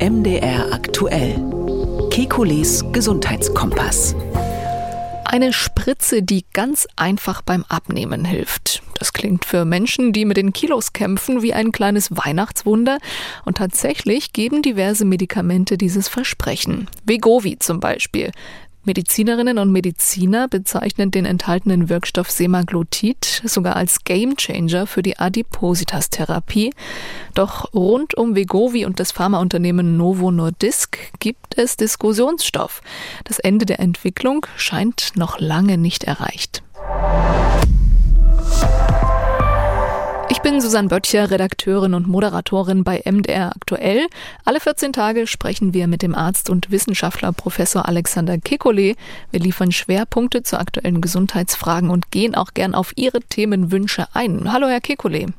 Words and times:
MDR 0.00 0.72
aktuell. 0.72 1.34
Kekules 2.10 2.84
Gesundheitskompass. 2.92 4.14
Eine 5.24 5.52
Spritze, 5.52 6.22
die 6.22 6.44
ganz 6.52 6.86
einfach 6.94 7.42
beim 7.42 7.64
Abnehmen 7.68 8.24
hilft. 8.24 8.80
Das 8.94 9.12
klingt 9.12 9.44
für 9.44 9.64
Menschen, 9.64 10.12
die 10.12 10.24
mit 10.24 10.36
den 10.36 10.52
Kilos 10.52 10.92
kämpfen, 10.92 11.42
wie 11.42 11.52
ein 11.52 11.72
kleines 11.72 12.16
Weihnachtswunder. 12.16 12.98
Und 13.44 13.56
tatsächlich 13.56 14.32
geben 14.32 14.62
diverse 14.62 15.04
Medikamente 15.04 15.76
dieses 15.76 16.06
Versprechen. 16.06 16.88
Vegovi 17.04 17.58
zum 17.58 17.80
Beispiel. 17.80 18.30
Medizinerinnen 18.88 19.58
und 19.58 19.70
Mediziner 19.70 20.48
bezeichnen 20.48 21.10
den 21.10 21.26
enthaltenen 21.26 21.90
Wirkstoff 21.90 22.30
Semaglutid 22.30 23.42
sogar 23.44 23.76
als 23.76 24.02
Gamechanger 24.02 24.86
für 24.86 25.02
die 25.02 25.18
Adipositas-Therapie. 25.18 26.72
Doch 27.34 27.74
rund 27.74 28.16
um 28.16 28.34
Vegovi 28.34 28.86
und 28.86 28.98
das 28.98 29.12
Pharmaunternehmen 29.12 29.98
Novo 29.98 30.30
Nordisk 30.30 30.98
gibt 31.20 31.58
es 31.58 31.76
Diskussionsstoff. 31.76 32.80
Das 33.24 33.38
Ende 33.38 33.66
der 33.66 33.78
Entwicklung 33.78 34.46
scheint 34.56 35.12
noch 35.16 35.38
lange 35.38 35.76
nicht 35.76 36.04
erreicht. 36.04 36.62
Ich 40.30 40.42
bin 40.42 40.60
Susanne 40.60 40.88
Böttcher, 40.88 41.30
Redakteurin 41.30 41.94
und 41.94 42.06
Moderatorin 42.06 42.84
bei 42.84 43.02
MDR 43.04 43.56
Aktuell. 43.56 44.06
Alle 44.44 44.60
14 44.60 44.92
Tage 44.92 45.26
sprechen 45.26 45.72
wir 45.72 45.88
mit 45.88 46.02
dem 46.02 46.14
Arzt 46.14 46.50
und 46.50 46.70
Wissenschaftler 46.70 47.32
Professor 47.32 47.88
Alexander 47.88 48.34
Kekulé. 48.34 48.96
Wir 49.30 49.40
liefern 49.40 49.72
Schwerpunkte 49.72 50.42
zu 50.42 50.58
aktuellen 50.58 51.00
Gesundheitsfragen 51.00 51.88
und 51.88 52.10
gehen 52.10 52.34
auch 52.34 52.52
gern 52.52 52.74
auf 52.74 52.92
Ihre 52.96 53.20
Themenwünsche 53.20 54.06
ein. 54.12 54.52
Hallo, 54.52 54.68
Herr 54.68 54.80
Kekulé. 54.80 55.32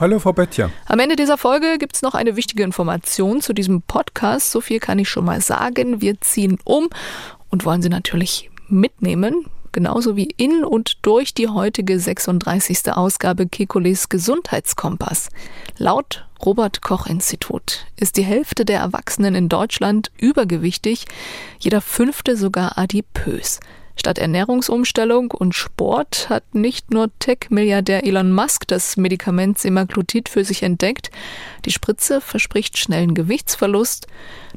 Hallo, 0.00 0.18
Frau 0.18 0.32
Böttcher. 0.32 0.70
Am 0.86 1.00
Ende 1.00 1.16
dieser 1.16 1.36
Folge 1.36 1.76
gibt 1.78 1.96
es 1.96 2.02
noch 2.02 2.14
eine 2.14 2.34
wichtige 2.34 2.62
Information 2.62 3.42
zu 3.42 3.52
diesem 3.52 3.82
Podcast. 3.82 4.52
So 4.52 4.62
viel 4.62 4.80
kann 4.80 4.98
ich 4.98 5.10
schon 5.10 5.26
mal 5.26 5.42
sagen. 5.42 6.00
Wir 6.00 6.18
ziehen 6.22 6.58
um 6.64 6.88
und 7.50 7.66
wollen 7.66 7.82
Sie 7.82 7.90
natürlich 7.90 8.48
mitnehmen 8.68 9.44
genauso 9.78 10.16
wie 10.16 10.34
in 10.36 10.64
und 10.64 11.06
durch 11.06 11.34
die 11.34 11.46
heutige 11.46 12.00
36. 12.00 12.92
Ausgabe 12.92 13.46
Kekules 13.46 14.08
Gesundheitskompass. 14.08 15.28
Laut 15.76 16.26
Robert 16.44 16.82
Koch 16.82 17.06
Institut 17.06 17.86
ist 17.94 18.16
die 18.16 18.24
Hälfte 18.24 18.64
der 18.64 18.80
Erwachsenen 18.80 19.36
in 19.36 19.48
Deutschland 19.48 20.10
übergewichtig, 20.18 21.04
jeder 21.60 21.80
fünfte 21.80 22.36
sogar 22.36 22.76
adipös. 22.76 23.60
Statt 23.98 24.18
Ernährungsumstellung 24.18 25.32
und 25.32 25.56
Sport 25.56 26.28
hat 26.28 26.54
nicht 26.54 26.92
nur 26.92 27.10
Tech-Milliardär 27.18 28.06
Elon 28.06 28.32
Musk 28.32 28.66
das 28.68 28.96
Medikament 28.96 29.58
Semaglutid 29.58 30.28
für 30.28 30.44
sich 30.44 30.62
entdeckt. 30.62 31.10
Die 31.64 31.72
Spritze 31.72 32.20
verspricht 32.20 32.78
schnellen 32.78 33.14
Gewichtsverlust. 33.14 34.06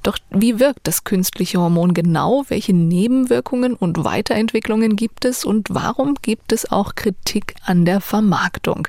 Doch 0.03 0.17
wie 0.29 0.59
wirkt 0.59 0.81
das 0.83 1.03
künstliche 1.05 1.59
Hormon 1.59 1.95
genau? 1.95 2.45
Welche 2.49 2.73
Nebenwirkungen 2.73 3.73
und 3.73 4.03
Weiterentwicklungen 4.03 4.95
gibt 4.95 5.25
es? 5.25 5.43
Und 5.43 5.67
warum 5.71 6.15
gibt 6.21 6.51
es 6.53 6.71
auch 6.71 6.93
Kritik 6.93 7.55
an 7.65 7.83
der 7.83 7.99
Vermarktung? 7.99 8.87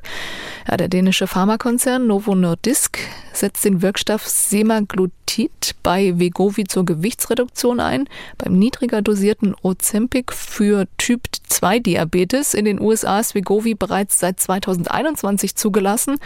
Ja, 0.69 0.77
der 0.77 0.89
dänische 0.89 1.27
Pharmakonzern 1.27 2.07
Novo 2.07 2.35
Nordisk 2.35 2.99
setzt 3.33 3.65
den 3.65 3.83
Wirkstoff 3.83 4.27
Semaglutid 4.27 5.75
bei 5.83 6.19
Vegovi 6.19 6.65
zur 6.65 6.85
Gewichtsreduktion 6.85 7.81
ein. 7.81 8.09
Beim 8.39 8.59
niedriger 8.59 9.03
dosierten 9.03 9.55
Ozempic 9.63 10.33
für 10.33 10.87
Typ 10.99 11.23
2 11.49 11.79
Diabetes 11.81 12.55
in 12.55 12.65
den 12.65 12.81
USA 12.81 13.21
ist 13.21 13.35
Vegovi 13.35 13.75
bereits 13.75 14.19
seit 14.19 14.41
2021 14.41 15.57
zugelassen. 15.57 16.19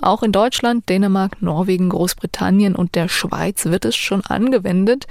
Auch 0.00 0.22
in 0.22 0.32
Deutschland, 0.32 0.88
Dänemark, 0.88 1.40
Norwegen, 1.42 1.88
Großbritannien 1.88 2.74
und 2.74 2.94
der 2.94 3.08
Schweiz 3.08 3.66
wird 3.66 3.84
es 3.84 3.96
schon 3.96 4.24
angewendet. 4.24 5.06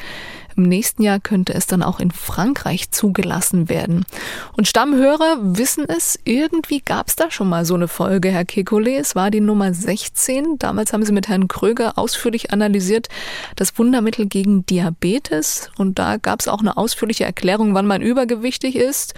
Im 0.57 0.63
nächsten 0.63 1.03
Jahr 1.03 1.19
könnte 1.19 1.53
es 1.53 1.67
dann 1.67 1.83
auch 1.83 1.99
in 1.99 2.09
Frankreich 2.09 2.89
zugelassen 2.89 3.69
werden. 3.69 4.05
Und 4.53 4.67
Stammhörer 4.67 5.37
wissen 5.39 5.85
es, 5.87 6.19
irgendwie 6.23 6.81
gab 6.81 7.09
es 7.09 7.15
da 7.15 7.29
schon 7.29 7.47
mal 7.47 7.63
so 7.63 7.75
eine 7.75 7.87
Folge, 7.87 8.31
Herr 8.31 8.41
Kekulé. 8.41 8.97
Es 8.97 9.15
war 9.15 9.29
die 9.29 9.39
Nummer 9.39 9.71
16. 9.71 10.57
Damals 10.57 10.93
haben 10.93 11.05
Sie 11.05 11.11
mit 11.11 11.27
Herrn 11.27 11.47
Kröger 11.47 11.99
ausführlich 11.99 12.51
analysiert 12.51 13.07
das 13.55 13.77
Wundermittel 13.77 14.25
gegen 14.25 14.65
Diabetes. 14.65 15.69
Und 15.77 15.99
da 15.99 16.17
gab 16.17 16.39
es 16.39 16.47
auch 16.47 16.61
eine 16.61 16.75
ausführliche 16.75 17.25
Erklärung, 17.25 17.75
wann 17.75 17.85
man 17.85 18.01
übergewichtig 18.01 18.75
ist 18.75 19.13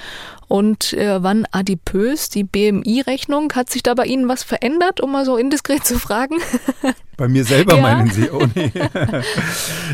und 0.49 0.93
äh, 0.93 1.23
wann 1.23 1.45
adipös. 1.51 2.29
Die 2.29 2.43
BMI-Rechnung, 2.43 3.53
hat 3.53 3.69
sich 3.69 3.83
da 3.83 3.93
bei 3.93 4.05
Ihnen 4.05 4.27
was 4.27 4.43
verändert, 4.43 4.99
um 4.99 5.11
mal 5.11 5.23
so 5.23 5.37
indiskret 5.37 5.85
zu 5.85 5.97
fragen? 5.97 6.37
Bei 7.19 7.27
mir 7.27 7.43
selber 7.43 7.75
ja. 7.75 7.81
meinen 7.81 8.09
Sie? 8.09 8.29
Oh 8.31 8.47
nee. 8.55 8.71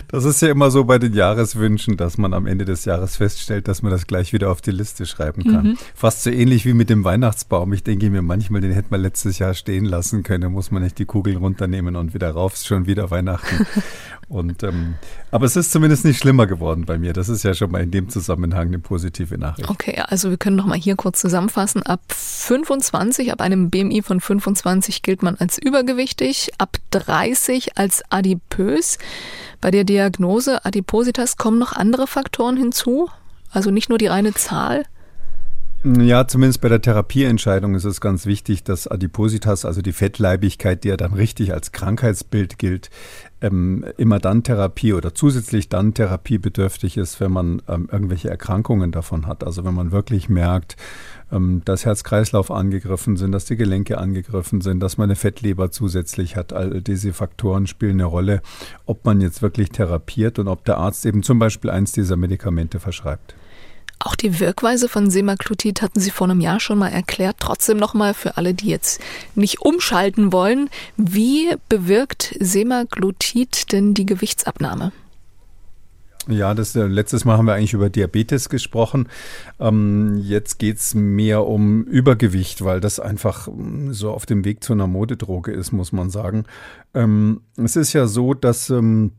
Das 0.09 0.25
ist 0.25 0.43
ja 0.43 0.49
immer 0.49 0.69
so 0.69 0.83
bei 0.83 0.99
den 0.99 1.13
Jahreswünschen, 1.13 1.97
dass 1.97 2.19
man 2.19 2.35
am 2.35 2.45
Ende 2.45 2.65
des 2.65 2.85
Jahres 2.85 3.17
feststellt, 3.17 3.67
dass 3.67 3.81
man 3.81 3.91
das 3.91 4.05
gleich 4.05 4.31
wieder 4.31 4.51
auf 4.51 4.61
die 4.61 4.69
Liste 4.69 5.07
schreiben 5.07 5.43
kann. 5.43 5.69
Mhm. 5.69 5.77
Fast 5.95 6.21
so 6.21 6.29
ähnlich 6.29 6.67
wie 6.67 6.75
mit 6.75 6.91
dem 6.91 7.03
Weihnachtsbaum. 7.03 7.73
Ich 7.73 7.83
denke 7.83 8.11
mir 8.11 8.21
manchmal, 8.21 8.61
den 8.61 8.73
hätte 8.73 8.89
man 8.91 9.01
letztes 9.01 9.39
Jahr 9.39 9.55
stehen 9.55 9.85
lassen 9.85 10.21
können. 10.21 10.51
muss 10.51 10.69
man 10.69 10.83
nicht 10.83 10.99
die 10.99 11.05
Kugeln 11.05 11.37
runternehmen 11.37 11.95
und 11.95 12.13
wieder 12.13 12.29
rauf. 12.29 12.53
Ist 12.53 12.67
schon 12.67 12.85
wieder 12.85 13.09
Weihnachten. 13.09 13.65
Und, 14.27 14.63
ähm, 14.63 14.95
aber 15.29 15.45
es 15.45 15.55
ist 15.55 15.71
zumindest 15.71 16.03
nicht 16.03 16.19
schlimmer 16.19 16.47
geworden 16.47 16.85
bei 16.85 16.97
mir. 16.97 17.13
Das 17.13 17.29
ist 17.29 17.43
ja 17.43 17.53
schon 17.53 17.71
mal 17.71 17.83
in 17.83 17.91
dem 17.91 18.09
Zusammenhang 18.09 18.67
eine 18.67 18.79
positive 18.79 19.37
Nachricht. 19.37 19.69
Okay, 19.69 20.01
also 20.07 20.31
wir 20.31 20.37
können 20.37 20.55
noch 20.55 20.65
mal 20.65 20.77
hier 20.77 20.95
kurz 20.95 21.21
zusammenfassen. 21.21 21.83
Ab 21.83 22.01
25, 22.07 23.31
ab 23.31 23.41
einem 23.41 23.69
BMI 23.69 24.01
von 24.01 24.19
25 24.19 25.03
gilt 25.03 25.21
man 25.21 25.35
als 25.35 25.59
übergewichtig, 25.59 26.51
ab 26.57 26.77
30 26.91 27.77
als 27.77 28.03
adipös. 28.09 28.97
Bei 29.61 29.69
der 29.69 29.83
Diagnose 29.83 30.65
Adipositas 30.65 31.37
kommen 31.37 31.59
noch 31.59 31.73
andere 31.73 32.07
Faktoren 32.07 32.57
hinzu, 32.57 33.09
also 33.51 33.69
nicht 33.69 33.89
nur 33.89 33.99
die 33.99 34.07
reine 34.07 34.33
Zahl. 34.33 34.85
Ja, 35.85 36.27
zumindest 36.27 36.61
bei 36.61 36.69
der 36.69 36.81
Therapieentscheidung 36.81 37.75
ist 37.75 37.83
es 37.83 38.01
ganz 38.01 38.25
wichtig, 38.25 38.63
dass 38.63 38.87
Adipositas, 38.87 39.65
also 39.65 39.83
die 39.83 39.93
Fettleibigkeit, 39.93 40.83
die 40.83 40.87
ja 40.87 40.97
dann 40.97 41.13
richtig 41.13 41.53
als 41.53 41.71
Krankheitsbild 41.73 42.57
gilt, 42.57 42.89
ähm, 43.45 43.85
immer 43.97 44.19
dann 44.19 44.43
Therapie 44.43 44.93
oder 44.93 45.13
zusätzlich 45.13 45.69
dann 45.69 45.93
therapiebedürftig 45.93 46.97
ist, 46.97 47.19
wenn 47.19 47.31
man 47.31 47.61
ähm, 47.67 47.87
irgendwelche 47.91 48.29
Erkrankungen 48.29 48.91
davon 48.91 49.27
hat. 49.27 49.43
Also 49.43 49.63
wenn 49.65 49.73
man 49.73 49.91
wirklich 49.91 50.29
merkt, 50.29 50.75
ähm, 51.31 51.61
dass 51.65 51.85
Herz-Kreislauf 51.85 52.51
angegriffen 52.51 53.17
sind, 53.17 53.31
dass 53.31 53.45
die 53.45 53.55
Gelenke 53.55 53.97
angegriffen 53.97 54.61
sind, 54.61 54.79
dass 54.79 54.97
man 54.97 55.05
eine 55.05 55.15
Fettleber 55.15 55.71
zusätzlich 55.71 56.35
hat. 56.35 56.53
All 56.53 56.81
diese 56.81 57.13
Faktoren 57.13 57.67
spielen 57.67 57.93
eine 57.93 58.05
Rolle, 58.05 58.41
ob 58.85 59.05
man 59.05 59.21
jetzt 59.21 59.41
wirklich 59.41 59.69
therapiert 59.69 60.39
und 60.39 60.47
ob 60.47 60.65
der 60.65 60.77
Arzt 60.77 61.05
eben 61.05 61.23
zum 61.23 61.39
Beispiel 61.39 61.69
eins 61.69 61.91
dieser 61.91 62.15
Medikamente 62.15 62.79
verschreibt. 62.79 63.35
Auch 64.05 64.13
die 64.13 64.39
Wirkweise 64.39 64.87
von 64.87 65.09
Semaglutid 65.09 65.81
hatten 65.81 65.99
Sie 65.99 66.11
vor 66.11 66.29
einem 66.29 66.39
Jahr 66.39 66.59
schon 66.59 66.77
mal 66.77 66.89
erklärt. 66.89 67.37
Trotzdem 67.39 67.77
nochmal 67.77 68.13
für 68.13 68.37
alle, 68.37 68.53
die 68.53 68.69
jetzt 68.69 69.01
nicht 69.33 69.61
umschalten 69.61 70.31
wollen. 70.31 70.69
Wie 70.95 71.55
bewirkt 71.69 72.35
Semaglutid 72.39 73.71
denn 73.71 73.95
die 73.95 74.05
Gewichtsabnahme? 74.05 74.91
Ja, 76.27 76.53
das 76.53 76.75
äh, 76.75 76.83
letztes 76.85 77.25
Mal 77.25 77.39
haben 77.39 77.47
wir 77.47 77.55
eigentlich 77.55 77.73
über 77.73 77.89
Diabetes 77.89 78.49
gesprochen. 78.49 79.09
Ähm, 79.59 80.19
jetzt 80.23 80.61
es 80.61 80.93
mehr 80.93 81.47
um 81.47 81.83
Übergewicht, 81.85 82.63
weil 82.63 82.81
das 82.81 82.99
einfach 82.99 83.47
ähm, 83.47 83.91
so 83.91 84.11
auf 84.11 84.27
dem 84.27 84.45
Weg 84.45 84.63
zu 84.63 84.73
einer 84.73 84.85
Modedroge 84.85 85.51
ist, 85.51 85.71
muss 85.71 85.91
man 85.91 86.11
sagen. 86.11 86.45
Ähm, 86.93 87.41
es 87.57 87.75
ist 87.75 87.93
ja 87.93 88.05
so, 88.05 88.35
dass 88.35 88.69
ähm, 88.69 89.13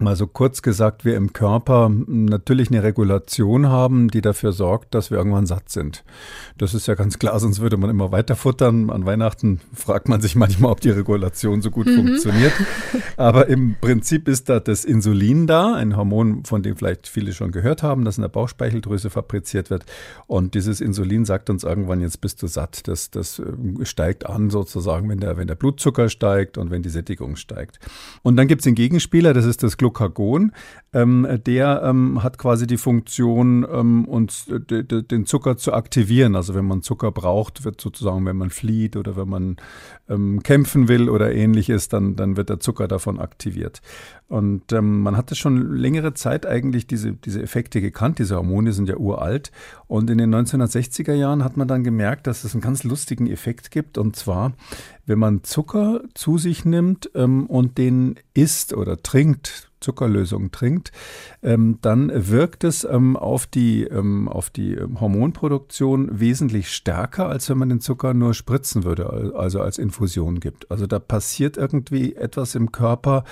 mal 0.00 0.16
so 0.16 0.26
kurz 0.26 0.62
gesagt, 0.62 1.04
wir 1.04 1.16
im 1.16 1.32
Körper 1.32 1.90
natürlich 2.06 2.70
eine 2.70 2.82
Regulation 2.82 3.68
haben, 3.68 4.08
die 4.08 4.20
dafür 4.20 4.52
sorgt, 4.52 4.94
dass 4.94 5.10
wir 5.10 5.18
irgendwann 5.18 5.46
satt 5.46 5.68
sind. 5.68 6.04
Das 6.56 6.74
ist 6.74 6.86
ja 6.86 6.94
ganz 6.94 7.18
klar, 7.18 7.38
sonst 7.40 7.60
würde 7.60 7.76
man 7.76 7.90
immer 7.90 8.12
weiter 8.12 8.36
futtern. 8.36 8.90
An 8.90 9.06
Weihnachten 9.06 9.60
fragt 9.74 10.08
man 10.08 10.20
sich 10.20 10.36
manchmal, 10.36 10.72
ob 10.72 10.80
die 10.80 10.90
Regulation 10.90 11.62
so 11.62 11.70
gut 11.70 11.86
mhm. 11.86 11.96
funktioniert. 11.96 12.52
Aber 13.16 13.48
im 13.48 13.76
Prinzip 13.80 14.28
ist 14.28 14.48
da 14.48 14.60
das 14.60 14.84
Insulin 14.84 15.46
da, 15.46 15.74
ein 15.74 15.96
Hormon, 15.96 16.44
von 16.44 16.62
dem 16.62 16.76
vielleicht 16.76 17.08
viele 17.08 17.32
schon 17.32 17.50
gehört 17.50 17.82
haben, 17.82 18.04
das 18.04 18.18
in 18.18 18.22
der 18.22 18.28
Bauchspeicheldrüse 18.28 19.10
fabriziert 19.10 19.70
wird. 19.70 19.84
Und 20.26 20.54
dieses 20.54 20.80
Insulin 20.80 21.24
sagt 21.24 21.50
uns 21.50 21.64
irgendwann, 21.64 22.00
jetzt 22.00 22.20
bist 22.20 22.42
du 22.42 22.46
satt. 22.46 22.86
Das, 22.86 23.10
das 23.10 23.40
äh, 23.40 23.84
steigt 23.84 24.26
an 24.26 24.50
sozusagen, 24.50 25.08
wenn 25.08 25.20
der, 25.20 25.36
wenn 25.36 25.48
der 25.48 25.54
Blutzucker 25.56 26.08
steigt 26.08 26.58
und 26.58 26.70
wenn 26.70 26.82
die 26.82 26.88
Sättigung 26.88 27.36
steigt. 27.36 27.78
Und 28.22 28.36
dann 28.36 28.46
gibt 28.46 28.60
es 28.60 28.64
den 28.64 28.74
Gegenspieler, 28.74 29.34
das 29.34 29.44
ist 29.44 29.62
das 29.62 29.76
Glucose 29.76 29.87
Glucagon. 29.88 30.52
Ähm, 30.94 31.26
der 31.46 31.82
ähm, 31.84 32.22
hat 32.22 32.38
quasi 32.38 32.66
die 32.66 32.78
Funktion, 32.78 33.66
ähm, 33.70 34.06
uns 34.06 34.46
den 34.48 35.26
Zucker 35.26 35.58
zu 35.58 35.74
aktivieren. 35.74 36.34
Also 36.34 36.54
wenn 36.54 36.64
man 36.64 36.80
Zucker 36.80 37.12
braucht, 37.12 37.64
wird 37.64 37.78
sozusagen, 37.80 38.24
wenn 38.24 38.36
man 38.36 38.48
flieht 38.48 38.96
oder 38.96 39.16
wenn 39.16 39.28
man 39.28 39.56
ähm, 40.08 40.42
kämpfen 40.42 40.88
will 40.88 41.10
oder 41.10 41.34
ähnliches, 41.34 41.88
dann, 41.88 42.16
dann 42.16 42.38
wird 42.38 42.48
der 42.48 42.60
Zucker 42.60 42.88
davon 42.88 43.20
aktiviert. 43.20 43.82
Und 44.28 44.72
ähm, 44.72 45.00
man 45.02 45.16
hatte 45.16 45.34
schon 45.34 45.74
längere 45.74 46.14
Zeit 46.14 46.46
eigentlich 46.46 46.86
diese, 46.86 47.12
diese 47.12 47.42
Effekte 47.42 47.80
gekannt. 47.82 48.18
Diese 48.18 48.36
Hormone 48.36 48.72
sind 48.72 48.88
ja 48.88 48.96
uralt. 48.96 49.52
Und 49.86 50.08
in 50.08 50.18
den 50.18 50.34
1960er 50.34 51.14
Jahren 51.14 51.44
hat 51.44 51.56
man 51.56 51.68
dann 51.68 51.84
gemerkt, 51.84 52.26
dass 52.26 52.44
es 52.44 52.54
einen 52.54 52.62
ganz 52.62 52.84
lustigen 52.84 53.26
Effekt 53.26 53.70
gibt. 53.70 53.98
Und 53.98 54.16
zwar, 54.16 54.52
wenn 55.06 55.18
man 55.18 55.44
Zucker 55.44 56.02
zu 56.14 56.38
sich 56.38 56.64
nimmt 56.64 57.10
ähm, 57.14 57.46
und 57.46 57.78
den 57.78 58.16
isst 58.34 58.74
oder 58.74 59.02
trinkt, 59.02 59.70
Zuckerlösung 59.80 60.50
trinkt, 60.50 60.92
ähm, 61.42 61.78
dann 61.82 62.10
wirkt 62.14 62.64
es 62.64 62.84
ähm, 62.84 63.16
auf 63.16 63.46
die, 63.46 63.84
ähm, 63.84 64.28
auf 64.28 64.50
die 64.50 64.74
ähm, 64.74 65.00
Hormonproduktion 65.00 66.20
wesentlich 66.20 66.70
stärker, 66.70 67.28
als 67.28 67.48
wenn 67.48 67.58
man 67.58 67.68
den 67.68 67.80
Zucker 67.80 68.14
nur 68.14 68.34
spritzen 68.34 68.84
würde, 68.84 69.34
also 69.36 69.60
als 69.60 69.78
Infusion 69.78 70.40
gibt. 70.40 70.70
Also 70.70 70.86
da 70.86 70.98
passiert 70.98 71.56
irgendwie 71.56 72.16
etwas 72.16 72.54
im 72.54 72.72
Körper, 72.72 73.24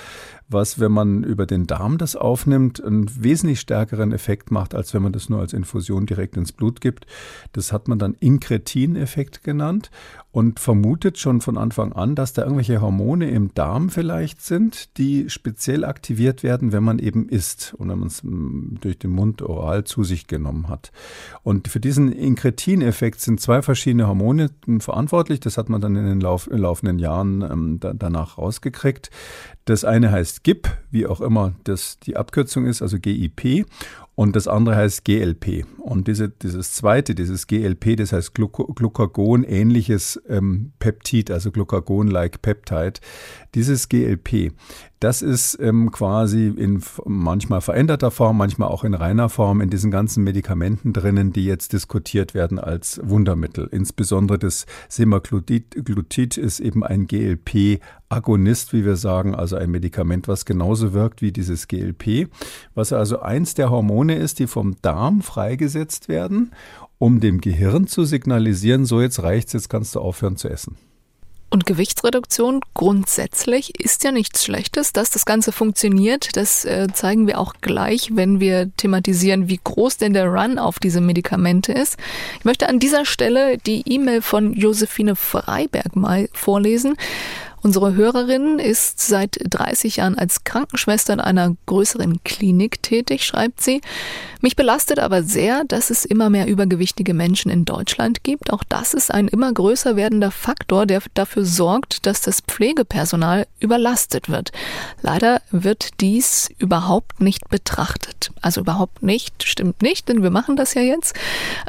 was, 0.47 0.79
wenn 0.79 0.91
man 0.91 1.23
über 1.23 1.45
den 1.45 1.67
Darm 1.67 1.97
das 1.97 2.15
aufnimmt, 2.15 2.83
einen 2.83 3.09
wesentlich 3.21 3.59
stärkeren 3.59 4.11
Effekt 4.11 4.51
macht, 4.51 4.73
als 4.73 4.93
wenn 4.93 5.01
man 5.01 5.11
das 5.11 5.29
nur 5.29 5.39
als 5.39 5.53
Infusion 5.53 6.05
direkt 6.05 6.37
ins 6.37 6.51
Blut 6.51 6.81
gibt. 6.81 7.05
Das 7.51 7.73
hat 7.73 7.87
man 7.87 7.99
dann 7.99 8.13
Inkretin-Effekt 8.13 9.43
genannt 9.43 9.91
und 10.37 10.59
vermutet 10.59 11.17
schon 11.17 11.41
von 11.41 11.57
Anfang 11.57 11.93
an, 11.93 12.13
dass 12.13 12.31
da 12.31 12.43
irgendwelche 12.43 12.79
Hormone 12.79 13.27
im 13.31 13.55
Darm 13.55 13.89
vielleicht 13.89 14.39
sind, 14.39 14.95
die 14.99 15.31
speziell 15.31 15.83
aktiviert 15.83 16.43
werden, 16.43 16.71
wenn 16.71 16.83
man 16.83 16.99
eben 16.99 17.27
isst 17.27 17.73
und 17.75 17.89
wenn 17.89 17.97
man 17.97 18.07
es 18.07 18.21
hm, 18.21 18.77
durch 18.79 18.99
den 18.99 19.09
Mund 19.09 19.41
oral 19.41 19.83
zu 19.85 20.03
sich 20.03 20.27
genommen 20.27 20.69
hat. 20.69 20.91
Und 21.41 21.69
für 21.69 21.79
diesen 21.79 22.11
Inkretin-Effekt 22.11 23.19
sind 23.19 23.41
zwei 23.41 23.63
verschiedene 23.63 24.07
Hormone 24.07 24.51
verantwortlich. 24.77 25.39
Das 25.39 25.57
hat 25.57 25.69
man 25.69 25.81
dann 25.81 25.95
in 25.95 26.05
den 26.05 26.21
lauf 26.21 26.47
laufenden 26.51 26.99
Jahren 26.99 27.41
ähm, 27.41 27.79
da 27.79 27.95
danach 27.95 28.37
rausgekriegt. 28.37 29.09
Das 29.65 29.85
eine 29.85 30.11
heißt 30.11 30.43
GIP, 30.43 30.69
wie 30.91 31.07
auch 31.07 31.19
immer 31.19 31.55
das 31.63 31.97
die 31.97 32.15
Abkürzung 32.15 32.67
ist, 32.67 32.83
also 32.83 32.99
GIP. 32.99 33.65
Und 34.17 34.35
das 34.35 34.47
andere 34.47 34.75
heißt 34.75 35.05
GLP. 35.05 35.63
Und 35.77 36.07
diese, 36.07 36.27
dieses 36.29 36.71
zweite, 36.71 37.13
dieses 37.13 37.45
GLP, 37.45 37.95
das 37.97 38.13
heißt 38.13 38.33
Glucagon, 38.33 39.43
ähnliches 39.43 40.19
ähm, 40.27 40.71
Peptid, 40.79 41.29
also 41.29 41.51
Glucagon-like 41.51 42.41
Peptide. 42.41 42.93
Dieses 43.53 43.89
GLP, 43.89 44.53
das 44.99 45.21
ist 45.21 45.57
ähm, 45.61 45.91
quasi 45.91 46.47
in 46.47 46.81
manchmal 47.05 47.61
veränderter 47.61 48.09
Form, 48.09 48.37
manchmal 48.37 48.69
auch 48.69 48.83
in 48.83 48.95
reiner 48.95 49.29
Form 49.29 49.61
in 49.61 49.69
diesen 49.69 49.91
ganzen 49.91 50.23
Medikamenten 50.23 50.91
drinnen, 50.91 51.31
die 51.31 51.45
jetzt 51.45 51.73
diskutiert 51.73 52.33
werden 52.33 52.57
als 52.57 52.99
Wundermittel. 53.03 53.67
Insbesondere 53.71 54.39
das 54.39 54.65
Semaglutid 54.89 56.37
ist 56.37 56.59
eben 56.59 56.83
ein 56.83 57.05
GLP-Agonist, 57.05 58.73
wie 58.73 58.85
wir 58.85 58.95
sagen, 58.95 59.35
also 59.35 59.55
ein 59.55 59.69
Medikament, 59.69 60.27
was 60.27 60.45
genauso 60.45 60.93
wirkt 60.93 61.21
wie 61.21 61.31
dieses 61.31 61.67
GLP, 61.67 62.29
was 62.73 62.91
also 62.91 63.19
eins 63.19 63.53
der 63.53 63.69
Hormone 63.69 64.15
ist, 64.15 64.39
die 64.39 64.47
vom 64.47 64.77
Darm 64.81 65.21
freigesetzt 65.21 66.09
werden, 66.09 66.53
um 66.97 67.19
dem 67.19 67.41
Gehirn 67.41 67.85
zu 67.85 68.03
signalisieren, 68.03 68.85
so 68.85 68.99
jetzt 69.01 69.21
reicht's, 69.21 69.53
jetzt 69.53 69.69
kannst 69.69 69.93
du 69.93 69.99
aufhören 69.99 70.37
zu 70.37 70.49
essen. 70.49 70.75
Und 71.49 71.65
Gewichtsreduktion 71.65 72.59
grundsätzlich 72.73 73.79
ist 73.79 74.03
ja 74.03 74.11
nichts 74.11 74.43
Schlechtes, 74.43 74.91
dass 74.91 75.09
das 75.09 75.25
Ganze 75.25 75.53
funktioniert. 75.53 76.35
Das 76.35 76.65
äh, 76.65 76.87
zeigen 76.93 77.25
wir 77.25 77.39
auch 77.39 77.53
gleich, 77.61 78.11
wenn 78.13 78.41
wir 78.41 78.69
thematisieren, 78.75 79.47
wie 79.47 79.59
groß 79.63 79.97
denn 79.97 80.13
der 80.13 80.27
Run 80.27 80.59
auf 80.59 80.79
diese 80.79 80.99
Medikamente 80.99 81.71
ist. 81.71 81.97
Ich 82.39 82.45
möchte 82.45 82.67
an 82.67 82.79
dieser 82.79 83.05
Stelle 83.05 83.57
die 83.59 83.83
E-Mail 83.85 84.21
von 84.21 84.53
Josephine 84.53 85.15
Freiberg 85.15 85.95
mal 85.95 86.27
vorlesen. 86.33 86.97
Unsere 87.67 87.95
Hörerin 87.95 88.59
ist 88.59 89.01
seit 89.01 89.39
30 89.43 89.97
Jahren 89.97 90.17
als 90.17 90.45
Krankenschwester 90.45 91.11
in 91.11 91.19
einer 91.19 91.53
größeren 91.65 92.23
Klinik 92.23 92.81
tätig, 92.81 93.25
schreibt 93.25 93.59
sie. 93.61 93.81
Mich 94.39 94.55
belastet 94.55 94.99
aber 94.99 95.21
sehr, 95.21 95.65
dass 95.65 95.89
es 95.89 96.05
immer 96.05 96.29
mehr 96.29 96.47
übergewichtige 96.47 97.13
Menschen 97.13 97.51
in 97.51 97.65
Deutschland 97.65 98.23
gibt. 98.23 98.53
Auch 98.53 98.63
das 98.63 98.93
ist 98.93 99.13
ein 99.13 99.27
immer 99.27 99.51
größer 99.51 99.97
werdender 99.97 100.31
Faktor, 100.31 100.85
der 100.85 101.01
dafür 101.13 101.43
sorgt, 101.43 102.05
dass 102.05 102.21
das 102.21 102.39
Pflegepersonal 102.39 103.47
überlastet 103.59 104.29
wird. 104.29 104.53
Leider 105.01 105.41
wird 105.51 105.99
dies 105.99 106.49
überhaupt 106.59 107.19
nicht 107.19 107.49
betrachtet. 107.49 108.31
Also 108.41 108.61
überhaupt 108.61 109.03
nicht, 109.03 109.43
stimmt 109.43 109.81
nicht, 109.81 110.07
denn 110.07 110.23
wir 110.23 110.29
machen 110.29 110.55
das 110.55 110.73
ja 110.73 110.81
jetzt. 110.81 111.17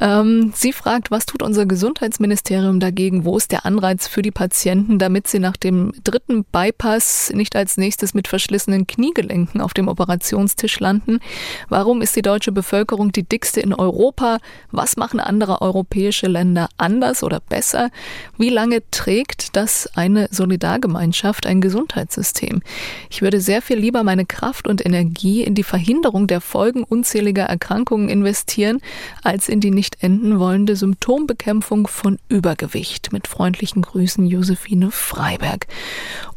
Ähm, 0.00 0.52
sie 0.54 0.72
fragt, 0.72 1.10
was 1.10 1.26
tut 1.26 1.42
unser 1.42 1.66
Gesundheitsministerium 1.66 2.78
dagegen? 2.78 3.24
Wo 3.24 3.36
ist 3.36 3.50
der 3.50 3.66
Anreiz 3.66 4.06
für 4.06 4.22
die 4.22 4.30
Patienten, 4.30 5.00
damit 5.00 5.26
sie 5.26 5.40
nach 5.40 5.56
dem 5.56 5.87
dritten 6.04 6.44
Bypass 6.44 7.30
nicht 7.34 7.56
als 7.56 7.76
nächstes 7.76 8.14
mit 8.14 8.28
verschlissenen 8.28 8.86
Kniegelenken 8.86 9.60
auf 9.60 9.74
dem 9.74 9.88
Operationstisch 9.88 10.80
landen? 10.80 11.20
Warum 11.68 12.02
ist 12.02 12.16
die 12.16 12.22
deutsche 12.22 12.52
Bevölkerung 12.52 13.12
die 13.12 13.22
dickste 13.22 13.60
in 13.60 13.72
Europa? 13.72 14.38
Was 14.70 14.96
machen 14.96 15.20
andere 15.20 15.62
europäische 15.62 16.26
Länder 16.26 16.68
anders 16.76 17.22
oder 17.22 17.40
besser? 17.40 17.90
Wie 18.36 18.50
lange 18.50 18.82
trägt 18.90 19.56
das 19.56 19.88
eine 19.94 20.28
Solidargemeinschaft, 20.30 21.46
ein 21.46 21.60
Gesundheitssystem? 21.60 22.62
Ich 23.10 23.22
würde 23.22 23.40
sehr 23.40 23.62
viel 23.62 23.78
lieber 23.78 24.02
meine 24.02 24.26
Kraft 24.26 24.66
und 24.66 24.84
Energie 24.84 25.42
in 25.42 25.54
die 25.54 25.62
Verhinderung 25.62 26.26
der 26.26 26.40
Folgen 26.40 26.84
unzähliger 26.84 27.44
Erkrankungen 27.44 28.08
investieren, 28.08 28.80
als 29.22 29.48
in 29.48 29.60
die 29.60 29.70
nicht 29.70 30.02
enden 30.02 30.38
wollende 30.38 30.76
Symptombekämpfung 30.76 31.86
von 31.86 32.18
Übergewicht. 32.28 33.12
Mit 33.12 33.26
freundlichen 33.26 33.82
Grüßen, 33.82 34.26
Josephine 34.26 34.90
Freiberg. 34.90 35.66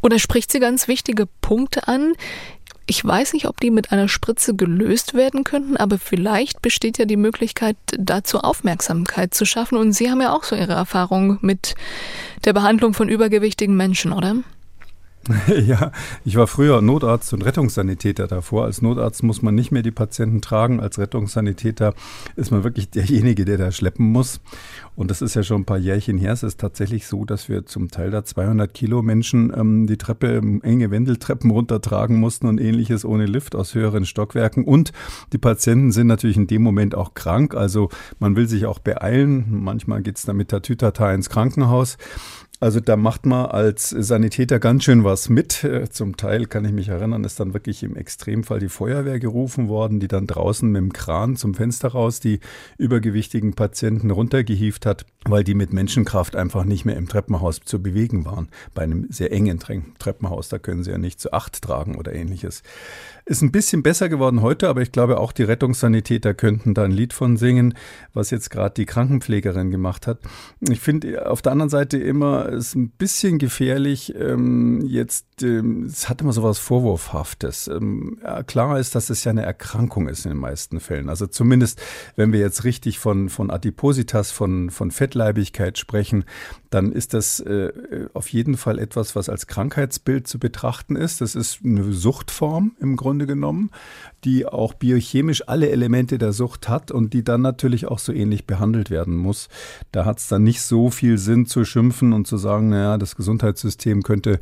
Und 0.02 0.14
er 0.14 0.20
spricht 0.20 0.52
sie 0.52 0.60
ganz 0.60 0.88
wichtige 0.88 1.28
Punkte 1.42 1.88
an. 1.88 2.14
Ich 2.88 3.06
weiß 3.06 3.34
nicht, 3.34 3.48
ob 3.48 3.60
die 3.62 3.72
mit 3.72 3.92
einer 3.92 4.08
Spritze 4.08 4.56
gelöst 4.56 5.14
werden 5.14 5.44
könnten, 5.44 5.78
aber 5.78 5.98
vielleicht 5.98 6.62
besteht 6.62 6.98
ja 6.98 7.06
die 7.06 7.18
Möglichkeit, 7.18 7.78
dazu 7.98 8.40
Aufmerksamkeit 8.40 9.34
zu 9.34 9.46
schaffen. 9.46 9.78
Und 9.78 9.94
Sie 9.94 10.10
haben 10.10 10.22
ja 10.22 10.34
auch 10.34 10.44
so 10.44 10.56
Ihre 10.56 10.74
Erfahrung 10.74 11.38
mit 11.42 11.76
der 12.44 12.54
Behandlung 12.54 12.94
von 12.94 13.08
übergewichtigen 13.08 13.78
Menschen, 13.78 14.12
oder? 14.12 14.36
Ja, 15.66 15.92
ich 16.26 16.36
war 16.36 16.48
früher 16.48 16.82
Notarzt 16.82 17.34
und 17.34 17.46
Rettungssanitäter 17.46 18.28
davor. 18.28 18.66
Als 18.66 18.82
Notarzt 18.82 19.24
muss 19.24 19.42
man 19.42 19.56
nicht 19.56 19.72
mehr 19.72 19.84
die 19.84 19.92
Patienten 19.92 20.42
tragen. 20.42 20.80
Als 20.80 20.98
Rettungssanitäter 20.98 21.94
ist 22.36 22.52
man 22.52 22.64
wirklich 22.64 22.90
derjenige, 22.90 23.46
der 23.46 23.58
da 23.58 23.72
schleppen 23.72 24.12
muss. 24.12 24.42
Und 24.96 25.12
das 25.12 25.22
ist 25.22 25.36
ja 25.36 25.44
schon 25.44 25.62
ein 25.62 25.66
paar 25.66 25.78
Jährchen 25.78 26.18
her. 26.18 26.34
Es 26.34 26.44
ist 26.44 26.60
tatsächlich 26.60 27.08
so, 27.08 27.26
dass 27.26 27.50
wir 27.50 27.66
zum 27.66 27.90
Teil 27.90 28.12
da 28.12 28.24
200 28.24 28.74
Kilo 28.74 29.02
Menschen 29.02 29.54
ähm, 29.56 29.88
die 29.88 29.98
Treppe, 29.98 30.42
enge 30.64 30.92
Wendeltreppen 30.92 31.52
runtertragen 31.52 32.20
mussten 32.20 32.48
und 32.48 32.60
ähnliches 32.60 33.06
ohne 33.06 33.26
Lift 33.26 33.56
aus 33.56 33.76
höheren 33.76 34.06
Stockwerken. 34.06 34.64
Und 34.64 34.92
die 35.34 35.38
Patienten 35.38 35.92
sind 35.92 36.08
natürlich 36.08 36.38
in 36.38 36.48
dem 36.48 36.64
Moment 36.64 36.96
auch 36.96 37.14
krank. 37.14 37.56
Also 37.56 37.90
man 38.20 38.36
will 38.36 38.48
sich 38.48 38.66
auch 38.66 38.80
beeilen. 38.80 39.46
Manchmal 39.50 40.02
geht 40.02 40.18
es 40.18 40.24
dann 40.24 40.38
mit 40.38 40.52
der 40.52 40.62
Tütata 40.62 41.14
ins 41.14 41.30
Krankenhaus. 41.30 41.98
Also 42.62 42.80
da 42.80 42.96
macht 42.96 43.26
man 43.26 43.48
als 43.48 43.90
Sanitäter 43.90 44.60
ganz 44.60 44.84
schön 44.84 45.04
was 45.04 45.30
mit. 45.30 45.64
Äh, 45.64 45.90
zum 45.90 46.16
Teil 46.16 46.46
kann 46.46 46.64
ich 46.64 46.72
mich 46.72 46.90
erinnern, 46.90 47.24
ist 47.24 47.40
dann 47.40 47.56
wirklich 47.56 47.82
im 47.82 47.96
Extremfall 47.96 48.60
die 48.60 48.70
Feuerwehr 48.70 49.20
gerufen 49.20 49.68
worden, 49.68 50.00
die 50.00 50.08
dann 50.08 50.28
draußen 50.28 50.72
mit 50.72 50.80
dem 50.80 50.94
Kran 50.94 51.36
zum 51.36 51.56
Fenster 51.56 51.88
raus 51.88 52.20
die 52.20 52.40
übergewichtigen 52.78 53.56
Patienten 53.56 54.12
runtergehieft 54.12 54.86
hat, 54.86 55.08
weil 55.26 55.44
die 55.44 55.56
mit 55.56 55.74
Menschenkraft 55.74 56.36
einfach 56.36 56.64
nicht 56.64 56.86
mehr 56.86 56.98
im 56.98 57.08
Treppenhaus 57.08 57.62
zu 57.66 57.82
bewegen 57.82 58.26
waren. 58.26 58.48
Bei 58.76 58.84
einem 58.84 59.08
sehr 59.10 59.32
engen 59.32 59.60
Treppenhaus, 59.98 60.50
da 60.50 60.60
können 60.60 60.84
sie 60.84 60.92
ja 60.92 61.00
nicht 61.00 61.20
zu 61.20 61.34
acht 61.34 61.64
tragen 61.64 61.96
oder 61.96 62.14
ähnliches. 62.14 62.62
Ist 63.32 63.42
ein 63.42 63.54
bisschen 63.54 63.82
besser 63.82 64.10
geworden 64.10 64.42
heute, 64.42 64.68
aber 64.68 64.82
ich 64.82 64.92
glaube 64.92 65.18
auch 65.18 65.32
die 65.32 65.44
Rettungssanitäter 65.44 66.34
könnten 66.34 66.74
da 66.74 66.84
ein 66.84 66.92
Lied 66.92 67.14
von 67.14 67.38
singen, 67.38 67.76
was 68.14 68.30
jetzt 68.30 68.50
gerade 68.50 68.74
die 68.74 68.86
Krankenpflegerin 68.86 69.72
gemacht 69.72 70.06
hat. 70.06 70.20
Ich 70.60 70.82
finde 70.82 71.32
auf 71.32 71.42
der 71.42 71.54
anderen 71.54 71.70
Seite 71.70 71.98
immer 71.98 72.50
es 72.50 72.76
ein 72.76 72.90
bisschen 72.90 73.38
gefährlich, 73.38 74.14
ähm, 74.20 74.82
jetzt, 74.86 75.44
ähm, 75.44 75.86
es 75.86 76.10
hat 76.10 76.20
immer 76.20 76.34
so 76.34 76.44
was 76.44 76.60
Vorwurfhaftes. 76.60 77.70
Ähm, 77.70 78.18
ja, 78.22 78.44
klar 78.44 78.78
ist, 78.78 78.96
dass 78.96 79.10
es 79.10 79.24
ja 79.24 79.30
eine 79.30 79.44
Erkrankung 79.44 80.10
ist 80.10 80.26
in 80.26 80.32
den 80.32 80.38
meisten 80.38 80.82
Fällen. 80.82 81.08
Also 81.08 81.26
zumindest, 81.26 81.82
wenn 82.18 82.34
wir 82.34 82.42
jetzt 82.42 82.66
richtig 82.66 83.00
von, 83.00 83.30
von 83.30 83.50
Adipositas, 83.50 84.32
von, 84.32 84.70
von 84.72 84.92
Fettleibigkeit 84.92 85.78
sprechen, 85.78 86.26
dann 86.70 86.92
ist 86.92 87.14
das 87.14 87.40
äh, 87.40 87.72
auf 88.14 88.28
jeden 88.28 88.58
Fall 88.58 88.78
etwas, 88.78 89.16
was 89.16 89.30
als 89.30 89.48
Krankheitsbild 89.48 90.28
zu 90.28 90.38
betrachten 90.38 90.98
ist. 90.98 91.22
Das 91.22 91.36
ist 91.36 91.60
eine 91.64 91.94
Suchtform 91.94 92.76
im 92.82 92.98
Grunde 92.98 93.21
Grunde 93.22 93.36
genommen, 93.36 93.70
die 94.24 94.46
auch 94.46 94.74
biochemisch 94.74 95.48
alle 95.48 95.70
Elemente 95.70 96.18
der 96.18 96.34
Sucht 96.34 96.70
hat 96.70 96.92
und 96.92 97.14
die 97.14 97.24
dann 97.24 97.42
natürlich 97.42 97.88
auch 97.88 98.00
so 98.00 98.14
ähnlich 98.14 98.46
behandelt 98.46 98.90
werden 98.90 99.16
muss. 99.16 99.50
Da 99.92 100.06
hat 100.06 100.20
es 100.20 100.28
dann 100.28 100.44
nicht 100.44 100.62
so 100.62 100.90
viel 100.90 101.18
Sinn 101.18 101.46
zu 101.46 101.66
schimpfen 101.66 102.14
und 102.14 102.28
zu 102.28 102.38
sagen, 102.38 102.70
naja, 102.70 102.98
das 102.98 103.16
Gesundheitssystem 103.16 104.04
könnte 104.04 104.40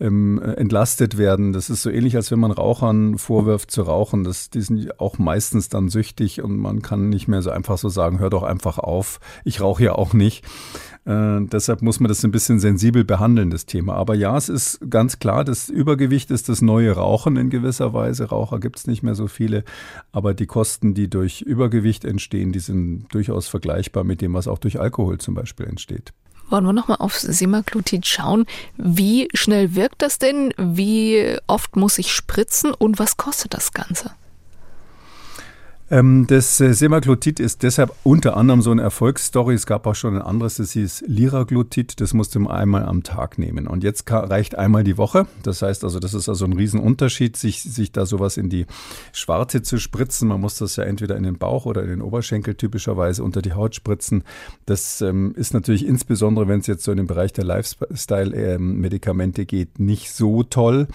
ähm, 0.00 0.40
entlastet 0.40 1.18
werden. 1.18 1.52
Das 1.52 1.70
ist 1.70 1.82
so 1.82 1.90
ähnlich, 1.90 2.16
als 2.16 2.30
wenn 2.30 2.40
man 2.40 2.50
Rauchern 2.50 3.18
vorwirft 3.18 3.70
zu 3.70 3.82
rauchen. 3.82 4.24
Das, 4.24 4.50
die 4.50 4.62
sind 4.62 5.00
auch 5.00 5.18
meistens 5.18 5.68
dann 5.68 5.88
süchtig 5.88 6.42
und 6.42 6.56
man 6.56 6.82
kann 6.82 7.08
nicht 7.08 7.28
mehr 7.28 7.42
so 7.42 7.50
einfach 7.50 7.78
so 7.78 7.88
sagen, 7.88 8.18
hör 8.18 8.30
doch 8.30 8.42
einfach 8.42 8.78
auf. 8.78 9.20
Ich 9.44 9.60
rauche 9.60 9.84
ja 9.84 9.92
auch 9.92 10.12
nicht. 10.12 10.44
Äh, 11.04 11.40
deshalb 11.46 11.82
muss 11.82 12.00
man 12.00 12.08
das 12.08 12.24
ein 12.24 12.30
bisschen 12.30 12.60
sensibel 12.60 13.04
behandeln, 13.04 13.50
das 13.50 13.66
Thema. 13.66 13.94
Aber 13.94 14.14
ja, 14.14 14.36
es 14.36 14.48
ist 14.48 14.80
ganz 14.90 15.18
klar, 15.18 15.44
das 15.44 15.68
Übergewicht 15.68 16.30
ist 16.30 16.48
das 16.48 16.60
neue 16.62 16.92
Rauchen 16.92 17.36
in 17.36 17.50
gewisser 17.50 17.92
Weise. 17.94 18.24
Raucher 18.28 18.60
gibt 18.60 18.78
es 18.78 18.86
nicht 18.86 19.02
mehr 19.02 19.14
so 19.14 19.19
viele, 19.28 19.64
aber 20.12 20.34
die 20.34 20.46
Kosten, 20.46 20.94
die 20.94 21.08
durch 21.08 21.42
Übergewicht 21.42 22.04
entstehen, 22.04 22.52
die 22.52 22.60
sind 22.60 23.06
durchaus 23.10 23.48
vergleichbar 23.48 24.04
mit 24.04 24.20
dem, 24.20 24.34
was 24.34 24.48
auch 24.48 24.58
durch 24.58 24.80
Alkohol 24.80 25.18
zum 25.18 25.34
Beispiel 25.34 25.66
entsteht. 25.66 26.12
Wollen 26.48 26.64
wir 26.64 26.72
nochmal 26.72 26.98
auf 26.98 27.16
Semaglutid 27.16 28.06
schauen. 28.06 28.44
Wie 28.76 29.28
schnell 29.34 29.76
wirkt 29.76 30.02
das 30.02 30.18
denn? 30.18 30.52
Wie 30.58 31.36
oft 31.46 31.76
muss 31.76 31.98
ich 31.98 32.12
spritzen 32.12 32.74
und 32.74 32.98
was 32.98 33.16
kostet 33.16 33.54
das 33.54 33.72
Ganze? 33.72 34.10
Ähm, 35.90 36.26
das 36.28 36.60
äh, 36.60 36.72
Semaglutid 36.72 37.40
ist 37.40 37.64
deshalb 37.64 37.92
unter 38.04 38.36
anderem 38.36 38.62
so 38.62 38.70
eine 38.70 38.82
Erfolgsstory. 38.82 39.54
Es 39.54 39.66
gab 39.66 39.86
auch 39.86 39.96
schon 39.96 40.14
ein 40.14 40.22
anderes, 40.22 40.56
das 40.56 40.72
hieß 40.72 41.04
Liraglutid. 41.08 42.00
Das 42.00 42.14
musste 42.14 42.38
man 42.38 42.52
einmal 42.52 42.84
am 42.84 43.02
Tag 43.02 43.38
nehmen. 43.38 43.66
Und 43.66 43.82
jetzt 43.82 44.04
reicht 44.08 44.54
einmal 44.54 44.84
die 44.84 44.96
Woche. 44.98 45.26
Das 45.42 45.62
heißt 45.62 45.82
also, 45.82 45.98
das 45.98 46.14
ist 46.14 46.28
also 46.28 46.44
ein 46.44 46.52
Riesenunterschied, 46.52 47.36
sich, 47.36 47.62
sich 47.64 47.90
da 47.90 48.06
sowas 48.06 48.36
in 48.36 48.48
die 48.48 48.66
Schwarte 49.12 49.62
zu 49.62 49.78
spritzen. 49.78 50.28
Man 50.28 50.40
muss 50.40 50.56
das 50.56 50.76
ja 50.76 50.84
entweder 50.84 51.16
in 51.16 51.24
den 51.24 51.38
Bauch 51.38 51.66
oder 51.66 51.82
in 51.82 51.88
den 51.88 52.02
Oberschenkel 52.02 52.54
typischerweise 52.54 53.24
unter 53.24 53.42
die 53.42 53.54
Haut 53.54 53.74
spritzen. 53.74 54.22
Das 54.66 55.00
ähm, 55.00 55.34
ist 55.34 55.54
natürlich 55.54 55.84
insbesondere, 55.84 56.46
wenn 56.46 56.60
es 56.60 56.68
jetzt 56.68 56.84
so 56.84 56.92
in 56.92 56.98
den 56.98 57.08
Bereich 57.08 57.32
der 57.32 57.44
Lifestyle-Medikamente 57.44 59.42
ähm, 59.42 59.46
geht, 59.48 59.80
nicht 59.80 60.12
so 60.12 60.44
toll. 60.44 60.86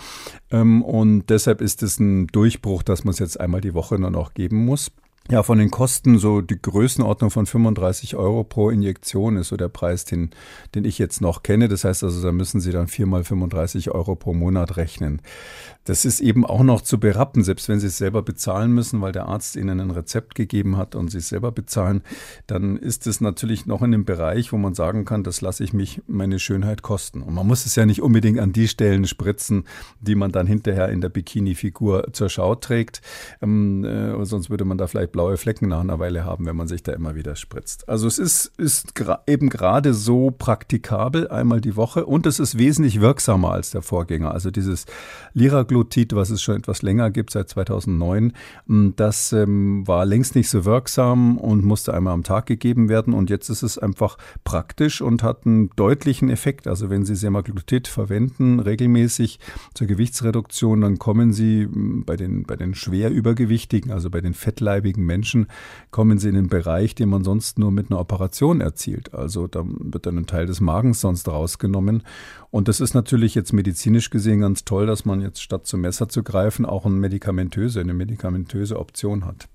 Ähm, 0.52 0.84
und 0.84 1.30
deshalb 1.30 1.60
ist 1.60 1.84
es 1.84 2.00
ein 2.00 2.28
Durchbruch, 2.28 2.82
dass 2.82 3.04
man 3.04 3.12
es 3.12 3.20
jetzt 3.20 3.40
einmal 3.42 3.60
die 3.60 3.74
Woche 3.74 4.00
nur 4.00 4.12
noch 4.12 4.34
geben 4.34 4.64
muss. 4.64 4.85
Ja, 5.32 5.42
von 5.42 5.58
den 5.58 5.72
Kosten 5.72 6.20
so 6.20 6.42
die 6.42 6.62
Größenordnung 6.62 7.32
von 7.32 7.48
35 7.48 8.16
Euro 8.16 8.44
pro 8.44 8.70
Injektion 8.70 9.38
ist 9.38 9.48
so 9.48 9.58
der 9.58 9.70
Preis, 9.70 10.06
den, 10.06 10.30
den 10.76 10.86
ich 10.86 11.00
jetzt 11.00 11.20
noch 11.20 11.42
kenne. 11.42 11.68
Das 11.68 11.84
heißt 11.84 12.04
also, 12.04 12.22
da 12.22 12.32
müssen 12.32 12.62
Sie 12.62 12.72
dann 12.72 12.86
viermal 12.86 13.24
35 13.24 13.90
Euro 13.90 14.16
pro 14.16 14.36
Monat 14.36 14.78
rechnen. 14.78 15.24
Das 15.84 16.06
ist 16.06 16.20
eben 16.20 16.46
auch 16.46 16.62
noch 16.62 16.82
zu 16.82 17.00
berappen, 17.00 17.44
selbst 17.44 17.70
wenn 17.70 17.80
Sie 17.80 17.88
es 17.88 17.98
selber 17.98 18.22
bezahlen 18.22 18.72
müssen, 18.72 19.02
weil 19.02 19.14
der 19.14 19.28
Arzt 19.28 19.56
Ihnen 19.56 19.80
ein 19.80 19.90
Rezept 19.90 20.36
gegeben 20.36 20.78
hat 20.78 20.94
und 20.94 21.10
Sie 21.10 21.18
es 21.18 21.30
selber 21.30 21.52
bezahlen, 21.52 22.04
dann 22.46 22.78
ist 22.78 23.08
es 23.08 23.20
natürlich 23.20 23.66
noch 23.66 23.82
in 23.82 23.96
einem 23.96 24.06
Bereich, 24.06 24.54
wo 24.54 24.58
man 24.58 24.76
sagen 24.76 25.06
kann, 25.06 25.24
das 25.24 25.42
lasse 25.42 25.64
ich 25.64 25.74
mich 25.74 26.04
meine 26.06 26.38
Schönheit 26.38 26.84
kosten. 26.84 27.24
Und 27.24 27.34
man 27.34 27.48
muss 27.48 27.66
es 27.66 27.76
ja 27.76 27.88
nicht 27.88 28.04
unbedingt 28.04 28.40
an 28.40 28.54
die 28.54 28.68
Stellen 28.68 29.06
spritzen, 29.08 29.64
die 30.02 30.14
man 30.14 30.32
dann 30.32 30.46
hinterher 30.46 30.90
in 30.90 31.02
der 31.02 31.10
Bikini-Figur 31.10 32.14
zur 32.14 32.30
Schau 32.30 32.54
trägt. 32.54 33.02
Ähm, 33.42 33.84
äh, 33.84 34.24
sonst 34.26 34.52
würde 34.52 34.66
man 34.66 34.78
da 34.78 34.86
vielleicht 34.86 35.15
blaue 35.16 35.38
Flecken 35.38 35.70
nach 35.70 35.80
einer 35.80 35.98
Weile 35.98 36.26
haben, 36.26 36.46
wenn 36.46 36.58
man 36.58 36.68
sich 36.68 36.84
da 36.84 36.92
immer 36.92 37.16
wieder 37.16 37.38
spritzt. 37.38 37.88
Also 37.88 38.06
es 38.06 38.20
ist, 38.20 38.52
ist 38.58 38.96
gra 38.96 39.24
eben 39.28 39.50
gerade 39.50 39.94
so 39.94 40.30
praktikabel 40.30 41.30
einmal 41.30 41.62
die 41.62 41.78
Woche 41.78 42.06
und 42.06 42.26
es 42.26 42.42
ist 42.42 42.58
wesentlich 42.58 43.00
wirksamer 43.00 43.52
als 43.52 43.72
der 43.72 43.82
Vorgänger. 43.82 44.32
Also 44.32 44.52
dieses 44.52 44.86
Liraglutid 45.34 46.14
was 46.14 46.32
es 46.32 46.42
schon 46.42 46.58
etwas 46.58 46.82
länger 46.82 47.12
gibt, 47.12 47.32
seit 47.32 47.48
2009, 47.48 48.34
mm, 48.68 48.90
das 48.98 49.32
ähm, 49.32 49.88
war 49.88 50.06
längst 50.06 50.36
nicht 50.36 50.50
so 50.50 50.66
wirksam 50.66 51.38
und 51.38 51.64
musste 51.64 51.94
einmal 51.94 52.14
am 52.14 52.24
Tag 52.24 52.46
gegeben 52.48 52.90
werden. 52.90 53.14
Und 53.14 53.30
jetzt 53.30 53.48
ist 53.48 53.64
es 53.64 53.78
einfach 53.78 54.18
praktisch 54.44 55.02
und 55.02 55.24
hat 55.24 55.46
einen 55.46 55.70
deutlichen 55.78 56.30
Effekt. 56.30 56.68
Also 56.68 56.90
wenn 56.90 57.06
Sie 57.06 57.16
Semaglutid 57.16 57.88
verwenden, 57.88 58.60
regelmäßig 58.60 59.40
zur 59.74 59.88
Gewichtsreduktion, 59.88 60.82
dann 60.82 61.00
kommen 61.00 61.32
Sie 61.32 61.68
mm, 61.68 62.04
bei 62.06 62.18
den, 62.18 62.44
bei 62.44 62.58
den 62.58 62.76
schwer 62.76 63.12
übergewichtigen, 63.12 63.94
also 63.94 64.10
bei 64.10 64.20
den 64.20 64.34
fettleibigen 64.34 65.05
Menschen, 65.06 65.48
kommen 65.92 66.18
Sie 66.18 66.30
in 66.30 66.36
den 66.36 66.48
Bereich, 66.48 66.96
den 66.96 67.10
man 67.10 67.24
sonst 67.24 67.60
nur 67.60 67.72
mit 67.72 67.90
einer 67.90 68.00
Operation 68.00 68.62
erzielt. 68.62 69.14
Also 69.14 69.48
da 69.48 69.64
wird 69.66 70.06
dann 70.06 70.18
ein 70.18 70.28
Teil 70.28 70.46
des 70.46 70.62
Magens 70.62 71.02
sonst 71.02 71.28
rausgenommen. 71.28 72.04
Und 72.52 72.68
das 72.68 72.80
ist 72.80 72.94
natürlich 72.94 73.36
jetzt 73.36 73.54
medizinisch 73.54 74.10
gesehen 74.10 74.42
ganz 74.42 74.66
toll, 74.66 74.86
dass 74.86 75.06
man 75.06 75.22
jetzt 75.22 75.42
statt 75.42 75.68
zum 75.68 75.82
Messer 75.82 76.10
zu 76.10 76.24
greifen 76.24 76.66
auch 76.66 76.86
eine 76.86 76.96
medikamentöse, 76.96 77.80
eine 77.80 77.94
medikamentöse 77.94 78.80
Option 78.80 79.26
hat. 79.26 79.48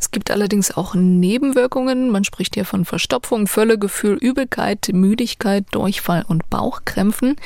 Es 0.00 0.10
gibt 0.12 0.30
allerdings 0.30 0.76
auch 0.76 0.94
Nebenwirkungen. 0.94 2.10
Man 2.10 2.24
spricht 2.24 2.54
hier 2.54 2.64
von 2.64 2.84
Verstopfung, 2.84 3.46
Völlegefühl, 3.46 4.14
Übelkeit, 4.14 4.90
Müdigkeit, 4.92 5.66
Durchfall 5.72 6.24
und 6.26 6.48
Bauchkrämpfen. 6.50 7.36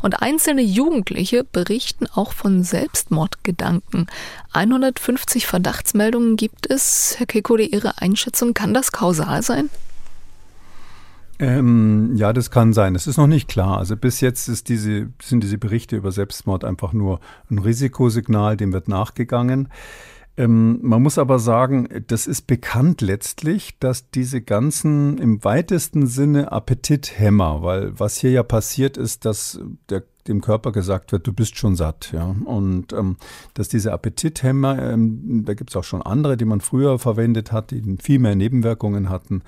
Und 0.00 0.22
einzelne 0.22 0.62
Jugendliche 0.62 1.44
berichten 1.44 2.06
auch 2.06 2.32
von 2.32 2.62
Selbstmordgedanken. 2.62 4.06
150 4.52 5.46
Verdachtsmeldungen 5.46 6.36
gibt 6.36 6.70
es. 6.70 7.16
Herr 7.18 7.26
Kekode, 7.26 7.64
Ihre 7.64 8.00
Einschätzung, 8.00 8.54
kann 8.54 8.72
das 8.72 8.92
kausal 8.92 9.42
sein? 9.42 9.68
Ähm, 11.40 12.16
ja, 12.16 12.32
das 12.32 12.50
kann 12.50 12.72
sein. 12.72 12.94
Das 12.94 13.06
ist 13.06 13.16
noch 13.16 13.28
nicht 13.28 13.48
klar. 13.48 13.78
Also 13.78 13.96
bis 13.96 14.20
jetzt 14.20 14.68
diese, 14.68 15.10
sind 15.22 15.42
diese 15.44 15.58
Berichte 15.58 15.96
über 15.96 16.10
Selbstmord 16.10 16.64
einfach 16.64 16.92
nur 16.92 17.20
ein 17.50 17.58
Risikosignal, 17.58 18.56
dem 18.56 18.72
wird 18.72 18.88
nachgegangen. 18.88 19.68
Ähm, 20.38 20.78
man 20.82 21.02
muss 21.02 21.18
aber 21.18 21.40
sagen, 21.40 21.88
das 22.06 22.28
ist 22.28 22.46
bekannt 22.46 23.00
letztlich, 23.00 23.78
dass 23.80 24.10
diese 24.10 24.40
ganzen 24.40 25.18
im 25.18 25.42
weitesten 25.44 26.06
Sinne 26.06 26.52
Appetithämmer, 26.52 27.62
weil 27.62 27.98
was 27.98 28.18
hier 28.18 28.30
ja 28.30 28.44
passiert 28.44 28.96
ist, 28.96 29.24
dass 29.24 29.60
der 29.90 30.04
dem 30.28 30.40
Körper 30.40 30.72
gesagt 30.72 31.10
wird, 31.10 31.26
du 31.26 31.32
bist 31.32 31.56
schon 31.56 31.74
satt. 31.74 32.12
Ja? 32.12 32.36
Und 32.44 32.92
ähm, 32.92 33.16
dass 33.54 33.68
diese 33.68 33.92
Appetithämmer, 33.92 34.80
ähm, 34.80 35.44
da 35.44 35.54
gibt 35.54 35.70
es 35.70 35.76
auch 35.76 35.84
schon 35.84 36.02
andere, 36.02 36.36
die 36.36 36.44
man 36.44 36.60
früher 36.60 36.98
verwendet 36.98 37.50
hat, 37.50 37.70
die 37.70 37.96
viel 38.00 38.18
mehr 38.18 38.36
Nebenwirkungen 38.36 39.08
hatten, 39.08 39.42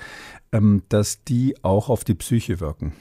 ähm, 0.53 0.83
dass 0.89 1.23
die 1.23 1.55
auch 1.63 1.89
auf 1.91 2.03
die 2.03 2.15
Psyche 2.15 2.61
wirken. 2.61 2.95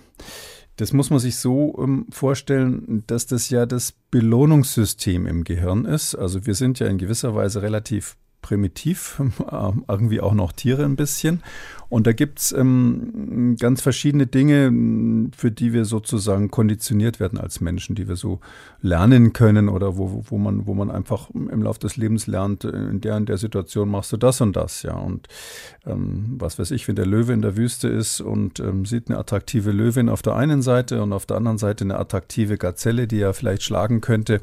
Das 0.80 0.94
muss 0.94 1.10
man 1.10 1.20
sich 1.20 1.36
so 1.36 1.78
ähm, 1.78 2.06
vorstellen, 2.10 3.04
dass 3.06 3.26
das 3.26 3.50
ja 3.50 3.66
das 3.66 3.92
Belohnungssystem 4.12 5.28
im 5.28 5.44
Gehirn 5.44 5.84
ist. 5.84 6.16
Also 6.16 6.46
wir 6.46 6.56
sind 6.56 6.80
ja 6.80 6.88
in 6.88 6.98
gewisser 6.98 7.36
Weise 7.36 7.62
relativ 7.62 8.16
primitiv, 8.42 9.22
äh, 9.52 9.72
irgendwie 9.90 10.22
auch 10.22 10.34
noch 10.34 10.54
Tiere 10.54 10.86
ein 10.86 10.96
bisschen. 10.96 11.44
Und 11.90 12.06
da 12.06 12.14
gibt's 12.14 12.52
ähm, 12.52 13.56
ganz 13.60 13.82
verschiedene 13.82 14.28
Dinge, 14.28 15.30
für 15.36 15.52
die 15.52 15.74
wir 15.74 15.86
sozusagen 15.86 16.52
konditioniert 16.52 17.20
werden 17.20 17.40
als 17.40 17.62
Menschen, 17.62 17.96
die 17.96 18.08
wir 18.08 18.16
so 18.16 18.40
lernen 18.82 19.34
können 19.34 19.70
oder 19.70 19.98
wo, 19.98 20.24
wo, 20.30 20.38
man, 20.38 20.68
wo 20.68 20.76
man 20.76 20.92
einfach 20.92 21.30
im 21.32 21.64
Laufe 21.64 21.80
des 21.80 21.98
Lebens 21.98 22.28
lernt, 22.28 22.64
in 22.64 23.02
der 23.02 23.18
in 23.18 23.26
der 23.26 23.38
Situation 23.38 23.90
machst 23.90 24.12
du 24.12 24.18
das 24.18 24.40
und 24.42 24.56
das, 24.56 24.84
ja. 24.84 24.94
Und 24.94 25.28
ähm, 25.86 26.36
was 26.38 26.60
weiß 26.60 26.72
ich, 26.72 26.88
wenn 26.88 26.96
der 26.96 27.08
Löwe 27.08 27.34
in 27.34 27.42
der 27.42 27.58
Wüste 27.58 27.88
ist 27.88 28.22
und 28.22 28.60
ähm, 28.60 28.86
sieht 28.86 29.10
eine 29.10 29.18
attraktive 29.18 29.72
Löwin 29.72 30.10
auf 30.10 30.22
der 30.22 30.36
einen 30.36 30.62
Seite 30.62 31.02
und 31.02 31.12
auf 31.12 31.26
der 31.26 31.38
anderen 31.38 31.58
Seite 31.58 31.84
eine 31.86 31.98
attraktive 31.98 32.58
Gazelle, 32.58 33.08
die 33.08 33.20
er 33.20 33.34
vielleicht 33.34 33.64
schlagen 33.64 34.00
könnte, 34.00 34.42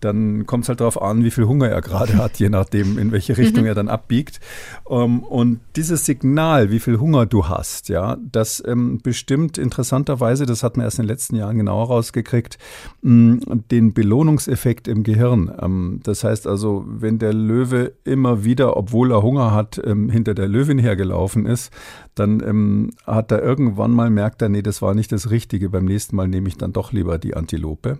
dann 0.00 0.46
kommt 0.46 0.64
es 0.64 0.68
halt 0.68 0.80
darauf 0.80 1.00
an, 1.00 1.24
wie 1.24 1.30
viel 1.30 1.44
Hunger 1.44 1.68
er 1.68 1.80
gerade 1.80 2.16
hat, 2.16 2.38
je 2.38 2.48
nachdem, 2.48 2.98
in 2.98 3.12
welche 3.12 3.36
Richtung 3.36 3.62
mhm. 3.62 3.68
er 3.68 3.74
dann 3.74 3.88
abbiegt. 3.88 4.40
Ähm, 4.88 5.20
und 5.20 5.60
dieses 5.76 6.04
Signal, 6.04 6.70
wie 6.70 6.77
viel 6.78 6.98
Hunger 6.98 7.26
du 7.26 7.48
hast, 7.48 7.88
ja, 7.88 8.16
das 8.20 8.62
ähm, 8.66 9.00
bestimmt 9.02 9.58
interessanterweise, 9.58 10.46
das 10.46 10.62
hat 10.62 10.76
man 10.76 10.84
erst 10.84 10.98
in 10.98 11.04
den 11.04 11.08
letzten 11.08 11.36
Jahren 11.36 11.58
genauer 11.58 11.86
rausgekriegt, 11.86 12.58
mh, 13.02 13.38
den 13.70 13.94
Belohnungseffekt 13.94 14.88
im 14.88 15.02
Gehirn. 15.02 15.52
Ähm, 15.60 16.00
das 16.02 16.24
heißt 16.24 16.46
also, 16.46 16.84
wenn 16.86 17.18
der 17.18 17.32
Löwe 17.32 17.94
immer 18.04 18.44
wieder, 18.44 18.76
obwohl 18.76 19.12
er 19.12 19.22
Hunger 19.22 19.52
hat, 19.52 19.80
ähm, 19.84 20.10
hinter 20.10 20.34
der 20.34 20.48
Löwin 20.48 20.78
hergelaufen 20.78 21.46
ist, 21.46 21.72
dann 22.14 22.40
ähm, 22.40 22.90
hat 23.06 23.30
er 23.32 23.42
irgendwann 23.42 23.92
mal 23.92 24.10
merkt 24.10 24.42
er, 24.42 24.48
nee, 24.48 24.62
das 24.62 24.82
war 24.82 24.94
nicht 24.94 25.12
das 25.12 25.30
Richtige. 25.30 25.68
Beim 25.70 25.84
nächsten 25.84 26.16
Mal 26.16 26.28
nehme 26.28 26.48
ich 26.48 26.56
dann 26.56 26.72
doch 26.72 26.92
lieber 26.92 27.18
die 27.18 27.34
Antilope. 27.34 27.98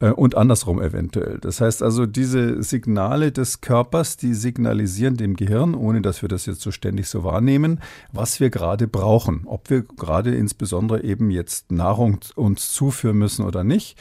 Äh, 0.00 0.10
und 0.10 0.36
andersrum 0.36 0.80
eventuell. 0.80 1.38
Das 1.38 1.60
heißt 1.60 1.82
also, 1.82 2.06
diese 2.06 2.62
Signale 2.62 3.32
des 3.32 3.60
Körpers, 3.60 4.16
die 4.16 4.34
signalisieren 4.34 5.16
dem 5.16 5.36
Gehirn, 5.36 5.74
ohne 5.74 6.02
dass 6.02 6.22
wir 6.22 6.28
das 6.28 6.46
jetzt 6.46 6.60
so 6.60 6.70
ständig 6.70 7.08
so 7.08 7.24
wahrnehmen, 7.24 7.80
was 8.12 8.40
wir 8.40 8.50
gerade 8.50 8.86
brauchen. 8.86 9.42
Ob 9.46 9.70
wir 9.70 9.82
gerade 9.82 10.34
insbesondere 10.34 11.02
eben 11.02 11.30
jetzt 11.30 11.72
Nahrung 11.72 12.20
uns 12.36 12.72
zuführen 12.72 13.18
müssen 13.18 13.44
oder 13.44 13.64
nicht. 13.64 13.96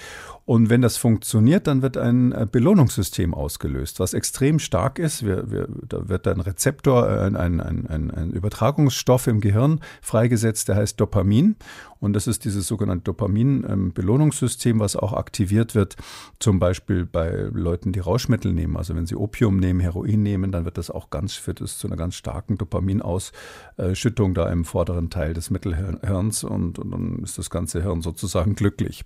Und 0.48 0.70
wenn 0.70 0.82
das 0.82 0.96
funktioniert, 0.96 1.68
dann 1.68 1.82
wird 1.82 1.98
ein 1.98 2.32
äh, 2.32 2.48
Belohnungssystem 2.50 3.34
ausgelöst, 3.34 4.00
was 4.00 4.14
extrem 4.14 4.60
stark 4.60 4.98
ist. 4.98 5.26
Wir, 5.26 5.52
wir, 5.52 5.68
da 5.90 6.08
wird 6.08 6.26
ein 6.26 6.40
Rezeptor, 6.40 7.06
äh, 7.06 7.24
ein, 7.26 7.36
ein, 7.36 7.60
ein, 7.60 8.12
ein 8.12 8.32
Übertragungsstoff 8.32 9.28
im 9.28 9.42
Gehirn 9.42 9.82
freigesetzt, 10.02 10.70
der 10.70 10.78
heißt 10.78 11.02
Dopamin. 11.02 11.58
Und 12.00 12.14
das 12.14 12.28
ist 12.28 12.46
dieses 12.46 12.68
sogenannte 12.68 13.04
Dopamin-Belohnungssystem, 13.06 14.80
was 14.80 14.96
auch 14.96 15.14
aktiviert 15.14 15.76
wird, 15.76 15.96
zum 16.40 16.60
Beispiel 16.60 17.06
bei 17.06 17.50
Leuten, 17.52 17.92
die 17.92 18.00
Rauschmittel 18.00 18.54
nehmen. 18.54 18.78
Also 18.78 18.96
wenn 18.96 19.06
sie 19.06 19.16
Opium 19.16 19.58
nehmen, 19.58 19.80
Heroin 19.80 20.24
nehmen, 20.24 20.52
dann 20.52 20.66
wird 20.66 20.78
das 20.78 20.92
auch 20.92 21.10
ganz, 21.10 21.34
führt 21.34 21.62
es 21.62 21.78
zu 21.78 21.88
einer 21.88 21.98
ganz 21.98 22.16
starken 22.16 22.58
Dopaminausschüttung 22.58 24.34
da 24.34 24.50
im 24.50 24.66
vorderen 24.66 25.10
Teil 25.10 25.34
des 25.34 25.50
Mittelhirns 25.50 26.44
und, 26.44 26.80
und 26.80 26.92
dann 26.92 27.20
ist 27.24 27.38
das 27.38 27.50
ganze 27.50 27.82
Hirn 27.82 28.02
sozusagen 28.02 28.56
glücklich. 28.56 29.06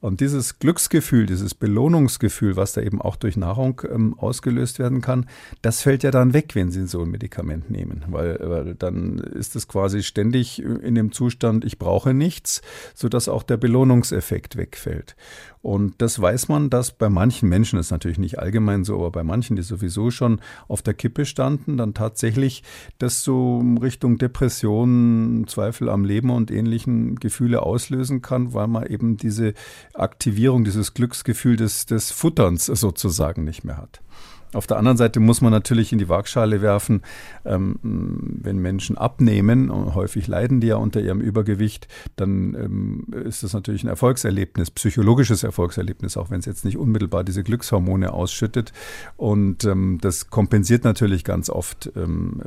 Und 0.00 0.20
dieses 0.20 0.58
Glücksgefühl, 0.58 1.26
dieses 1.26 1.54
Belohnungsgefühl, 1.54 2.56
was 2.56 2.74
da 2.74 2.82
eben 2.82 3.00
auch 3.00 3.16
durch 3.16 3.36
Nahrung 3.36 3.82
ähm, 3.90 4.14
ausgelöst 4.18 4.78
werden 4.78 5.00
kann, 5.00 5.26
das 5.62 5.82
fällt 5.82 6.02
ja 6.02 6.10
dann 6.10 6.34
weg, 6.34 6.54
wenn 6.54 6.70
Sie 6.70 6.86
so 6.86 7.02
ein 7.02 7.10
Medikament 7.10 7.70
nehmen, 7.70 8.04
weil, 8.08 8.38
weil 8.40 8.74
dann 8.74 9.18
ist 9.18 9.56
es 9.56 9.68
quasi 9.68 10.02
ständig 10.02 10.62
in 10.62 10.94
dem 10.94 11.12
Zustand, 11.12 11.64
ich 11.64 11.78
brauche 11.78 12.12
nichts, 12.16 12.62
sodass 12.94 13.28
auch 13.28 13.42
der 13.42 13.56
Belohnungseffekt 13.56 14.56
wegfällt. 14.56 15.16
Und 15.62 15.94
das 15.98 16.20
weiß 16.20 16.48
man, 16.48 16.70
dass 16.70 16.92
bei 16.92 17.08
manchen 17.08 17.48
Menschen, 17.48 17.76
das 17.76 17.86
ist 17.86 17.90
natürlich 17.90 18.18
nicht 18.18 18.38
allgemein 18.38 18.84
so, 18.84 18.94
aber 18.94 19.10
bei 19.10 19.24
manchen, 19.24 19.56
die 19.56 19.62
sowieso 19.62 20.12
schon 20.12 20.40
auf 20.68 20.80
der 20.80 20.94
Kippe 20.94 21.24
standen, 21.26 21.76
dann 21.76 21.92
tatsächlich 21.92 22.62
das 22.98 23.24
so 23.24 23.64
Richtung 23.82 24.18
Depression, 24.18 25.44
Zweifel 25.48 25.88
am 25.88 26.04
Leben 26.04 26.30
und 26.30 26.52
ähnlichen 26.52 27.16
Gefühle 27.16 27.62
auslösen 27.62 28.22
kann, 28.22 28.54
weil 28.54 28.68
man 28.68 28.86
eben 28.86 29.16
diese 29.16 29.54
Aktivierung, 29.92 30.62
dieses 30.62 30.94
Glücksgefühl 30.94 31.56
des, 31.56 31.86
des 31.86 32.12
Futterns 32.12 32.66
sozusagen 32.66 33.42
nicht 33.42 33.64
mehr 33.64 33.78
hat. 33.78 34.02
Auf 34.52 34.66
der 34.66 34.78
anderen 34.78 34.96
Seite 34.96 35.20
muss 35.20 35.40
man 35.40 35.52
natürlich 35.52 35.92
in 35.92 35.98
die 35.98 36.08
Waagschale 36.08 36.62
werfen, 36.62 37.02
ähm, 37.44 37.78
wenn 37.82 38.58
Menschen 38.58 38.96
abnehmen, 38.96 39.70
und 39.70 39.94
häufig 39.94 40.26
leiden 40.28 40.60
die 40.60 40.68
ja 40.68 40.76
unter 40.76 41.00
ihrem 41.00 41.20
Übergewicht, 41.20 41.88
dann 42.16 42.54
ähm, 42.54 43.06
ist 43.24 43.42
das 43.42 43.52
natürlich 43.52 43.84
ein 43.84 43.88
Erfolgserlebnis, 43.88 44.70
psychologisches 44.70 45.42
Erfolgserlebnis, 45.42 46.16
auch 46.16 46.30
wenn 46.30 46.40
es 46.40 46.46
jetzt 46.46 46.64
nicht 46.64 46.76
unmittelbar 46.76 47.24
diese 47.24 47.42
Glückshormone 47.42 48.12
ausschüttet. 48.12 48.72
Und 49.16 49.64
ähm, 49.64 49.98
das 50.00 50.30
kompensiert 50.30 50.84
natürlich 50.84 51.24
ganz 51.24 51.50
oft, 51.50 51.90
ähm, 51.96 52.42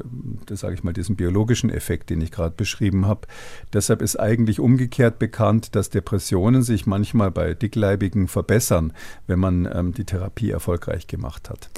das 0.45 0.61
sage 0.61 0.75
ich 0.75 0.83
mal, 0.83 0.93
diesen 0.93 1.15
biologischen 1.15 1.69
Effekt, 1.69 2.09
den 2.09 2.21
ich 2.21 2.31
gerade 2.31 2.55
beschrieben 2.55 3.05
habe. 3.05 3.27
Deshalb 3.73 4.01
ist 4.01 4.19
eigentlich 4.19 4.59
umgekehrt 4.59 5.19
bekannt, 5.19 5.75
dass 5.75 5.89
Depressionen 5.89 6.63
sich 6.63 6.85
manchmal 6.85 7.31
bei 7.31 7.53
Dickleibigen 7.53 8.27
verbessern, 8.27 8.93
wenn 9.27 9.39
man 9.39 9.69
ähm, 9.71 9.93
die 9.93 10.05
Therapie 10.05 10.51
erfolgreich 10.51 11.07
gemacht 11.07 11.49
hat. 11.49 11.69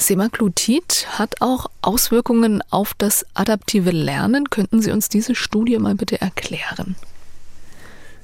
Semaglutid 0.00 1.06
hat 1.18 1.36
auch 1.40 1.66
Auswirkungen 1.82 2.62
auf 2.70 2.94
das 2.94 3.26
adaptive 3.34 3.90
Lernen. 3.90 4.48
Könnten 4.48 4.80
Sie 4.80 4.90
uns 4.90 5.08
diese 5.08 5.34
Studie 5.34 5.78
mal 5.78 5.94
bitte 5.94 6.20
erklären? 6.20 6.96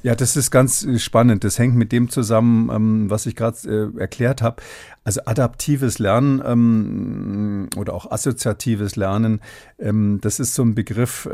Ja, 0.03 0.15
das 0.15 0.37
ist 0.37 0.51
ganz 0.51 0.87
spannend. 0.99 1.45
Das 1.45 1.59
hängt 1.59 1.75
mit 1.75 1.93
dem 1.93 2.09
zusammen, 2.09 2.71
ähm, 2.73 3.11
was 3.11 3.27
ich 3.27 3.37
gerade 3.37 3.93
äh, 3.97 4.01
erklärt 4.01 4.41
habe. 4.41 4.63
Also 5.05 5.21
adaptives 5.27 5.99
Lernen 5.99 6.43
ähm, 6.45 7.69
oder 7.77 7.93
auch 7.93 8.11
assoziatives 8.11 8.97
Lernen, 8.97 9.41
ähm, 9.79 10.19
das 10.23 10.41
ist 10.41 10.55
so 10.55 10.63
ein 10.63 10.75
Begriff, 10.75 11.29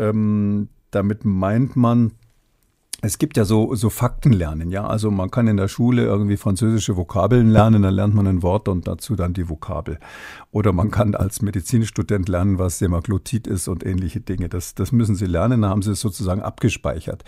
damit 0.91 1.25
meint 1.25 1.77
man, 1.77 2.13
es 3.05 3.19
gibt 3.19 3.37
ja 3.37 3.45
so, 3.45 3.75
so 3.75 3.91
Faktenlernen, 3.91 4.71
ja. 4.71 4.87
Also 4.87 5.11
man 5.11 5.29
kann 5.29 5.49
in 5.49 5.57
der 5.57 5.67
Schule 5.67 6.05
irgendwie 6.05 6.37
französische 6.37 6.97
Vokabeln 6.97 7.51
lernen, 7.51 7.83
dann 7.83 7.95
lernt 7.95 8.15
man 8.15 8.29
ein 8.29 8.45
Wort 8.45 8.69
und 8.69 8.87
dazu 8.87 9.17
dann 9.17 9.35
die 9.35 9.49
Vokabel. 9.49 9.99
Oder 10.53 10.73
man 10.73 10.93
kann 10.93 11.17
als 11.17 11.43
Medizinstudent 11.43 12.29
lernen, 12.29 12.61
was 12.61 12.79
Semaglutid 12.79 13.49
ist 13.49 13.67
und 13.67 13.85
ähnliche 13.85 14.21
Dinge. 14.21 14.49
Das, 14.49 14.77
das 14.77 14.93
müssen 14.93 15.17
sie 15.17 15.27
lernen, 15.27 15.63
da 15.63 15.71
haben 15.71 15.83
sie 15.83 15.91
es 15.91 16.01
sozusagen 16.01 16.43
abgespeichert. 16.43 17.25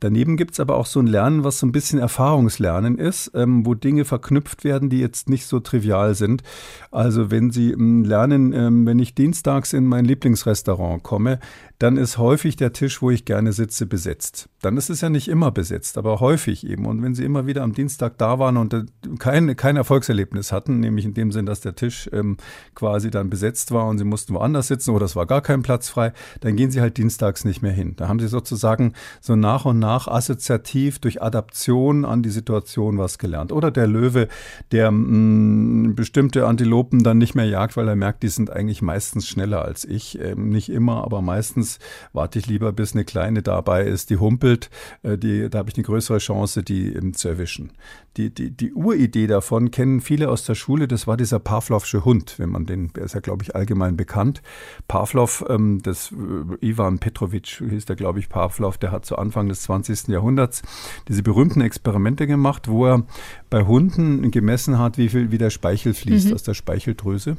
Daneben 0.00 0.38
gibt's 0.38 0.60
aber 0.60 0.76
auch 0.76 0.86
so 0.86 0.98
ein 0.98 1.06
Lernen, 1.06 1.44
was 1.44 1.58
so 1.58 1.66
ein 1.66 1.72
bisschen 1.72 1.98
Erfahrungslernen 1.98 2.96
ist, 2.96 3.30
ähm, 3.34 3.66
wo 3.66 3.74
Dinge 3.74 4.06
verknüpft 4.06 4.64
werden, 4.64 4.88
die 4.88 5.00
jetzt 5.00 5.28
nicht 5.28 5.44
so 5.44 5.60
trivial 5.60 6.14
sind. 6.14 6.42
Also 6.90 7.30
wenn 7.30 7.50
Sie 7.50 7.72
ähm, 7.72 8.02
lernen, 8.02 8.54
ähm, 8.54 8.86
wenn 8.86 8.98
ich 8.98 9.14
dienstags 9.14 9.74
in 9.74 9.84
mein 9.84 10.06
Lieblingsrestaurant 10.06 11.02
komme, 11.02 11.38
dann 11.78 11.96
ist 11.96 12.18
häufig 12.18 12.56
der 12.56 12.72
Tisch, 12.72 13.02
wo 13.02 13.10
ich 13.10 13.24
gerne 13.24 13.52
sitze, 13.52 13.86
besetzt. 13.86 14.48
Dann 14.62 14.76
ist 14.76 14.90
es 14.90 15.00
ja 15.00 15.10
nicht 15.10 15.17
immer 15.26 15.50
besetzt, 15.50 15.98
aber 15.98 16.20
häufig 16.20 16.64
eben. 16.64 16.86
Und 16.86 17.02
wenn 17.02 17.16
Sie 17.16 17.24
immer 17.24 17.48
wieder 17.48 17.62
am 17.64 17.72
Dienstag 17.72 18.16
da 18.18 18.38
waren 18.38 18.56
und 18.56 18.72
äh, 18.72 18.84
kein, 19.18 19.56
kein 19.56 19.76
Erfolgserlebnis 19.76 20.52
hatten, 20.52 20.78
nämlich 20.78 21.04
in 21.04 21.14
dem 21.14 21.32
Sinn, 21.32 21.46
dass 21.46 21.60
der 21.60 21.74
Tisch 21.74 22.08
ähm, 22.12 22.36
quasi 22.76 23.10
dann 23.10 23.30
besetzt 23.30 23.72
war 23.72 23.88
und 23.88 23.98
Sie 23.98 24.04
mussten 24.04 24.34
woanders 24.34 24.68
sitzen 24.68 24.90
oder 24.90 25.06
es 25.06 25.16
war 25.16 25.26
gar 25.26 25.40
kein 25.40 25.62
Platz 25.62 25.88
frei, 25.88 26.12
dann 26.40 26.54
gehen 26.54 26.70
Sie 26.70 26.80
halt 26.80 26.96
dienstags 26.96 27.44
nicht 27.44 27.62
mehr 27.62 27.72
hin. 27.72 27.94
Da 27.96 28.06
haben 28.06 28.20
Sie 28.20 28.28
sozusagen 28.28 28.92
so 29.20 29.34
nach 29.34 29.64
und 29.64 29.80
nach 29.80 30.06
assoziativ 30.06 31.00
durch 31.00 31.20
Adaption 31.22 32.04
an 32.04 32.22
die 32.22 32.30
Situation 32.30 32.98
was 32.98 33.18
gelernt. 33.18 33.50
Oder 33.50 33.72
der 33.72 33.88
Löwe, 33.88 34.28
der 34.70 34.92
mh, 34.92 34.98
mm, 34.98 35.94
bestimmte 35.96 36.46
Antilopen 36.46 37.02
dann 37.02 37.18
nicht 37.18 37.34
mehr 37.34 37.46
jagt, 37.46 37.76
weil 37.76 37.88
er 37.88 37.96
merkt, 37.96 38.22
die 38.22 38.28
sind 38.28 38.50
eigentlich 38.50 38.82
meistens 38.82 39.26
schneller 39.26 39.64
als 39.64 39.84
ich. 39.84 40.20
Ähm, 40.20 40.50
nicht 40.50 40.68
immer, 40.68 41.04
aber 41.04 41.22
meistens 41.22 41.78
warte 42.12 42.38
ich 42.38 42.46
lieber, 42.46 42.72
bis 42.72 42.94
eine 42.94 43.04
kleine 43.04 43.42
dabei 43.42 43.84
ist, 43.84 44.10
die 44.10 44.18
humpelt. 44.18 44.70
Äh, 45.08 45.18
die, 45.18 45.48
da 45.48 45.58
habe 45.58 45.70
ich 45.70 45.76
eine 45.76 45.84
größere 45.84 46.18
Chance, 46.18 46.62
die 46.62 46.92
ähm, 46.92 47.14
zu 47.14 47.28
erwischen. 47.28 47.72
Die, 48.16 48.32
die, 48.32 48.50
die 48.50 48.72
Uridee 48.72 49.26
davon 49.26 49.70
kennen 49.70 50.00
viele 50.00 50.28
aus 50.28 50.44
der 50.44 50.54
Schule. 50.54 50.88
Das 50.88 51.06
war 51.06 51.16
dieser 51.16 51.38
Pavlovsche 51.38 52.04
Hund, 52.04 52.34
wenn 52.38 52.50
man 52.50 52.66
den, 52.66 52.92
der 52.92 53.04
ist 53.04 53.14
ja, 53.14 53.20
glaube 53.20 53.44
ich, 53.44 53.54
allgemein 53.54 53.96
bekannt. 53.96 54.42
Pavlov, 54.88 55.44
ähm, 55.48 55.80
das 55.82 56.12
äh, 56.12 56.66
Ivan 56.66 56.98
Petrovich 56.98 57.62
hieß 57.68 57.86
der, 57.86 57.96
glaube 57.96 58.18
ich, 58.18 58.28
Pavlov, 58.28 58.78
der 58.78 58.92
hat 58.92 59.06
zu 59.06 59.16
Anfang 59.16 59.48
des 59.48 59.62
20. 59.62 60.08
Jahrhunderts 60.08 60.62
diese 61.08 61.22
berühmten 61.22 61.60
Experimente 61.60 62.26
gemacht, 62.26 62.68
wo 62.68 62.86
er 62.86 63.06
bei 63.50 63.64
Hunden 63.64 64.30
gemessen 64.30 64.78
hat, 64.78 64.98
wie 64.98 65.08
viel 65.08 65.30
wie 65.30 65.38
der 65.38 65.50
Speichel 65.50 65.94
fließt 65.94 66.28
mhm. 66.28 66.34
aus 66.34 66.42
der 66.42 66.54
Speicheldrüse. 66.54 67.36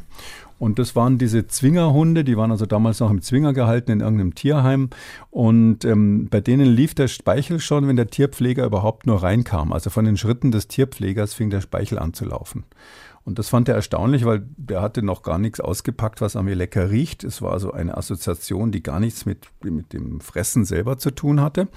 Und 0.60 0.78
das 0.78 0.96
waren 0.96 1.18
diese 1.18 1.48
Zwingerhunde, 1.48 2.24
die 2.24 2.38
waren 2.38 2.52
also 2.52 2.66
damals 2.66 3.00
noch 3.00 3.10
im 3.10 3.22
Zwinger 3.22 3.54
gehalten 3.54 3.92
in 3.92 4.02
irgendeinem 4.02 4.36
Tierheim. 4.36 4.90
Und 5.32 5.86
ähm, 5.86 6.28
bei 6.30 6.42
denen 6.42 6.68
lief 6.68 6.94
der 6.94 7.08
Speichel 7.08 7.60
schon, 7.60 7.88
wenn 7.88 7.96
der 7.96 8.08
Tierpfleger 8.08 8.66
überhaupt 8.66 9.08
nur 9.08 9.24
reinkam. 9.24 9.72
Also 9.72 9.90
von 9.90 10.06
den 10.06 10.18
Schritten 10.18 10.52
des 10.52 10.68
Tierpflegers 10.68 11.34
fing 11.34 11.50
der 11.50 11.62
Speichel 11.62 11.98
an 11.98 12.14
zu 12.14 12.26
laufen. 12.26 12.66
Und 13.30 13.38
das 13.38 13.50
fand 13.50 13.70
er 13.70 13.76
erstaunlich, 13.76 14.26
weil 14.26 14.42
der 14.58 14.82
hatte 14.82 15.04
noch 15.04 15.22
gar 15.22 15.38
nichts 15.38 15.60
ausgepackt, 15.60 16.20
was 16.20 16.36
an 16.36 16.46
mir 16.46 16.56
lecker 16.56 16.90
riecht. 16.90 17.24
Es 17.24 17.44
war 17.44 17.52
also 17.52 17.72
eine 17.72 17.96
Assoziation, 17.96 18.72
die 18.72 18.82
gar 18.82 19.00
nichts 19.00 19.28
mit, 19.28 19.46
mit 19.64 19.94
dem 19.94 20.20
Fressen 20.20 20.66
selber 20.66 20.98
zu 20.98 21.12
tun 21.12 21.40
hatte. 21.40 21.68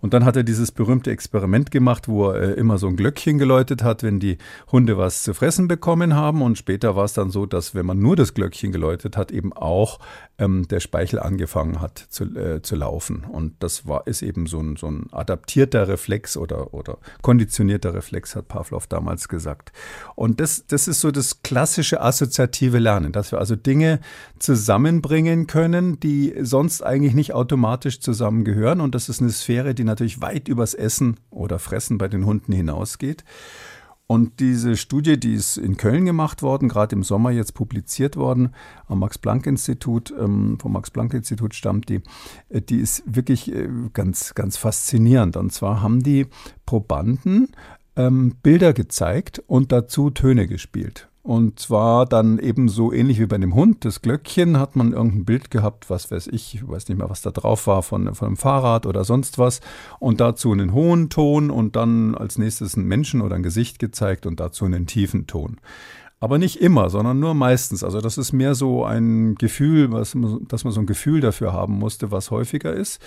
Und 0.00 0.12
dann 0.12 0.24
hat 0.24 0.34
er 0.34 0.42
dieses 0.42 0.72
berühmte 0.72 1.12
Experiment 1.12 1.70
gemacht, 1.70 2.08
wo 2.08 2.30
er 2.30 2.40
äh, 2.40 2.52
immer 2.54 2.78
so 2.78 2.88
ein 2.88 2.96
Glöckchen 2.96 3.38
geläutet 3.38 3.84
hat, 3.84 4.02
wenn 4.02 4.18
die 4.18 4.38
Hunde 4.72 4.98
was 4.98 5.22
zu 5.22 5.34
fressen 5.34 5.68
bekommen 5.68 6.16
haben. 6.16 6.42
Und 6.42 6.58
später 6.58 6.96
war 6.96 7.04
es 7.04 7.12
dann 7.12 7.30
so, 7.30 7.46
dass 7.46 7.76
wenn 7.76 7.86
man 7.86 8.00
nur 8.00 8.16
das 8.16 8.34
Glöckchen 8.34 8.72
geläutet 8.72 9.16
hat, 9.16 9.30
eben 9.30 9.52
auch 9.52 10.00
ähm, 10.38 10.68
der 10.68 10.80
Speichel 10.80 11.18
angefangen 11.18 11.80
hat 11.80 12.06
zu, 12.08 12.24
äh, 12.36 12.62
zu 12.62 12.76
laufen. 12.76 13.24
Und 13.24 13.54
das 13.60 13.86
war, 13.86 14.06
ist 14.06 14.22
eben 14.22 14.46
so 14.46 14.60
ein, 14.60 14.76
so 14.76 14.88
ein 14.88 15.06
adaptierter 15.12 15.88
Reflex 15.88 16.36
oder, 16.36 16.72
oder 16.72 16.98
konditionierter 17.22 17.94
Reflex, 17.94 18.36
hat 18.36 18.48
Pavlov 18.48 18.86
damals 18.86 19.28
gesagt. 19.28 19.72
Und 20.14 20.40
das, 20.40 20.66
das 20.66 20.86
ist 20.86 21.00
so 21.00 21.10
das 21.10 21.42
klassische 21.42 22.00
assoziative 22.00 22.78
Lernen, 22.78 23.12
dass 23.12 23.32
wir 23.32 23.38
also 23.38 23.56
Dinge 23.56 24.00
zusammenbringen 24.38 25.48
können, 25.48 25.98
die 25.98 26.34
sonst 26.40 26.82
eigentlich 26.82 27.14
nicht 27.14 27.34
automatisch 27.34 28.00
zusammengehören. 28.00 28.80
Und 28.80 28.94
das 28.94 29.08
ist 29.08 29.20
eine 29.20 29.30
Sphäre, 29.30 29.74
die 29.74 29.84
natürlich 29.84 30.20
weit 30.20 30.46
übers 30.46 30.74
Essen 30.74 31.18
oder 31.30 31.58
Fressen 31.58 31.98
bei 31.98 32.08
den 32.08 32.24
Hunden 32.24 32.52
hinausgeht. 32.52 33.24
Und 34.10 34.40
diese 34.40 34.78
Studie, 34.78 35.20
die 35.20 35.34
ist 35.34 35.58
in 35.58 35.76
Köln 35.76 36.06
gemacht 36.06 36.40
worden, 36.40 36.70
gerade 36.70 36.96
im 36.96 37.02
Sommer 37.02 37.30
jetzt 37.30 37.52
publiziert 37.52 38.16
worden, 38.16 38.54
am 38.86 39.00
Max-Planck-Institut, 39.00 40.14
ähm, 40.18 40.58
vom 40.58 40.72
Max-Planck-Institut 40.72 41.54
stammt 41.54 41.90
die, 41.90 42.00
äh, 42.48 42.62
die 42.62 42.78
ist 42.78 43.02
wirklich 43.04 43.54
äh, 43.54 43.68
ganz, 43.92 44.34
ganz 44.34 44.56
faszinierend. 44.56 45.36
Und 45.36 45.52
zwar 45.52 45.82
haben 45.82 46.02
die 46.02 46.26
Probanden 46.64 47.48
ähm, 47.96 48.34
Bilder 48.42 48.72
gezeigt 48.72 49.42
und 49.46 49.72
dazu 49.72 50.08
Töne 50.08 50.46
gespielt. 50.48 51.10
Und 51.28 51.60
zwar 51.60 52.06
dann 52.06 52.38
eben 52.38 52.70
so 52.70 52.90
ähnlich 52.90 53.20
wie 53.20 53.26
bei 53.26 53.36
dem 53.36 53.54
Hund, 53.54 53.84
das 53.84 54.00
Glöckchen, 54.00 54.58
hat 54.58 54.76
man 54.76 54.94
irgendein 54.94 55.26
Bild 55.26 55.50
gehabt, 55.50 55.90
was 55.90 56.10
weiß 56.10 56.28
ich, 56.28 56.54
ich 56.54 56.66
weiß 56.66 56.88
nicht 56.88 56.96
mehr, 56.96 57.10
was 57.10 57.20
da 57.20 57.30
drauf 57.30 57.66
war, 57.66 57.82
von, 57.82 58.14
von 58.14 58.28
einem 58.28 58.36
Fahrrad 58.38 58.86
oder 58.86 59.04
sonst 59.04 59.36
was. 59.36 59.60
Und 59.98 60.22
dazu 60.22 60.52
einen 60.52 60.72
hohen 60.72 61.10
Ton 61.10 61.50
und 61.50 61.76
dann 61.76 62.14
als 62.14 62.38
nächstes 62.38 62.76
einen 62.76 62.86
Menschen 62.86 63.20
oder 63.20 63.36
ein 63.36 63.42
Gesicht 63.42 63.78
gezeigt 63.78 64.24
und 64.24 64.40
dazu 64.40 64.64
einen 64.64 64.86
tiefen 64.86 65.26
Ton. 65.26 65.58
Aber 66.18 66.38
nicht 66.38 66.62
immer, 66.62 66.88
sondern 66.88 67.20
nur 67.20 67.34
meistens. 67.34 67.84
Also 67.84 68.00
das 68.00 68.16
ist 68.16 68.32
mehr 68.32 68.54
so 68.54 68.86
ein 68.86 69.34
Gefühl, 69.34 69.92
was, 69.92 70.16
dass 70.48 70.64
man 70.64 70.72
so 70.72 70.80
ein 70.80 70.86
Gefühl 70.86 71.20
dafür 71.20 71.52
haben 71.52 71.74
musste, 71.78 72.10
was 72.10 72.30
häufiger 72.30 72.72
ist. 72.72 73.02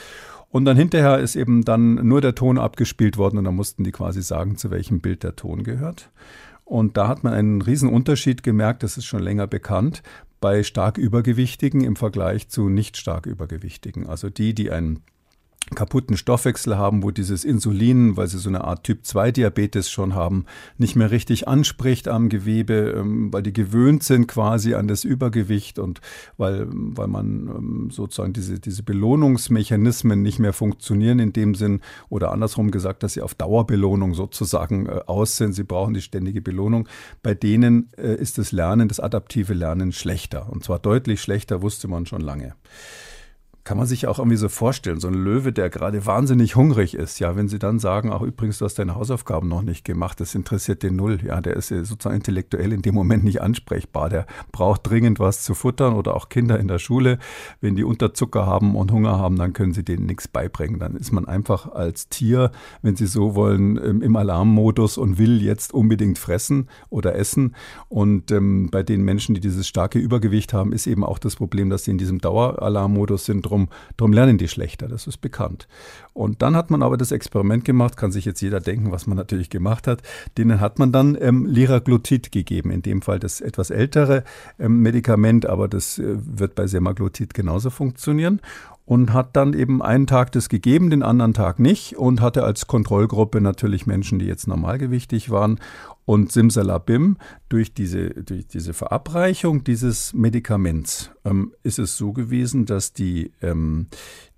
Und 0.51 0.65
dann 0.65 0.77
hinterher 0.77 1.17
ist 1.17 1.35
eben 1.35 1.63
dann 1.63 1.95
nur 2.07 2.21
der 2.21 2.35
Ton 2.35 2.59
abgespielt 2.59 3.17
worden 3.17 3.39
und 3.39 3.45
dann 3.45 3.55
mussten 3.55 3.83
die 3.83 3.91
quasi 3.91 4.21
sagen, 4.21 4.57
zu 4.57 4.69
welchem 4.69 4.99
Bild 4.99 5.23
der 5.23 5.35
Ton 5.35 5.63
gehört. 5.63 6.11
Und 6.71 6.95
da 6.95 7.09
hat 7.09 7.21
man 7.25 7.33
einen 7.33 7.61
riesen 7.61 7.89
Unterschied 7.89 8.43
gemerkt, 8.43 8.81
das 8.81 8.95
ist 8.95 9.03
schon 9.03 9.21
länger 9.21 9.45
bekannt, 9.45 10.03
bei 10.39 10.63
stark 10.63 10.97
Übergewichtigen 10.97 11.81
im 11.81 11.97
Vergleich 11.97 12.47
zu 12.47 12.69
nicht 12.69 12.95
stark 12.95 13.25
Übergewichtigen. 13.25 14.07
Also 14.07 14.29
die, 14.29 14.53
die 14.53 14.71
einen 14.71 15.01
kaputten 15.75 16.17
Stoffwechsel 16.17 16.77
haben, 16.77 17.01
wo 17.01 17.11
dieses 17.11 17.45
Insulin, 17.45 18.17
weil 18.17 18.27
sie 18.27 18.39
so 18.39 18.49
eine 18.49 18.65
Art 18.65 18.83
Typ-2-Diabetes 18.83 19.89
schon 19.89 20.15
haben, 20.15 20.45
nicht 20.77 20.95
mehr 20.95 21.11
richtig 21.11 21.47
anspricht 21.47 22.07
am 22.07 22.29
Gewebe, 22.29 22.95
ähm, 22.97 23.31
weil 23.31 23.43
die 23.43 23.53
gewöhnt 23.53 24.03
sind 24.03 24.27
quasi 24.27 24.73
an 24.73 24.87
das 24.87 25.03
Übergewicht 25.03 25.79
und 25.79 26.01
weil, 26.37 26.67
weil 26.69 27.07
man 27.07 27.47
ähm, 27.47 27.89
sozusagen 27.91 28.33
diese, 28.33 28.59
diese 28.59 28.83
Belohnungsmechanismen 28.83 30.21
nicht 30.21 30.39
mehr 30.39 30.53
funktionieren 30.53 31.19
in 31.19 31.31
dem 31.31 31.55
Sinn 31.55 31.79
oder 32.09 32.31
andersrum 32.31 32.71
gesagt, 32.71 33.03
dass 33.03 33.13
sie 33.13 33.21
auf 33.21 33.33
Dauerbelohnung 33.33 34.13
sozusagen 34.13 34.87
äh, 34.87 35.01
aus 35.05 35.37
sind. 35.37 35.53
Sie 35.53 35.63
brauchen 35.63 35.93
die 35.93 36.01
ständige 36.01 36.41
Belohnung. 36.41 36.87
Bei 37.23 37.33
denen 37.33 37.89
äh, 37.97 38.15
ist 38.15 38.37
das 38.37 38.51
Lernen, 38.51 38.89
das 38.89 38.99
adaptive 38.99 39.53
Lernen 39.53 39.93
schlechter 39.93 40.49
und 40.51 40.63
zwar 40.63 40.79
deutlich 40.79 41.21
schlechter, 41.21 41.61
wusste 41.61 41.87
man 41.87 42.05
schon 42.05 42.21
lange 42.21 42.55
kann 43.63 43.77
man 43.77 43.87
sich 43.87 44.07
auch 44.07 44.19
irgendwie 44.19 44.37
so 44.37 44.49
vorstellen, 44.49 44.99
so 44.99 45.07
ein 45.07 45.13
Löwe, 45.13 45.53
der 45.53 45.69
gerade 45.69 46.05
wahnsinnig 46.05 46.55
hungrig 46.55 46.95
ist, 46.95 47.19
ja, 47.19 47.35
wenn 47.35 47.47
sie 47.47 47.59
dann 47.59 47.79
sagen, 47.79 48.11
ach 48.11 48.21
übrigens, 48.21 48.57
du 48.57 48.65
hast 48.65 48.79
deine 48.79 48.95
Hausaufgaben 48.95 49.47
noch 49.47 49.61
nicht 49.61 49.85
gemacht, 49.85 50.19
das 50.19 50.33
interessiert 50.35 50.83
den 50.83 50.95
null, 50.95 51.19
ja, 51.23 51.41
der 51.41 51.55
ist 51.55 51.69
sozusagen 51.69 52.15
intellektuell 52.15 52.73
in 52.73 52.81
dem 52.81 52.95
Moment 52.95 53.23
nicht 53.23 53.41
ansprechbar, 53.41 54.09
der 54.09 54.25
braucht 54.51 54.89
dringend 54.89 55.19
was 55.19 55.43
zu 55.43 55.53
futtern 55.53 55.93
oder 55.93 56.15
auch 56.15 56.29
Kinder 56.29 56.59
in 56.59 56.67
der 56.67 56.79
Schule, 56.79 57.19
wenn 57.59 57.75
die 57.75 57.83
Unterzucker 57.83 58.45
haben 58.45 58.75
und 58.75 58.91
Hunger 58.91 59.19
haben, 59.19 59.37
dann 59.37 59.53
können 59.53 59.73
sie 59.73 59.83
denen 59.83 60.05
nichts 60.05 60.27
beibringen, 60.27 60.79
dann 60.79 60.95
ist 60.95 61.11
man 61.11 61.25
einfach 61.25 61.71
als 61.71 62.09
Tier, 62.09 62.51
wenn 62.81 62.95
sie 62.95 63.07
so 63.07 63.35
wollen, 63.35 63.77
im 63.77 64.15
Alarmmodus 64.15 64.97
und 64.97 65.17
will 65.17 65.41
jetzt 65.41 65.73
unbedingt 65.73 66.17
fressen 66.17 66.69
oder 66.89 67.15
essen. 67.15 67.55
Und 67.89 68.31
ähm, 68.31 68.69
bei 68.71 68.83
den 68.83 69.03
Menschen, 69.03 69.35
die 69.35 69.41
dieses 69.41 69.67
starke 69.67 69.99
Übergewicht 69.99 70.53
haben, 70.53 70.73
ist 70.73 70.87
eben 70.87 71.03
auch 71.03 71.19
das 71.19 71.35
Problem, 71.35 71.69
dass 71.69 71.83
sie 71.83 71.91
in 71.91 71.97
diesem 71.97 72.19
Daueralarmmodus 72.19 73.25
sind, 73.25 73.50
drum, 73.51 73.67
drum 73.97 74.13
lernen 74.13 74.37
die 74.37 74.47
schlechter, 74.47 74.87
das 74.87 75.07
ist 75.07 75.17
bekannt. 75.17 75.67
Und 76.13 76.41
dann 76.41 76.55
hat 76.55 76.71
man 76.71 76.81
aber 76.83 76.97
das 76.97 77.11
Experiment 77.11 77.65
gemacht, 77.65 77.97
kann 77.97 78.11
sich 78.11 78.25
jetzt 78.25 78.41
jeder 78.41 78.59
denken, 78.59 78.91
was 78.91 79.07
man 79.07 79.17
natürlich 79.17 79.49
gemacht 79.49 79.87
hat. 79.87 80.01
Denen 80.37 80.59
hat 80.59 80.79
man 80.79 80.91
dann 80.91 81.17
ähm, 81.19 81.45
Liraglutid 81.45 82.31
gegeben, 82.31 82.71
in 82.71 82.81
dem 82.81 83.01
Fall 83.01 83.19
das 83.19 83.41
etwas 83.41 83.69
ältere 83.69 84.23
ähm, 84.59 84.81
Medikament, 84.81 85.45
aber 85.45 85.67
das 85.67 85.99
äh, 85.99 86.15
wird 86.17 86.55
bei 86.55 86.67
Semaglutid 86.67 87.33
genauso 87.33 87.69
funktionieren 87.69 88.41
und 88.85 89.13
hat 89.13 89.35
dann 89.37 89.53
eben 89.53 89.81
einen 89.81 90.07
Tag 90.07 90.31
das 90.33 90.49
gegeben, 90.49 90.89
den 90.89 91.03
anderen 91.03 91.33
Tag 91.33 91.59
nicht 91.59 91.97
und 91.97 92.19
hatte 92.19 92.43
als 92.43 92.67
Kontrollgruppe 92.67 93.39
natürlich 93.39 93.85
Menschen, 93.85 94.19
die 94.19 94.25
jetzt 94.25 94.47
normalgewichtig 94.47 95.29
waren 95.29 95.59
und 96.05 96.31
Simsalabim, 96.31 97.17
durch 97.49 97.73
diese, 97.73 98.09
durch 98.09 98.47
diese 98.47 98.73
Verabreichung 98.73 99.63
dieses 99.63 100.13
Medikaments 100.13 101.11
ähm, 101.25 101.53
ist 101.63 101.79
es 101.79 101.97
so 101.97 102.13
gewesen, 102.13 102.65
dass 102.65 102.93
die, 102.93 103.31
ähm, 103.41 103.87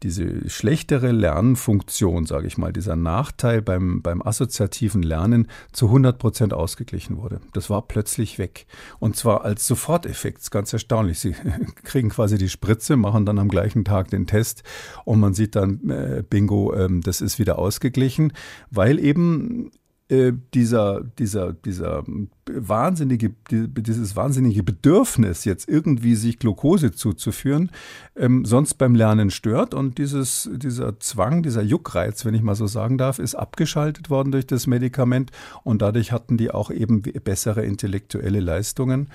diese 0.02 0.50
schlechtere 0.50 1.12
Lernfunktion, 1.12 2.26
sage 2.26 2.48
ich 2.48 2.58
mal, 2.58 2.74
dieser 2.74 2.96
Nachteil 2.96 3.62
beim, 3.62 4.02
beim 4.02 4.22
assoziativen 4.22 5.04
Lernen 5.04 5.48
zu 5.72 5.88
100 5.88 6.18
Prozent 6.18 6.54
ausgeglichen 6.54 7.18
wurde. 7.18 7.40
Das 7.54 7.70
war 7.70 7.84
plötzlich 7.88 8.40
weg. 8.40 8.66
Und 9.00 9.16
zwar 9.16 9.46
als 9.46 9.66
Soforteffekt. 9.66 10.52
Ganz 10.52 10.74
erstaunlich. 10.74 11.20
Sie 11.20 11.36
kriegen 11.84 12.10
quasi 12.10 12.38
die 12.38 12.50
Spritze, 12.50 12.98
machen 12.98 13.26
dann 13.26 13.40
am 13.40 13.48
gleichen 13.48 13.86
Tag 13.86 14.10
den 14.10 14.28
Test 14.28 14.64
und 15.06 15.20
man 15.20 15.34
sieht 15.34 15.56
dann, 15.56 15.90
äh, 15.90 16.24
bingo, 16.28 16.74
äh, 16.74 16.90
das 17.02 17.22
ist 17.22 17.40
wieder 17.40 17.58
ausgeglichen, 17.58 18.34
weil 18.72 19.00
eben 19.00 19.72
äh, 20.14 20.34
dieser, 20.54 21.02
dieser, 21.18 21.54
dieser 21.54 22.04
wahnsinnige, 22.46 23.32
dieses 23.50 24.16
wahnsinnige 24.16 24.62
Bedürfnis, 24.62 25.44
jetzt 25.44 25.68
irgendwie 25.68 26.14
sich 26.14 26.38
Glucose 26.38 26.92
zuzuführen, 26.92 27.72
ähm, 28.16 28.46
sonst 28.46 28.76
beim 28.76 28.94
Lernen 28.94 29.32
stört. 29.32 29.74
Und 29.74 29.98
dieses, 29.98 30.50
dieser 30.54 31.00
Zwang, 31.00 31.42
dieser 31.42 31.64
Juckreiz, 31.64 32.26
wenn 32.26 32.36
ich 32.36 32.44
mal 32.44 32.54
so 32.54 32.68
sagen 32.68 33.00
darf, 33.00 33.18
ist 33.18 33.34
abgeschaltet 33.34 34.12
worden 34.12 34.32
durch 34.32 34.46
das 34.46 34.68
Medikament. 34.68 35.32
Und 35.64 35.82
dadurch 35.82 36.12
hatten 36.12 36.38
die 36.38 36.52
auch 36.52 36.70
eben 36.70 37.02
bessere 37.02 37.66
intellektuelle 37.66 38.40
Leistungen. 38.40 39.08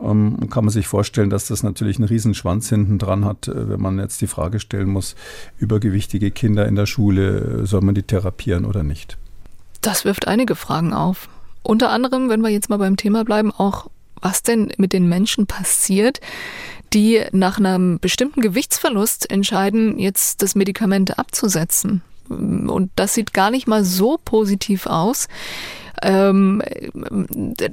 Ähm, 0.00 0.48
kann 0.50 0.64
man 0.64 0.72
sich 0.72 0.86
vorstellen, 0.86 1.30
dass 1.30 1.48
das 1.48 1.64
natürlich 1.64 1.96
einen 1.96 2.08
Riesenschwanz 2.08 2.68
hinten 2.68 2.98
dran 2.98 3.24
hat, 3.24 3.48
äh, 3.48 3.70
wenn 3.70 3.80
man 3.80 3.98
jetzt 3.98 4.20
die 4.20 4.28
Frage 4.28 4.60
stellen 4.60 4.90
muss, 4.90 5.16
übergewichtige 5.58 6.30
Kinder 6.30 6.68
in 6.68 6.76
der 6.76 6.86
Schule, 6.86 7.62
äh, 7.62 7.66
soll 7.66 7.80
man 7.80 7.96
die 7.96 8.04
therapieren 8.04 8.66
oder 8.66 8.84
nicht? 8.84 9.18
Das 9.84 10.06
wirft 10.06 10.26
einige 10.26 10.54
Fragen 10.54 10.94
auf. 10.94 11.28
Unter 11.62 11.90
anderem, 11.90 12.30
wenn 12.30 12.40
wir 12.40 12.48
jetzt 12.48 12.70
mal 12.70 12.78
beim 12.78 12.96
Thema 12.96 13.22
bleiben, 13.22 13.52
auch 13.52 13.90
was 14.22 14.42
denn 14.42 14.72
mit 14.78 14.94
den 14.94 15.10
Menschen 15.10 15.46
passiert, 15.46 16.20
die 16.94 17.22
nach 17.32 17.58
einem 17.58 18.00
bestimmten 18.00 18.40
Gewichtsverlust 18.40 19.30
entscheiden, 19.30 19.98
jetzt 19.98 20.40
das 20.40 20.54
Medikament 20.54 21.18
abzusetzen. 21.18 22.00
Und 22.30 22.92
das 22.96 23.12
sieht 23.12 23.34
gar 23.34 23.50
nicht 23.50 23.68
mal 23.68 23.84
so 23.84 24.18
positiv 24.24 24.86
aus. 24.86 25.28
Ähm, 26.00 26.62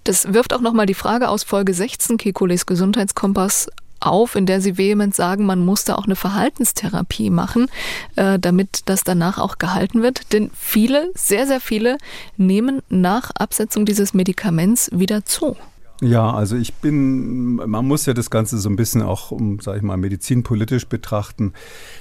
das 0.03 0.33
wirft 0.33 0.53
auch 0.53 0.59
nochmal 0.59 0.87
die 0.87 0.93
Frage 0.93 1.29
aus 1.29 1.43
Folge 1.43 1.73
16 1.73 2.17
Kekules 2.17 2.65
Gesundheitskompass 2.65 3.69
auf, 4.01 4.35
in 4.35 4.45
der 4.45 4.61
sie 4.61 4.77
vehement 4.77 5.15
sagen, 5.15 5.45
man 5.45 5.65
muss 5.65 5.83
da 5.83 5.95
auch 5.95 6.05
eine 6.05 6.15
Verhaltenstherapie 6.15 7.29
machen, 7.29 7.67
äh, 8.15 8.39
damit 8.39 8.81
das 8.85 9.03
danach 9.03 9.37
auch 9.37 9.57
gehalten 9.57 10.01
wird. 10.01 10.33
Denn 10.33 10.51
viele, 10.53 11.11
sehr, 11.15 11.47
sehr 11.47 11.61
viele 11.61 11.97
nehmen 12.37 12.81
nach 12.89 13.31
Absetzung 13.31 13.85
dieses 13.85 14.13
Medikaments 14.13 14.89
wieder 14.93 15.25
zu. 15.25 15.55
Ja, 16.03 16.33
also 16.33 16.55
ich 16.55 16.73
bin, 16.73 17.57
man 17.57 17.85
muss 17.85 18.07
ja 18.07 18.15
das 18.15 18.31
Ganze 18.31 18.57
so 18.57 18.69
ein 18.69 18.75
bisschen 18.75 19.03
auch, 19.03 19.29
um, 19.29 19.59
sag 19.59 19.77
ich 19.77 19.83
mal, 19.83 19.97
medizinpolitisch 19.97 20.87
betrachten. 20.87 21.53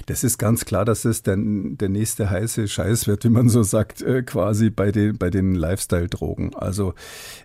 Das 0.07 0.23
ist 0.23 0.39
ganz 0.39 0.65
klar, 0.65 0.85
dass 0.85 1.05
es 1.05 1.21
der, 1.21 1.37
der 1.37 1.87
nächste 1.87 2.27
heiße 2.27 2.67
Scheiß 2.67 3.05
wird, 3.05 3.25
wie 3.25 3.29
man 3.29 3.47
so 3.47 3.61
sagt, 3.61 4.01
äh, 4.01 4.23
quasi 4.23 4.71
bei 4.71 4.91
den, 4.91 5.19
bei 5.19 5.29
den 5.29 5.53
Lifestyle-Drogen. 5.53 6.55
Also 6.55 6.95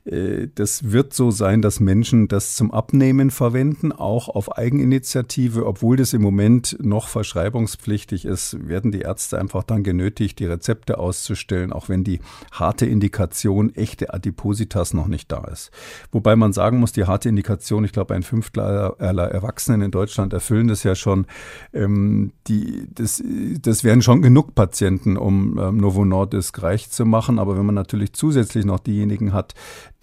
äh, 0.06 0.48
das 0.54 0.92
wird 0.92 1.12
so 1.12 1.30
sein, 1.30 1.60
dass 1.60 1.78
Menschen 1.78 2.26
das 2.26 2.54
zum 2.54 2.70
Abnehmen 2.70 3.30
verwenden, 3.30 3.92
auch 3.92 4.30
auf 4.30 4.56
Eigeninitiative. 4.56 5.66
Obwohl 5.66 5.98
das 5.98 6.14
im 6.14 6.22
Moment 6.22 6.78
noch 6.80 7.08
verschreibungspflichtig 7.08 8.24
ist, 8.24 8.66
werden 8.66 8.92
die 8.92 9.00
Ärzte 9.00 9.38
einfach 9.38 9.62
dann 9.62 9.82
genötigt, 9.82 10.38
die 10.38 10.46
Rezepte 10.46 10.96
auszustellen, 10.96 11.70
auch 11.70 11.90
wenn 11.90 12.02
die 12.02 12.20
harte 12.50 12.86
Indikation 12.86 13.74
echte 13.74 14.14
Adipositas 14.14 14.94
noch 14.94 15.06
nicht 15.06 15.30
da 15.30 15.44
ist. 15.44 15.70
Wobei 16.12 16.34
man 16.34 16.45
man 16.46 16.52
sagen 16.52 16.78
muss, 16.78 16.92
die 16.92 17.04
harte 17.04 17.28
Indikation, 17.28 17.84
ich 17.84 17.92
glaube, 17.92 18.14
ein 18.14 18.22
Fünftel 18.22 18.62
aller 18.62 19.28
Erwachsenen 19.30 19.82
in 19.82 19.90
Deutschland 19.90 20.32
erfüllen 20.32 20.68
das 20.68 20.84
ja 20.84 20.94
schon. 20.94 21.26
Ähm, 21.72 22.32
die, 22.46 22.86
das, 22.94 23.22
das 23.60 23.82
wären 23.82 24.00
schon 24.00 24.22
genug 24.22 24.54
Patienten, 24.54 25.16
um 25.16 25.58
ähm, 25.58 25.78
Novo 25.78 26.04
Nordisk 26.04 26.62
reich 26.62 26.88
zu 26.90 27.04
machen. 27.04 27.40
Aber 27.40 27.58
wenn 27.58 27.66
man 27.66 27.74
natürlich 27.74 28.12
zusätzlich 28.12 28.64
noch 28.64 28.78
diejenigen 28.78 29.32
hat, 29.32 29.54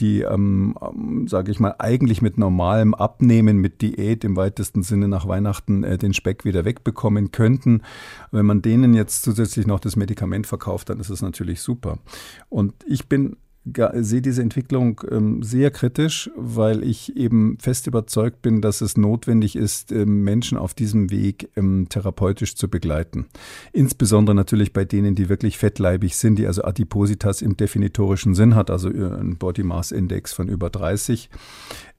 die, 0.01 0.21
ähm, 0.21 0.75
ähm 0.81 1.27
sage 1.29 1.51
ich 1.51 1.61
mal, 1.61 1.75
eigentlich 1.79 2.21
mit 2.21 2.37
normalem 2.37 2.93
Abnehmen, 2.93 3.57
mit 3.57 3.81
Diät 3.81 4.25
im 4.25 4.35
weitesten 4.35 4.83
Sinne 4.83 5.07
nach 5.07 5.25
Weihnachten 5.27 5.85
äh, 5.85 5.97
den 5.97 6.13
Speck 6.13 6.43
wieder 6.43 6.65
wegbekommen 6.65 7.31
könnten, 7.31 7.83
wenn 8.31 8.45
man 8.45 8.61
denen 8.61 8.93
jetzt 8.93 9.23
zusätzlich 9.23 9.65
noch 9.65 9.79
das 9.79 9.95
Medikament 9.95 10.45
verkauft, 10.45 10.89
dann 10.89 10.99
ist 10.99 11.09
es 11.09 11.21
natürlich 11.21 11.61
super. 11.61 11.99
Und 12.49 12.73
ich 12.85 13.07
bin 13.07 13.37
sehe 13.65 14.21
diese 14.21 14.41
Entwicklung 14.41 15.01
ähm, 15.09 15.41
sehr 15.41 15.71
kritisch, 15.71 16.29
weil 16.35 16.83
ich 16.83 17.15
eben 17.15 17.57
fest 17.59 17.87
überzeugt 17.87 18.41
bin, 18.41 18.61
dass 18.61 18.81
es 18.81 18.97
notwendig 18.97 19.55
ist, 19.55 19.91
ähm, 19.91 20.23
Menschen 20.23 20.57
auf 20.57 20.73
diesem 20.73 21.11
Weg 21.11 21.49
ähm, 21.55 21.87
therapeutisch 21.87 22.55
zu 22.55 22.69
begleiten. 22.69 23.27
Insbesondere 23.71 24.35
natürlich 24.35 24.73
bei 24.73 24.83
denen, 24.83 25.15
die 25.15 25.29
wirklich 25.29 25.57
fettleibig 25.57 26.17
sind, 26.17 26.39
die 26.39 26.47
also 26.47 26.63
Adipositas 26.63 27.41
im 27.41 27.55
definitorischen 27.55 28.35
Sinn 28.35 28.55
hat, 28.55 28.69
also 28.69 28.89
äh, 28.89 29.19
ein 29.19 29.37
Body 29.37 29.63
Mass 29.63 29.91
Index 29.91 30.33
von 30.33 30.49
über 30.49 30.69
30. 30.69 31.29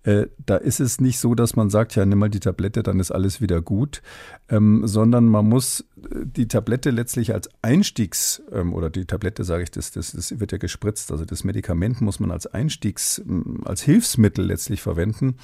Äh, 0.04 0.26
da 0.44 0.56
ist 0.56 0.80
es 0.80 1.00
nicht 1.00 1.18
so, 1.18 1.34
dass 1.34 1.56
man 1.56 1.70
sagt, 1.70 1.96
ja, 1.96 2.04
nimm 2.04 2.18
mal 2.18 2.28
die 2.28 2.40
Tablette, 2.40 2.82
dann 2.82 3.00
ist 3.00 3.10
alles 3.10 3.40
wieder 3.40 3.62
gut, 3.62 4.02
ähm, 4.50 4.86
sondern 4.86 5.26
man 5.26 5.48
muss 5.48 5.80
äh, 5.80 6.24
die 6.24 6.46
Tablette 6.46 6.90
letztlich 6.90 7.32
als 7.32 7.48
Einstiegs- 7.62 8.42
ähm, 8.52 8.74
oder 8.74 8.90
die 8.90 9.06
Tablette, 9.06 9.44
sage 9.44 9.62
ich, 9.62 9.70
das, 9.70 9.92
das, 9.92 10.12
das 10.12 10.38
wird 10.38 10.52
ja 10.52 10.58
gespritzt, 10.58 11.10
also 11.10 11.24
das 11.24 11.42
Medikament 11.42 12.02
muss 12.02 12.20
man 12.20 12.30
als 12.30 12.46
Einstiegs-, 12.46 13.22
als 13.64 13.80
Hilfsmittel 13.82 14.44
letztlich 14.44 14.82
verwenden, 14.82 15.36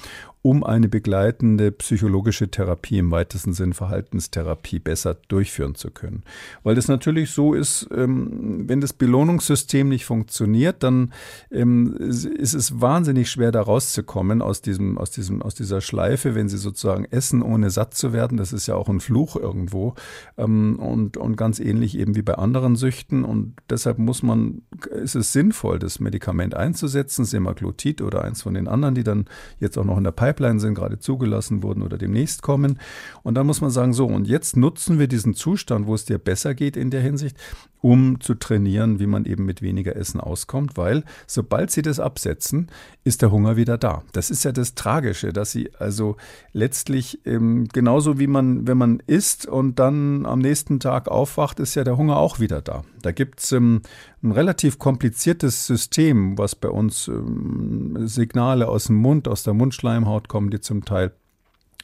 um 0.43 0.63
eine 0.63 0.89
begleitende 0.89 1.71
psychologische 1.71 2.49
Therapie 2.49 2.97
im 2.97 3.11
weitesten 3.11 3.53
Sinn 3.53 3.73
Verhaltenstherapie 3.73 4.79
besser 4.79 5.15
durchführen 5.27 5.75
zu 5.75 5.91
können. 5.91 6.23
Weil 6.63 6.73
das 6.73 6.87
natürlich 6.87 7.29
so 7.29 7.53
ist, 7.53 7.87
ähm, 7.95 8.67
wenn 8.67 8.81
das 8.81 8.93
Belohnungssystem 8.93 9.87
nicht 9.87 10.05
funktioniert, 10.05 10.81
dann 10.81 11.13
ähm, 11.51 11.95
ist 11.95 12.55
es 12.55 12.81
wahnsinnig 12.81 13.29
schwer, 13.29 13.51
da 13.51 13.61
rauszukommen 13.61 14.41
aus 14.41 14.63
diesem, 14.63 14.97
aus 14.97 15.11
diesem, 15.11 15.43
aus 15.43 15.53
dieser 15.53 15.79
Schleife, 15.79 16.33
wenn 16.33 16.49
sie 16.49 16.57
sozusagen 16.57 17.05
essen, 17.05 17.43
ohne 17.43 17.69
satt 17.69 17.93
zu 17.93 18.11
werden. 18.11 18.37
Das 18.37 18.51
ist 18.51 18.65
ja 18.65 18.73
auch 18.73 18.89
ein 18.89 18.99
Fluch 18.99 19.35
irgendwo. 19.35 19.93
Ähm, 20.37 20.79
und, 20.79 21.17
und 21.17 21.35
ganz 21.35 21.59
ähnlich 21.59 21.95
eben 21.95 22.15
wie 22.15 22.23
bei 22.23 22.33
anderen 22.33 22.75
Süchten. 22.75 23.25
Und 23.25 23.53
deshalb 23.69 23.99
muss 23.99 24.23
man, 24.23 24.63
ist 24.89 25.13
es 25.13 25.33
sinnvoll, 25.33 25.77
das 25.77 25.99
Medikament 25.99 26.55
einzusetzen, 26.55 27.25
Semaglutid 27.25 28.01
oder 28.01 28.23
eins 28.23 28.41
von 28.41 28.55
den 28.55 28.67
anderen, 28.67 28.95
die 28.95 29.03
dann 29.03 29.25
jetzt 29.59 29.77
auch 29.77 29.85
noch 29.85 29.99
in 29.99 30.03
der 30.03 30.11
Pipeline 30.11 30.30
sind, 30.59 30.75
gerade 30.75 30.99
zugelassen 30.99 31.63
wurden 31.63 31.81
oder 31.81 31.97
demnächst 31.97 32.41
kommen. 32.41 32.79
Und 33.23 33.35
dann 33.35 33.47
muss 33.47 33.61
man 33.61 33.71
sagen, 33.71 33.93
so, 33.93 34.05
und 34.05 34.27
jetzt 34.27 34.57
nutzen 34.57 34.99
wir 34.99 35.07
diesen 35.07 35.33
Zustand, 35.33 35.87
wo 35.87 35.95
es 35.95 36.05
dir 36.05 36.17
besser 36.17 36.53
geht 36.53 36.77
in 36.77 36.89
der 36.89 37.01
Hinsicht, 37.01 37.37
um 37.81 38.21
zu 38.21 38.35
trainieren, 38.35 38.99
wie 38.99 39.07
man 39.07 39.25
eben 39.25 39.45
mit 39.45 39.61
weniger 39.61 39.95
Essen 39.95 40.21
auskommt, 40.21 40.77
weil 40.77 41.03
sobald 41.25 41.71
sie 41.71 41.81
das 41.81 41.99
absetzen, 41.99 42.67
ist 43.03 43.21
der 43.21 43.31
Hunger 43.31 43.57
wieder 43.57 43.77
da. 43.77 44.03
Das 44.13 44.29
ist 44.29 44.43
ja 44.43 44.51
das 44.51 44.75
Tragische, 44.75 45.33
dass 45.33 45.51
sie 45.51 45.71
also 45.79 46.15
letztlich 46.53 47.25
ähm, 47.25 47.67
genauso 47.73 48.19
wie 48.19 48.27
man, 48.27 48.67
wenn 48.67 48.77
man 48.77 49.01
isst 49.07 49.47
und 49.47 49.79
dann 49.79 50.25
am 50.25 50.39
nächsten 50.39 50.79
Tag 50.79 51.07
aufwacht, 51.07 51.59
ist 51.59 51.75
ja 51.75 51.83
der 51.83 51.97
Hunger 51.97 52.17
auch 52.17 52.39
wieder 52.39 52.61
da. 52.61 52.83
Da 53.01 53.11
gibt 53.11 53.39
es 53.39 53.51
ähm, 53.51 53.81
ein 54.23 54.31
relativ 54.31 54.77
kompliziertes 54.77 55.65
System, 55.65 56.37
was 56.37 56.55
bei 56.55 56.69
uns 56.69 57.07
ähm, 57.07 58.07
Signale 58.07 58.67
aus 58.67 58.85
dem 58.85 58.97
Mund, 58.97 59.27
aus 59.27 59.43
der 59.43 59.53
Mundschleimhaut 59.53 60.27
kommen, 60.27 60.51
die 60.51 60.59
zum 60.59 60.85
Teil 60.85 61.11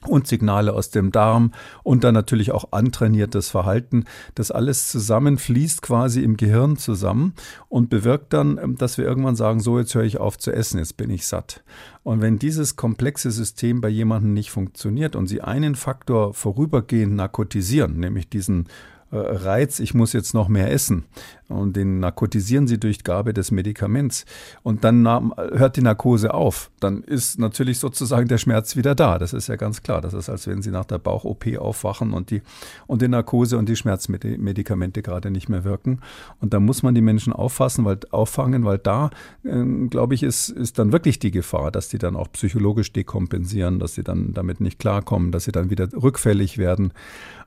und 0.05 0.27
Signale 0.27 0.73
aus 0.73 0.91
dem 0.91 1.11
Darm 1.11 1.51
und 1.83 2.03
dann 2.03 2.13
natürlich 2.13 2.51
auch 2.51 2.71
antrainiertes 2.71 3.49
Verhalten. 3.49 4.05
Das 4.35 4.51
alles 4.51 4.89
zusammen 4.89 5.37
fließt 5.37 5.81
quasi 5.81 6.21
im 6.21 6.37
Gehirn 6.37 6.77
zusammen 6.77 7.33
und 7.67 7.89
bewirkt 7.89 8.33
dann, 8.33 8.59
ähm, 8.61 8.75
dass 8.75 8.97
wir 8.97 9.05
irgendwann 9.05 9.35
sagen, 9.35 9.59
so 9.59 9.79
jetzt 9.79 9.95
höre 9.95 10.03
ich 10.03 10.19
auf 10.19 10.37
zu 10.37 10.51
essen, 10.51 10.77
jetzt 10.77 10.97
bin 10.97 11.09
ich 11.09 11.25
satt. 11.25 11.63
Und 12.03 12.21
wenn 12.21 12.39
dieses 12.39 12.75
komplexe 12.75 13.31
System 13.31 13.81
bei 13.81 13.89
jemandem 13.89 14.33
nicht 14.33 14.51
funktioniert 14.51 15.15
und 15.15 15.27
Sie 15.27 15.41
einen 15.41 15.75
Faktor 15.75 16.33
vorübergehend 16.33 17.15
narkotisieren, 17.15 17.99
nämlich 17.99 18.29
diesen 18.29 18.67
Reiz, 19.11 19.79
ich 19.79 19.93
muss 19.93 20.13
jetzt 20.13 20.33
noch 20.33 20.47
mehr 20.47 20.71
essen. 20.71 21.05
Und 21.49 21.77
den 21.77 22.01
narkotisieren 22.01 22.67
sie 22.67 22.77
durch 22.77 23.05
Gabe 23.05 23.33
des 23.33 23.51
Medikaments. 23.51 24.25
Und 24.63 24.83
dann 24.83 25.05
hört 25.05 25.77
die 25.77 25.81
Narkose 25.81 26.33
auf. 26.33 26.69
Dann 26.81 27.03
ist 27.03 27.39
natürlich 27.39 27.79
sozusagen 27.79 28.27
der 28.27 28.37
Schmerz 28.37 28.75
wieder 28.75 28.95
da. 28.95 29.17
Das 29.17 29.31
ist 29.31 29.47
ja 29.47 29.55
ganz 29.55 29.81
klar. 29.81 30.01
Das 30.01 30.13
ist, 30.13 30.29
als 30.29 30.45
wenn 30.47 30.61
sie 30.61 30.71
nach 30.71 30.83
der 30.83 30.97
Bauch-OP 30.97 31.57
aufwachen 31.57 32.11
und 32.11 32.31
die, 32.31 32.41
und 32.85 33.01
die 33.01 33.07
Narkose 33.07 33.57
und 33.57 33.69
die 33.69 33.77
Schmerzmedikamente 33.77 35.01
gerade 35.01 35.31
nicht 35.31 35.47
mehr 35.47 35.63
wirken. 35.63 36.01
Und 36.41 36.53
da 36.53 36.59
muss 36.59 36.83
man 36.83 36.95
die 36.95 37.01
Menschen 37.01 37.31
auffassen, 37.31 37.85
weil, 37.85 37.99
auffangen, 38.11 38.65
weil 38.65 38.77
da, 38.77 39.09
äh, 39.45 39.63
glaube 39.89 40.15
ich, 40.15 40.23
ist, 40.23 40.49
ist 40.49 40.79
dann 40.79 40.91
wirklich 40.91 41.17
die 41.17 41.31
Gefahr, 41.31 41.71
dass 41.71 41.87
die 41.87 41.97
dann 41.97 42.17
auch 42.17 42.29
psychologisch 42.33 42.91
dekompensieren, 42.91 43.79
dass 43.79 43.93
sie 43.93 44.03
dann 44.03 44.33
damit 44.33 44.59
nicht 44.59 44.79
klarkommen, 44.79 45.31
dass 45.31 45.45
sie 45.45 45.53
dann 45.53 45.69
wieder 45.69 45.87
rückfällig 45.93 46.57
werden. 46.57 46.91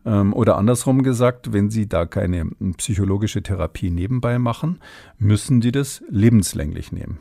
Ähm, 0.04 0.32
oder 0.32 0.56
andersrum 0.56 1.02
gesagt, 1.02 1.52
wenn 1.52 1.70
Sie 1.70 1.88
da 1.88 2.06
keine 2.06 2.46
psychologische 2.76 3.42
Therapie 3.42 3.90
nebenbei 3.90 4.38
machen, 4.38 4.80
müssen 5.18 5.62
Sie 5.62 5.72
das 5.72 6.02
lebenslänglich 6.08 6.92
nehmen. 6.92 7.18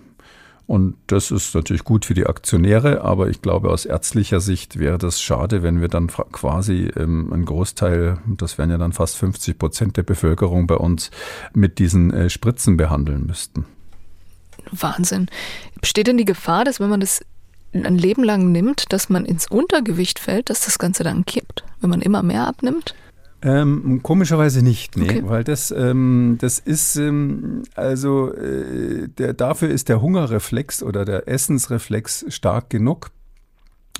Und 0.69 0.97
das 1.07 1.31
ist 1.31 1.55
natürlich 1.55 1.83
gut 1.83 2.05
für 2.05 2.13
die 2.13 2.27
Aktionäre, 2.27 3.01
aber 3.01 3.27
ich 3.29 3.41
glaube, 3.41 3.71
aus 3.71 3.85
ärztlicher 3.85 4.39
Sicht 4.39 4.77
wäre 4.77 4.99
das 4.99 5.19
schade, 5.19 5.63
wenn 5.63 5.81
wir 5.81 5.87
dann 5.87 6.09
quasi 6.09 6.91
ähm, 6.95 7.33
einen 7.33 7.45
Großteil, 7.45 8.19
das 8.27 8.59
wären 8.59 8.69
ja 8.69 8.77
dann 8.77 8.93
fast 8.93 9.17
50 9.17 9.57
Prozent 9.57 9.97
der 9.97 10.03
Bevölkerung 10.03 10.67
bei 10.67 10.75
uns, 10.75 11.09
mit 11.55 11.79
diesen 11.79 12.13
äh, 12.13 12.29
Spritzen 12.29 12.77
behandeln 12.77 13.25
müssten. 13.25 13.65
Wahnsinn. 14.71 15.25
Besteht 15.81 16.05
denn 16.05 16.17
die 16.17 16.25
Gefahr, 16.25 16.65
dass 16.65 16.79
wenn 16.79 16.89
man 16.89 16.99
das 16.99 17.21
ein 17.73 17.97
Leben 17.97 18.23
lang 18.23 18.51
nimmt, 18.51 18.91
dass 18.91 19.09
man 19.09 19.25
ins 19.25 19.47
Untergewicht 19.47 20.19
fällt, 20.19 20.49
dass 20.49 20.65
das 20.65 20.79
Ganze 20.79 21.03
dann 21.03 21.25
kippt, 21.25 21.63
wenn 21.81 21.89
man 21.89 22.01
immer 22.01 22.23
mehr 22.23 22.47
abnimmt? 22.47 22.95
Ähm, 23.41 24.01
komischerweise 24.03 24.61
nicht, 24.61 24.97
nee, 24.97 25.05
okay. 25.05 25.23
weil 25.23 25.43
das, 25.45 25.71
ähm, 25.71 26.37
das 26.41 26.59
ist, 26.59 26.97
ähm, 26.97 27.63
also 27.73 28.33
äh, 28.33 29.07
der, 29.07 29.33
dafür 29.33 29.69
ist 29.69 29.87
der 29.87 30.01
Hungerreflex 30.01 30.83
oder 30.83 31.05
der 31.05 31.29
Essensreflex 31.29 32.25
stark 32.27 32.69
genug 32.69 33.11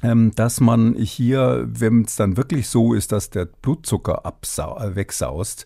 dass 0.01 0.62
man 0.62 0.95
hier, 0.95 1.67
wenn 1.69 2.03
es 2.03 2.15
dann 2.15 2.38
wirklich 2.38 2.69
so 2.69 2.93
ist, 2.93 3.12
dass 3.12 3.29
der 3.29 3.45
Blutzucker 3.45 4.23
äh, 4.25 4.95
wegsaust, 4.95 5.65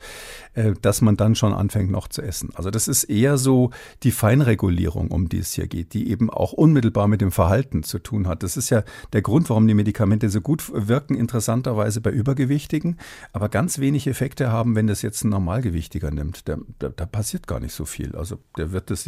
äh, 0.56 0.74
dass 0.82 1.02
man 1.02 1.18
dann 1.18 1.36
schon 1.36 1.54
anfängt 1.54 1.92
noch 1.92 2.08
zu 2.08 2.22
essen. 2.22 2.50
Also 2.56 2.72
das 2.72 2.88
ist 2.88 3.04
eher 3.04 3.38
so 3.38 3.70
die 4.02 4.12
Feinregulierung, 4.12 5.12
um 5.12 5.30
die 5.30 5.38
es 5.38 5.54
hier 5.54 5.68
geht, 5.68 5.94
die 5.94 6.10
eben 6.10 6.30
auch 6.30 6.54
unmittelbar 6.54 7.08
mit 7.08 7.22
dem 7.22 7.32
Verhalten 7.32 7.84
zu 7.84 8.00
tun 8.00 8.28
hat. 8.28 8.44
Das 8.44 8.58
ist 8.58 8.70
ja 8.70 8.84
der 9.14 9.22
Grund, 9.22 9.50
warum 9.50 9.68
die 9.68 9.76
Medikamente 9.76 10.30
so 10.30 10.42
gut 10.42 10.64
wirken, 10.74 11.16
interessanterweise 11.16 12.02
bei 12.02 12.10
Übergewichtigen, 12.10 12.98
aber 13.34 13.50
ganz 13.50 13.78
wenig 13.80 14.08
Effekte 14.08 14.52
haben, 14.52 14.76
wenn 14.76 14.88
das 14.88 15.04
jetzt 15.04 15.24
ein 15.24 15.30
Normalgewichtiger 15.30 16.10
nimmt. 16.10 16.48
Da, 16.48 16.58
da, 16.80 16.90
da 16.90 17.06
passiert 17.06 17.46
gar 17.48 17.60
nicht 17.60 17.74
so 17.74 17.86
viel. 17.86 18.16
Also 18.16 18.40
der 18.58 18.72
wird 18.72 18.90
das, 18.90 19.08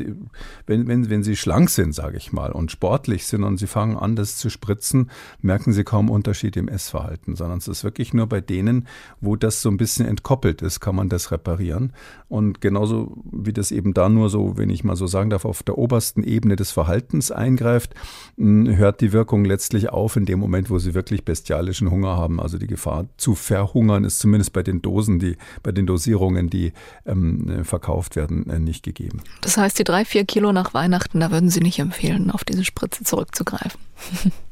wenn, 0.67 0.87
wenn, 0.87 1.09
wenn 1.09 1.23
sie 1.23 1.35
schlank 1.35 1.71
sind, 1.71 1.93
sage 1.93 2.17
ich 2.17 2.31
mal, 2.31 2.51
und 2.51 2.71
sportlich 2.71 3.25
sind 3.25 3.43
und 3.43 3.57
sie 3.57 3.67
fangen 3.67 3.97
an, 3.97 4.15
das 4.15 4.37
zu 4.37 4.49
spritzen, 4.49 5.09
merken 5.41 5.73
sie 5.73 5.83
kaum 5.83 6.09
Unterschied 6.09 6.57
im 6.57 6.67
Essverhalten, 6.67 7.35
sondern 7.35 7.59
es 7.59 7.67
ist 7.67 7.83
wirklich 7.83 8.13
nur 8.13 8.27
bei 8.27 8.41
denen, 8.41 8.87
wo 9.21 9.35
das 9.35 9.61
so 9.61 9.69
ein 9.69 9.77
bisschen 9.77 10.05
entkoppelt 10.05 10.61
ist, 10.61 10.79
kann 10.79 10.95
man 10.95 11.09
das 11.09 11.31
reparieren. 11.31 11.93
Und 12.27 12.61
genauso 12.61 13.17
wie 13.31 13.53
das 13.53 13.71
eben 13.71 13.93
da 13.93 14.09
nur 14.09 14.29
so, 14.29 14.57
wenn 14.57 14.69
ich 14.69 14.83
mal 14.83 14.95
so 14.95 15.07
sagen 15.07 15.29
darf, 15.29 15.45
auf 15.45 15.63
der 15.63 15.77
obersten 15.77 16.23
Ebene 16.23 16.55
des 16.55 16.71
Verhaltens 16.71 17.31
eingreift, 17.31 17.93
hm, 18.37 18.75
hört 18.75 19.01
die 19.01 19.13
Wirkung 19.13 19.45
letztlich 19.45 19.89
auf 19.89 20.15
in 20.15 20.25
dem 20.25 20.39
Moment, 20.39 20.69
wo 20.69 20.79
sie 20.79 20.93
wirklich 20.93 21.25
bestialischen 21.25 21.91
Hunger 21.91 22.17
haben. 22.17 22.39
Also 22.39 22.57
die 22.57 22.67
Gefahr 22.67 23.05
zu 23.17 23.35
verhungern 23.35 24.03
ist 24.03 24.19
zumindest 24.19 24.53
bei 24.53 24.63
den 24.63 24.81
Dosen, 24.81 25.19
die, 25.19 25.37
bei 25.63 25.71
den 25.71 25.85
Dosierungen, 25.85 26.49
die 26.49 26.73
ähm, 27.05 27.63
verkauft 27.63 28.15
werden, 28.15 28.49
äh, 28.49 28.59
nicht 28.59 28.83
gegeben. 28.83 29.21
Das 29.41 29.57
heißt, 29.57 29.77
die 29.79 29.83
drei, 29.83 30.05
vier 30.05 30.25
Kilo 30.25 30.51
nach 30.51 30.73
Weihnachten, 30.73 31.19
da 31.19 31.31
würden 31.31 31.49
Sie 31.49 31.61
nicht 31.61 31.79
empfehlen, 31.79 32.31
auf 32.31 32.43
diese 32.43 32.63
Spritze 32.63 33.03
zurückzugreifen. 33.03 33.79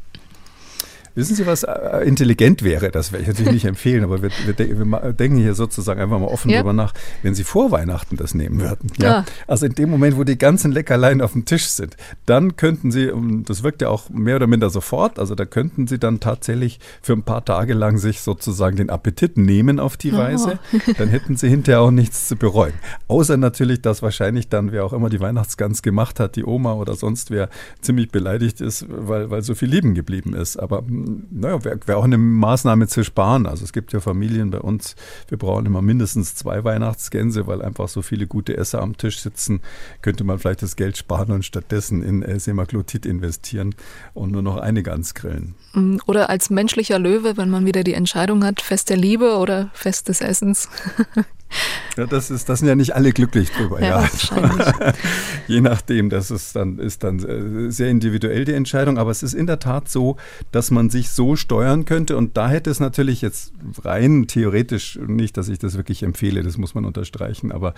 Wissen 1.15 1.35
Sie, 1.35 1.45
was 1.45 1.63
äh, 1.63 1.99
intelligent 2.05 2.63
wäre? 2.63 2.89
Das 2.89 3.11
werde 3.11 3.23
ich 3.23 3.27
natürlich 3.27 3.53
nicht 3.53 3.65
empfehlen, 3.65 4.03
aber 4.03 4.21
wir, 4.21 4.31
wir, 4.45 4.57
wir, 4.57 5.13
denken 5.13 5.37
hier 5.37 5.53
sozusagen 5.53 6.01
einfach 6.01 6.19
mal 6.19 6.27
offen 6.27 6.49
ja. 6.49 6.59
drüber 6.59 6.73
nach, 6.73 6.93
wenn 7.21 7.35
Sie 7.35 7.43
vor 7.43 7.71
Weihnachten 7.71 8.17
das 8.17 8.33
nehmen 8.33 8.59
würden. 8.59 8.91
Ja? 8.97 9.07
ja? 9.07 9.25
Also 9.47 9.65
in 9.65 9.73
dem 9.73 9.89
Moment, 9.89 10.17
wo 10.17 10.23
die 10.23 10.37
ganzen 10.37 10.71
Leckerlein 10.71 11.21
auf 11.21 11.33
dem 11.33 11.45
Tisch 11.45 11.67
sind, 11.67 11.97
dann 12.25 12.55
könnten 12.55 12.91
Sie, 12.91 13.11
das 13.45 13.61
wirkt 13.61 13.81
ja 13.81 13.89
auch 13.89 14.09
mehr 14.09 14.37
oder 14.37 14.47
minder 14.47 14.69
sofort, 14.69 15.19
also 15.19 15.35
da 15.35 15.45
könnten 15.45 15.87
Sie 15.87 15.99
dann 15.99 16.19
tatsächlich 16.19 16.79
für 17.01 17.13
ein 17.13 17.23
paar 17.23 17.45
Tage 17.45 17.73
lang 17.73 17.97
sich 17.97 18.21
sozusagen 18.21 18.75
den 18.75 18.89
Appetit 18.89 19.37
nehmen 19.37 19.79
auf 19.79 19.97
die 19.97 20.13
Weise. 20.13 20.59
Oh. 20.73 20.77
Dann 20.97 21.09
hätten 21.09 21.35
Sie 21.35 21.49
hinterher 21.49 21.81
auch 21.81 21.91
nichts 21.91 22.27
zu 22.27 22.35
bereuen. 22.35 22.73
Außer 23.07 23.37
natürlich, 23.37 23.81
dass 23.81 24.01
wahrscheinlich 24.01 24.49
dann, 24.49 24.71
wer 24.71 24.85
auch 24.85 24.93
immer 24.93 25.09
die 25.09 25.19
Weihnachtsgans 25.19 25.81
gemacht 25.81 26.19
hat, 26.19 26.35
die 26.35 26.45
Oma 26.45 26.73
oder 26.73 26.95
sonst 26.95 27.31
wer, 27.31 27.49
ziemlich 27.81 28.09
beleidigt 28.09 28.61
ist, 28.61 28.85
weil, 28.89 29.29
weil 29.29 29.41
so 29.41 29.55
viel 29.55 29.69
lieben 29.69 29.93
geblieben 29.93 30.33
ist. 30.33 30.57
Aber 30.57 30.83
naja, 31.31 31.63
wäre 31.63 31.79
wär 31.85 31.97
auch 31.97 32.03
eine 32.03 32.17
Maßnahme 32.17 32.87
zu 32.87 33.03
sparen. 33.03 33.45
Also 33.45 33.63
es 33.63 33.73
gibt 33.73 33.93
ja 33.93 33.99
Familien 33.99 34.51
bei 34.51 34.59
uns, 34.59 34.95
wir 35.27 35.37
brauchen 35.37 35.65
immer 35.65 35.81
mindestens 35.81 36.35
zwei 36.35 36.63
Weihnachtsgänse, 36.63 37.47
weil 37.47 37.61
einfach 37.61 37.87
so 37.87 38.01
viele 38.01 38.27
gute 38.27 38.57
Esser 38.57 38.81
am 38.81 38.97
Tisch 38.97 39.19
sitzen, 39.19 39.61
könnte 40.01 40.23
man 40.23 40.39
vielleicht 40.39 40.61
das 40.61 40.75
Geld 40.75 40.97
sparen 40.97 41.31
und 41.31 41.45
stattdessen 41.45 42.01
in 42.01 42.23
äh, 42.23 42.39
Semaglutid 42.39 43.05
investieren 43.05 43.75
und 44.13 44.31
nur 44.31 44.41
noch 44.41 44.57
eine 44.57 44.83
Gans 44.83 45.13
grillen. 45.13 45.55
Mm, 45.73 45.97
oder 46.05 46.29
als 46.29 46.49
menschlicher 46.49 46.99
Löwe, 46.99 47.37
wenn 47.37 47.49
man 47.49 47.65
wieder 47.65 47.83
die 47.83 47.93
Entscheidung 47.93 48.43
hat, 48.43 48.61
Fest 48.61 48.89
der 48.89 48.97
Liebe 48.97 49.37
oder 49.37 49.69
Fest 49.73 50.09
des 50.09 50.21
Essens. 50.21 50.69
Ja, 51.97 52.07
das 52.07 52.31
ist, 52.31 52.49
das 52.49 52.59
sind 52.59 52.67
ja 52.67 52.73
nicht 52.73 52.95
alle 52.95 53.11
glücklich 53.11 53.51
drüber. 53.51 53.79
Ja, 53.79 54.03
ja. 54.03 54.93
Je 55.47 55.61
nachdem, 55.61 56.09
das 56.09 56.31
ist 56.31 56.55
dann, 56.55 56.79
ist 56.79 57.03
dann 57.03 57.19
äh, 57.19 57.71
sehr 57.71 57.89
individuell 57.89 58.45
die 58.45 58.53
Entscheidung. 58.53 58.97
Aber 58.97 59.11
es 59.11 59.21
ist 59.21 59.33
in 59.33 59.45
der 59.45 59.59
Tat 59.59 59.89
so, 59.89 60.17
dass 60.51 60.71
man 60.71 60.89
sich 60.89 61.11
so 61.11 61.35
steuern 61.35 61.85
könnte. 61.85 62.17
Und 62.17 62.35
da 62.35 62.49
hätte 62.49 62.71
es 62.71 62.79
natürlich 62.79 63.21
jetzt 63.21 63.53
rein 63.83 64.25
theoretisch, 64.27 64.99
nicht, 65.05 65.37
dass 65.37 65.49
ich 65.49 65.59
das 65.59 65.77
wirklich 65.77 66.01
empfehle, 66.01 66.41
das 66.41 66.57
muss 66.57 66.73
man 66.73 66.85
unterstreichen, 66.85 67.51
aber 67.51 67.73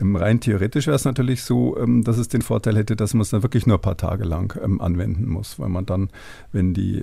ähm, 0.00 0.16
rein 0.16 0.40
theoretisch 0.40 0.86
wäre 0.86 0.96
es 0.96 1.04
natürlich 1.04 1.42
so, 1.42 1.76
ähm, 1.76 2.02
dass 2.02 2.16
es 2.16 2.28
den 2.28 2.42
Vorteil 2.42 2.76
hätte, 2.76 2.96
dass 2.96 3.12
man 3.12 3.22
es 3.22 3.30
dann 3.30 3.42
wirklich 3.42 3.66
nur 3.66 3.76
ein 3.76 3.82
paar 3.82 3.96
Tage 3.96 4.24
lang 4.24 4.58
ähm, 4.62 4.80
anwenden 4.80 5.28
muss, 5.28 5.58
weil 5.58 5.68
man 5.68 5.84
dann, 5.84 6.08
wenn 6.52 6.72
die 6.72 7.02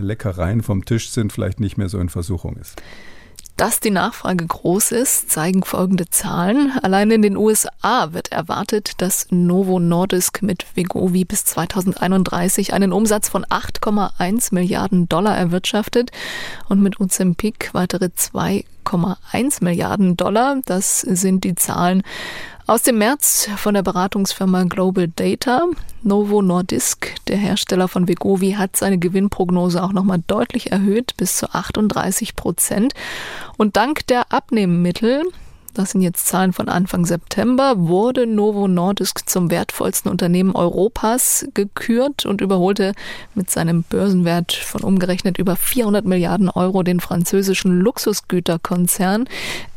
Leckereien 0.00 0.62
vom 0.62 0.84
Tisch 0.84 1.10
sind, 1.10 1.32
vielleicht 1.32 1.60
nicht 1.60 1.76
mehr 1.76 1.88
so 1.88 1.98
in 1.98 2.08
Versuchung 2.08 2.56
ist. 2.56 2.80
Dass 3.56 3.80
die 3.80 3.90
Nachfrage 3.90 4.44
groß 4.44 4.92
ist, 4.92 5.30
zeigen 5.30 5.64
folgende 5.64 6.10
Zahlen. 6.10 6.72
Allein 6.82 7.10
in 7.10 7.22
den 7.22 7.38
USA 7.38 8.12
wird 8.12 8.30
erwartet, 8.30 9.00
dass 9.00 9.28
Novo 9.30 9.80
Nordisk 9.80 10.42
mit 10.42 10.66
Vegovi 10.74 11.24
bis 11.24 11.46
2031 11.46 12.74
einen 12.74 12.92
Umsatz 12.92 13.30
von 13.30 13.46
8,1 13.46 14.52
Milliarden 14.52 15.08
Dollar 15.08 15.38
erwirtschaftet 15.38 16.10
und 16.68 16.82
mit 16.82 17.00
Ozempic 17.00 17.70
weitere 17.72 18.10
2,1 18.14 19.64
Milliarden 19.64 20.18
Dollar. 20.18 20.58
Das 20.66 21.00
sind 21.00 21.44
die 21.44 21.54
Zahlen 21.54 22.02
aus 22.66 22.82
dem 22.82 22.98
März 22.98 23.48
von 23.56 23.74
der 23.74 23.82
Beratungsfirma 23.82 24.64
Global 24.64 25.08
Data. 25.14 25.66
Novo 26.02 26.42
Nordisk, 26.42 27.14
der 27.28 27.36
Hersteller 27.36 27.86
von 27.86 28.08
Vegovi, 28.08 28.52
hat 28.52 28.76
seine 28.76 28.98
Gewinnprognose 28.98 29.82
auch 29.82 29.92
nochmal 29.92 30.22
deutlich 30.26 30.72
erhöht 30.72 31.16
bis 31.16 31.36
zu 31.36 31.52
38 31.52 32.34
Prozent. 32.34 32.94
Und 33.56 33.76
dank 33.76 34.06
der 34.08 34.32
Abnehmmittel 34.32 35.22
das 35.76 35.90
sind 35.90 36.00
jetzt 36.00 36.26
Zahlen 36.26 36.54
von 36.54 36.68
Anfang 36.68 37.04
September, 37.04 37.74
wurde 37.76 38.26
Novo 38.26 38.66
Nordisk 38.66 39.28
zum 39.28 39.50
wertvollsten 39.50 40.10
Unternehmen 40.10 40.54
Europas 40.54 41.46
gekürt 41.52 42.24
und 42.24 42.40
überholte 42.40 42.94
mit 43.34 43.50
seinem 43.50 43.82
Börsenwert 43.82 44.54
von 44.54 44.82
umgerechnet 44.82 45.36
über 45.36 45.54
400 45.54 46.06
Milliarden 46.06 46.48
Euro 46.48 46.82
den 46.82 47.00
französischen 47.00 47.78
Luxusgüterkonzern 47.78 49.28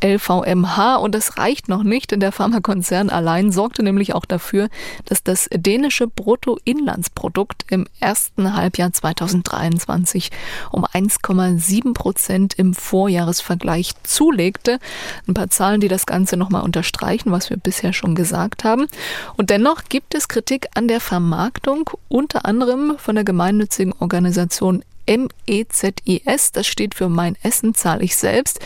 LVMH. 0.01 0.95
Und 0.95 1.15
das 1.15 1.37
reicht 1.37 1.67
noch 1.67 1.83
nicht, 1.83 2.11
denn 2.11 2.21
der 2.21 2.31
Pharmakonzern 2.31 3.09
allein 3.09 3.51
sorgte 3.51 3.83
nämlich 3.83 4.15
auch 4.15 4.25
dafür, 4.25 4.69
dass 5.05 5.23
das 5.23 5.49
dänische 5.53 6.07
Bruttoinlandsprodukt 6.07 7.65
im 7.69 7.87
ersten 7.99 8.55
Halbjahr 8.55 8.93
2023 8.93 10.31
um 10.71 10.85
1,7 10.85 11.93
Prozent 11.93 12.53
im 12.53 12.73
Vorjahresvergleich 12.73 13.91
zulegte. 14.03 14.79
Ein 15.27 15.33
paar 15.33 15.49
Zahlen, 15.49 15.81
die 15.81 15.88
das 15.89 16.05
Ganze 16.05 16.37
nochmal 16.37 16.63
unterstreichen, 16.63 17.31
was 17.31 17.49
wir 17.49 17.57
bisher 17.57 17.91
schon 17.91 18.15
gesagt 18.15 18.63
haben. 18.63 18.87
Und 19.35 19.49
dennoch 19.49 19.83
gibt 19.89 20.15
es 20.15 20.27
Kritik 20.27 20.67
an 20.75 20.87
der 20.87 21.01
Vermarktung, 21.01 21.89
unter 22.07 22.45
anderem 22.45 22.95
von 22.97 23.15
der 23.15 23.23
gemeinnützigen 23.23 23.93
Organisation 23.99 24.83
MEZIS, 25.07 26.51
das 26.53 26.67
steht 26.67 26.95
für 26.95 27.09
Mein 27.09 27.35
Essen 27.41 27.73
zahle 27.73 28.03
ich 28.03 28.15
selbst, 28.15 28.59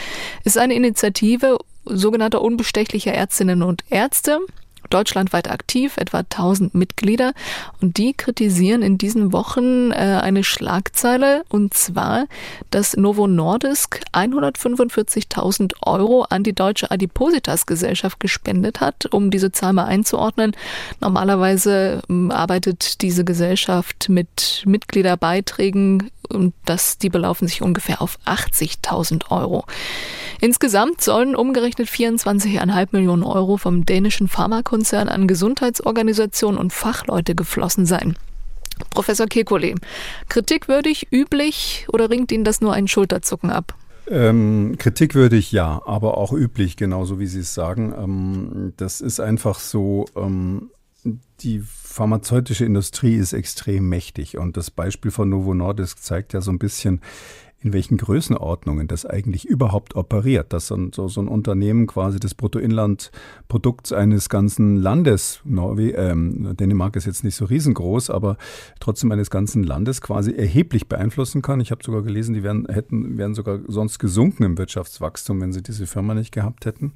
ist 0.44 0.58
eine 0.58 0.74
Initiative 0.74 1.58
sogenannter 1.86 2.42
unbestechlicher 2.42 3.14
Ärztinnen 3.14 3.64
und 3.64 3.84
Ärzte 3.90 4.40
deutschlandweit 4.94 5.50
aktiv, 5.50 5.98
etwa 5.98 6.20
1000 6.20 6.76
Mitglieder. 6.76 7.34
Und 7.82 7.98
die 7.98 8.14
kritisieren 8.14 8.82
in 8.82 8.98
diesen 8.98 9.34
Wochen 9.34 9.92
äh, 9.92 9.96
eine 9.96 10.44
Schlagzeile, 10.44 11.44
und 11.50 11.74
zwar, 11.74 12.28
dass 12.70 12.96
Novo 12.96 13.28
Nordisk 13.28 14.02
145.000 14.14 15.74
Euro 15.82 16.24
an 16.30 16.44
die 16.44 16.54
Deutsche 16.54 16.92
Adipositas-Gesellschaft 16.92 18.20
gespendet 18.20 18.82
hat, 18.82 19.08
um 19.12 19.32
diese 19.32 19.52
Zahl 19.52 19.74
mal 19.74 19.86
einzuordnen. 19.86 20.56
Normalerweise 21.02 22.02
ähm, 22.10 22.32
arbeitet 22.32 23.02
diese 23.02 23.24
Gesellschaft 23.24 24.10
mit 24.10 24.64
Mitgliederbeiträgen 24.66 26.12
das, 26.66 26.98
die 26.98 27.10
belaufen 27.10 27.48
sich 27.48 27.62
ungefähr 27.62 28.02
auf 28.02 28.18
80.000 28.26 29.32
Euro. 29.32 29.66
Insgesamt 30.42 31.02
sollen 31.02 31.36
umgerechnet 31.36 31.88
24,5 31.88 32.88
Millionen 32.92 33.24
Euro 33.24 33.58
vom 33.58 33.86
dänischen 33.86 34.28
Pharmakonzern 34.28 35.10
an 35.10 35.28
Gesundheitsorganisationen 35.28 36.60
und 36.60 36.74
Fachleute 36.74 37.36
geflossen 37.36 37.86
sein. 37.86 38.16
Professor 38.90 39.28
Kekulé, 39.28 39.76
kritikwürdig, 40.30 41.08
üblich 41.12 41.86
oder 41.90 42.10
ringt 42.10 42.32
Ihnen 42.32 42.44
das 42.44 42.62
nur 42.62 42.74
ein 42.74 42.88
Schulterzucken 42.88 43.52
ab? 43.52 43.76
Ähm, 44.08 44.76
kritikwürdig 44.78 45.52
ja, 45.52 45.82
aber 45.86 46.18
auch 46.18 46.34
üblich, 46.34 46.76
genauso 46.76 47.20
wie 47.20 47.28
Sie 47.28 47.40
es 47.40 47.54
sagen. 47.54 47.94
Ähm, 47.98 48.74
das 48.78 49.00
ist 49.00 49.20
einfach 49.20 49.60
so, 49.60 50.06
ähm, 50.16 50.72
die 51.40 51.64
pharmazeutische 51.94 52.66
Industrie 52.66 53.16
ist 53.16 53.34
extrem 53.34 53.88
mächtig 53.88 54.38
und 54.38 54.58
das 54.58 54.72
Beispiel 54.72 55.12
von 55.12 55.30
Novo 55.30 55.54
Nordisk 55.54 56.00
zeigt 56.00 56.34
ja 56.34 56.42
so 56.42 56.52
ein 56.52 56.58
bisschen, 56.58 57.02
in 57.60 57.72
welchen 57.72 57.98
Größenordnungen 57.98 58.88
das 58.88 59.06
eigentlich 59.06 59.46
überhaupt 59.46 59.96
operiert, 59.96 60.52
dass 60.52 60.68
so, 60.68 60.90
so, 60.92 61.08
so 61.08 61.22
ein 61.22 61.28
Unternehmen 61.28 61.86
quasi 61.86 62.20
das 62.20 62.34
Bruttoinlandprodukt 62.34 63.94
eines 63.94 64.28
ganzen 64.28 64.76
Landes, 64.78 65.40
Norwe 65.46 65.92
ähm, 65.92 66.58
Dänemark 66.58 66.96
ist 66.96 67.06
jetzt 67.06 67.24
nicht 67.24 67.36
so 67.36 67.46
riesengroß, 67.46 68.10
aber 68.10 68.38
trotzdem 68.80 69.12
eines 69.12 69.30
ganzen 69.30 69.64
Landes 69.64 70.02
quasi 70.02 70.34
erheblich 70.34 70.90
beeinflussen 70.90 71.42
kann. 71.44 71.62
Ich 71.62 71.72
habe 71.72 71.84
sogar 71.84 72.02
gelesen, 72.02 72.34
die 72.34 72.44
wären, 72.44 72.66
hätten, 72.66 73.18
wären 73.20 73.36
sogar 73.36 73.60
sonst 73.68 74.00
gesunken 74.00 74.44
im 74.44 74.58
Wirtschaftswachstum, 74.58 75.40
wenn 75.40 75.54
sie 75.54 75.62
diese 75.62 75.86
Firma 75.86 76.16
nicht 76.16 76.34
gehabt 76.34 76.66
hätten. 76.66 76.94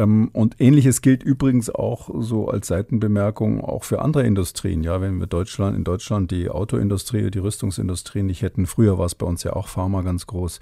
Ähm, 0.00 0.30
und 0.32 0.56
ähnliches 0.60 1.02
gilt 1.02 1.22
übrigens 1.22 1.68
auch 1.68 2.08
so 2.20 2.48
als 2.48 2.68
Seitenbemerkung 2.68 3.60
auch 3.60 3.84
für 3.84 4.00
andere 4.00 4.22
Industrien. 4.22 4.82
Ja, 4.82 5.00
wenn 5.02 5.20
wir 5.20 5.26
Deutschland, 5.26 5.76
in 5.76 5.84
Deutschland 5.84 6.30
die 6.30 6.48
Autoindustrie, 6.48 7.30
die 7.30 7.38
Rüstungsindustrie 7.38 8.22
nicht 8.22 8.40
hätten, 8.40 8.66
früher 8.66 8.98
war 8.98 9.06
es 9.06 9.14
bei 9.14 9.26
uns 9.26 9.42
ja 9.42 9.52
auch 9.52 9.68
Pharma 9.68 10.00
ganz 10.00 10.26
groß, 10.26 10.60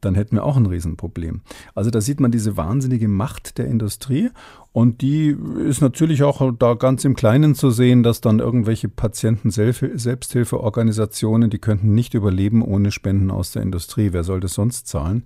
dann 0.00 0.14
hätten 0.14 0.36
wir 0.36 0.44
auch 0.44 0.56
ein 0.56 0.66
Riesenproblem. 0.66 1.42
Also 1.74 1.90
da 1.90 2.00
sieht 2.00 2.20
man 2.20 2.30
diese 2.30 2.56
wahnsinnige 2.56 3.08
Macht 3.08 3.58
der 3.58 3.66
Industrie 3.66 4.30
und 4.78 5.02
die 5.02 5.36
ist 5.66 5.80
natürlich 5.80 6.22
auch 6.22 6.52
da 6.56 6.74
ganz 6.74 7.04
im 7.04 7.16
Kleinen 7.16 7.56
zu 7.56 7.70
sehen, 7.70 8.04
dass 8.04 8.20
dann 8.20 8.38
irgendwelche 8.38 8.88
Patienten-Selbsthilfeorganisationen, 8.88 11.50
die 11.50 11.58
könnten 11.58 11.96
nicht 11.96 12.14
überleben 12.14 12.62
ohne 12.62 12.92
Spenden 12.92 13.32
aus 13.32 13.50
der 13.50 13.62
Industrie. 13.62 14.12
Wer 14.12 14.22
soll 14.22 14.38
das 14.38 14.54
sonst 14.54 14.86
zahlen? 14.86 15.24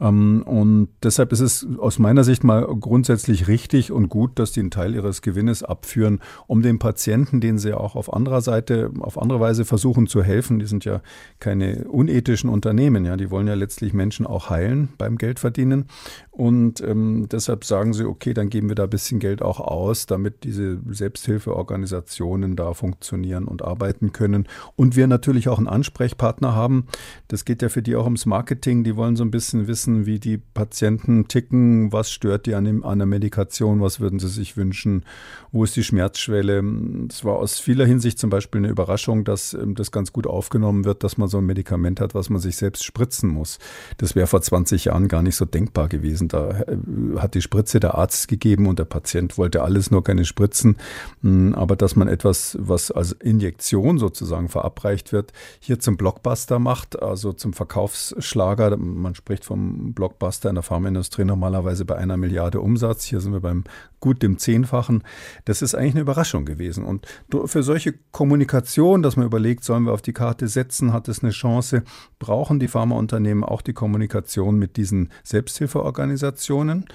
Ähm, 0.00 0.42
und 0.44 0.88
deshalb 1.04 1.30
ist 1.30 1.38
es 1.38 1.64
aus 1.78 2.00
meiner 2.00 2.24
Sicht 2.24 2.42
mal 2.42 2.62
grundsätzlich 2.62 3.46
richtig 3.46 3.92
und 3.92 4.08
gut, 4.08 4.40
dass 4.40 4.50
die 4.50 4.58
einen 4.58 4.72
Teil 4.72 4.96
ihres 4.96 5.22
Gewinnes 5.22 5.62
abführen, 5.62 6.18
um 6.48 6.62
den 6.62 6.80
Patienten, 6.80 7.40
denen 7.40 7.58
sie 7.58 7.74
auch 7.74 7.94
auf 7.94 8.12
anderer 8.12 8.40
Seite, 8.40 8.90
auf 8.98 9.16
andere 9.16 9.38
Weise 9.38 9.64
versuchen 9.64 10.08
zu 10.08 10.24
helfen. 10.24 10.58
Die 10.58 10.66
sind 10.66 10.84
ja 10.84 11.02
keine 11.38 11.84
unethischen 11.84 12.50
Unternehmen, 12.50 13.04
ja, 13.04 13.16
die 13.16 13.30
wollen 13.30 13.46
ja 13.46 13.54
letztlich 13.54 13.92
Menschen 13.92 14.26
auch 14.26 14.50
heilen 14.50 14.88
beim 14.98 15.18
Geldverdienen. 15.18 15.84
Und 16.32 16.80
ähm, 16.80 17.28
deshalb 17.30 17.64
sagen 17.64 17.92
sie, 17.92 18.04
okay, 18.04 18.34
dann 18.34 18.48
geben 18.48 18.68
wir 18.68 18.74
da 18.74 18.87
ein 18.88 18.90
bisschen 18.90 19.20
Geld 19.20 19.42
auch 19.42 19.60
aus, 19.60 20.06
damit 20.06 20.44
diese 20.44 20.78
Selbsthilfeorganisationen 20.88 22.56
da 22.56 22.74
funktionieren 22.74 23.44
und 23.44 23.62
arbeiten 23.62 24.12
können. 24.12 24.48
Und 24.76 24.96
wir 24.96 25.06
natürlich 25.06 25.48
auch 25.48 25.58
einen 25.58 25.68
Ansprechpartner 25.68 26.54
haben. 26.54 26.86
Das 27.28 27.44
geht 27.44 27.62
ja 27.62 27.68
für 27.68 27.82
die 27.82 27.96
auch 27.96 28.04
ums 28.04 28.26
Marketing. 28.26 28.84
Die 28.84 28.96
wollen 28.96 29.16
so 29.16 29.24
ein 29.24 29.30
bisschen 29.30 29.66
wissen, 29.66 30.06
wie 30.06 30.18
die 30.18 30.38
Patienten 30.38 31.28
ticken, 31.28 31.92
was 31.92 32.10
stört 32.10 32.46
die 32.46 32.54
an, 32.54 32.64
dem, 32.64 32.84
an 32.84 32.98
der 32.98 33.06
Medikation, 33.06 33.80
was 33.80 34.00
würden 34.00 34.18
sie 34.18 34.28
sich 34.28 34.56
wünschen, 34.56 35.04
wo 35.52 35.64
ist 35.64 35.76
die 35.76 35.84
Schmerzschwelle. 35.84 36.62
Es 37.08 37.24
war 37.24 37.36
aus 37.36 37.58
vieler 37.58 37.86
Hinsicht 37.86 38.18
zum 38.18 38.30
Beispiel 38.30 38.60
eine 38.60 38.68
Überraschung, 38.68 39.24
dass 39.24 39.54
ähm, 39.54 39.74
das 39.74 39.92
ganz 39.92 40.12
gut 40.12 40.26
aufgenommen 40.26 40.84
wird, 40.84 41.04
dass 41.04 41.18
man 41.18 41.28
so 41.28 41.38
ein 41.38 41.46
Medikament 41.46 42.00
hat, 42.00 42.14
was 42.14 42.30
man 42.30 42.40
sich 42.40 42.56
selbst 42.56 42.84
spritzen 42.84 43.28
muss. 43.28 43.58
Das 43.98 44.14
wäre 44.14 44.26
vor 44.26 44.40
20 44.40 44.86
Jahren 44.86 45.08
gar 45.08 45.22
nicht 45.22 45.36
so 45.36 45.44
denkbar 45.44 45.88
gewesen. 45.88 46.28
Da 46.28 46.60
äh, 46.60 46.76
hat 47.18 47.34
die 47.34 47.42
Spritze 47.42 47.80
der 47.80 47.96
Arzt 47.96 48.28
gegeben 48.28 48.66
und 48.66 48.77
der 48.78 48.84
Patient 48.84 49.36
wollte 49.38 49.62
alles, 49.62 49.90
nur 49.90 50.04
keine 50.04 50.24
Spritzen. 50.24 50.76
Hm, 51.22 51.54
aber 51.54 51.76
dass 51.76 51.96
man 51.96 52.08
etwas, 52.08 52.56
was 52.60 52.90
als 52.90 53.12
Injektion 53.12 53.98
sozusagen 53.98 54.48
verabreicht 54.48 55.12
wird, 55.12 55.32
hier 55.60 55.78
zum 55.78 55.96
Blockbuster 55.96 56.58
macht, 56.58 57.02
also 57.02 57.32
zum 57.32 57.52
Verkaufsschlager. 57.52 58.76
Man 58.76 59.14
spricht 59.14 59.44
vom 59.44 59.92
Blockbuster 59.92 60.48
in 60.48 60.54
der 60.54 60.62
Pharmaindustrie 60.62 61.24
normalerweise 61.24 61.84
bei 61.84 61.96
einer 61.96 62.16
Milliarde 62.16 62.60
Umsatz. 62.60 63.04
Hier 63.04 63.20
sind 63.20 63.32
wir 63.32 63.40
beim 63.40 63.64
gut 64.00 64.22
dem 64.22 64.38
Zehnfachen. 64.38 65.02
Das 65.44 65.62
ist 65.62 65.74
eigentlich 65.74 65.94
eine 65.94 66.02
Überraschung 66.02 66.44
gewesen. 66.44 66.84
Und 66.84 67.06
für 67.46 67.62
solche 67.62 67.94
Kommunikation, 68.12 69.02
dass 69.02 69.16
man 69.16 69.26
überlegt, 69.26 69.64
sollen 69.64 69.84
wir 69.84 69.92
auf 69.92 70.02
die 70.02 70.12
Karte 70.12 70.48
setzen, 70.48 70.92
hat 70.92 71.08
es 71.08 71.22
eine 71.22 71.32
Chance, 71.32 71.82
brauchen 72.18 72.58
die 72.58 72.68
Pharmaunternehmen 72.68 73.44
auch 73.44 73.62
die 73.62 73.72
Kommunikation 73.72 74.58
mit 74.58 74.76
diesen 74.76 75.10
Selbsthilfeorganisationen. 75.24 76.86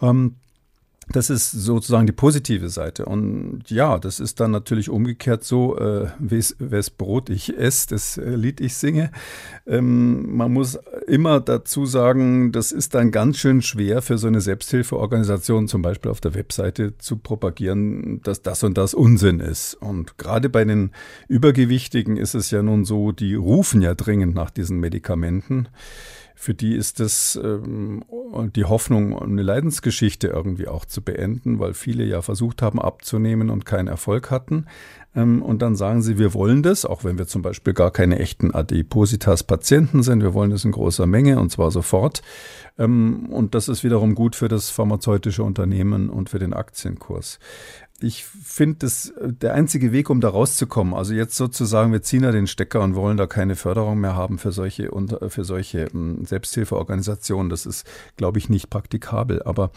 Ähm, 0.00 0.36
das 1.12 1.28
ist 1.28 1.50
sozusagen 1.50 2.06
die 2.06 2.12
positive 2.12 2.68
Seite. 2.68 3.04
Und 3.04 3.62
ja, 3.68 3.98
das 3.98 4.20
ist 4.20 4.38
dann 4.38 4.52
natürlich 4.52 4.90
umgekehrt 4.90 5.42
so, 5.42 5.76
äh, 5.76 6.08
wes 6.18 6.90
Brot 6.90 7.30
ich 7.30 7.56
esse, 7.58 7.88
das 7.88 8.16
äh, 8.16 8.30
Lied 8.30 8.60
ich 8.60 8.74
singe. 8.76 9.10
Ähm, 9.66 10.36
man 10.36 10.52
muss 10.52 10.78
immer 11.06 11.40
dazu 11.40 11.84
sagen, 11.84 12.52
das 12.52 12.70
ist 12.70 12.94
dann 12.94 13.10
ganz 13.10 13.38
schön 13.38 13.60
schwer 13.60 14.02
für 14.02 14.18
so 14.18 14.28
eine 14.28 14.40
Selbsthilfeorganisation, 14.40 15.66
zum 15.66 15.82
Beispiel 15.82 16.10
auf 16.10 16.20
der 16.20 16.34
Webseite 16.34 16.96
zu 16.98 17.16
propagieren, 17.16 18.20
dass 18.22 18.42
das 18.42 18.62
und 18.62 18.78
das 18.78 18.94
Unsinn 18.94 19.40
ist. 19.40 19.74
Und 19.74 20.16
gerade 20.16 20.48
bei 20.48 20.64
den 20.64 20.92
Übergewichtigen 21.28 22.16
ist 22.16 22.34
es 22.34 22.50
ja 22.52 22.62
nun 22.62 22.84
so, 22.84 23.10
die 23.10 23.34
rufen 23.34 23.82
ja 23.82 23.94
dringend 23.94 24.34
nach 24.34 24.50
diesen 24.50 24.78
Medikamenten. 24.78 25.68
Für 26.40 26.54
die 26.54 26.74
ist 26.74 27.00
das 27.00 27.38
ähm, 27.42 28.02
die 28.56 28.64
Hoffnung, 28.64 29.20
eine 29.20 29.42
Leidensgeschichte 29.42 30.28
irgendwie 30.28 30.68
auch 30.68 30.86
zu 30.86 31.02
beenden, 31.02 31.58
weil 31.58 31.74
viele 31.74 32.02
ja 32.02 32.22
versucht 32.22 32.62
haben 32.62 32.80
abzunehmen 32.80 33.50
und 33.50 33.66
keinen 33.66 33.88
Erfolg 33.88 34.30
hatten. 34.30 34.64
Ähm, 35.14 35.42
und 35.42 35.60
dann 35.60 35.76
sagen 35.76 36.00
sie, 36.00 36.16
wir 36.16 36.32
wollen 36.32 36.62
das, 36.62 36.86
auch 36.86 37.04
wenn 37.04 37.18
wir 37.18 37.26
zum 37.26 37.42
Beispiel 37.42 37.74
gar 37.74 37.90
keine 37.90 38.18
echten 38.20 38.54
Adipositas-Patienten 38.54 40.02
sind, 40.02 40.22
wir 40.22 40.32
wollen 40.32 40.50
das 40.50 40.64
in 40.64 40.72
großer 40.72 41.06
Menge 41.06 41.38
und 41.38 41.50
zwar 41.50 41.70
sofort. 41.70 42.22
Ähm, 42.78 43.26
und 43.28 43.54
das 43.54 43.68
ist 43.68 43.84
wiederum 43.84 44.14
gut 44.14 44.34
für 44.34 44.48
das 44.48 44.70
pharmazeutische 44.70 45.42
Unternehmen 45.42 46.08
und 46.08 46.30
für 46.30 46.38
den 46.38 46.54
Aktienkurs 46.54 47.38
ich 48.02 48.24
finde, 48.24 48.78
das 48.80 49.12
der 49.20 49.54
einzige 49.54 49.92
Weg, 49.92 50.10
um 50.10 50.20
da 50.20 50.30
rauszukommen, 50.30 50.94
also 50.94 51.12
jetzt 51.14 51.36
sozusagen, 51.36 51.92
wir 51.92 52.02
ziehen 52.02 52.22
da 52.22 52.32
den 52.32 52.46
Stecker 52.46 52.80
und 52.80 52.94
wollen 52.94 53.16
da 53.16 53.26
keine 53.26 53.56
Förderung 53.56 54.00
mehr 54.00 54.16
haben 54.16 54.38
für 54.38 54.52
solche, 54.52 54.90
für 55.28 55.44
solche 55.44 55.88
ähm, 55.94 56.24
Selbsthilfeorganisationen, 56.24 57.50
das 57.50 57.66
ist, 57.66 57.86
glaube 58.16 58.38
ich, 58.38 58.48
nicht 58.48 58.70
praktikabel. 58.70 59.42
Aber 59.42 59.70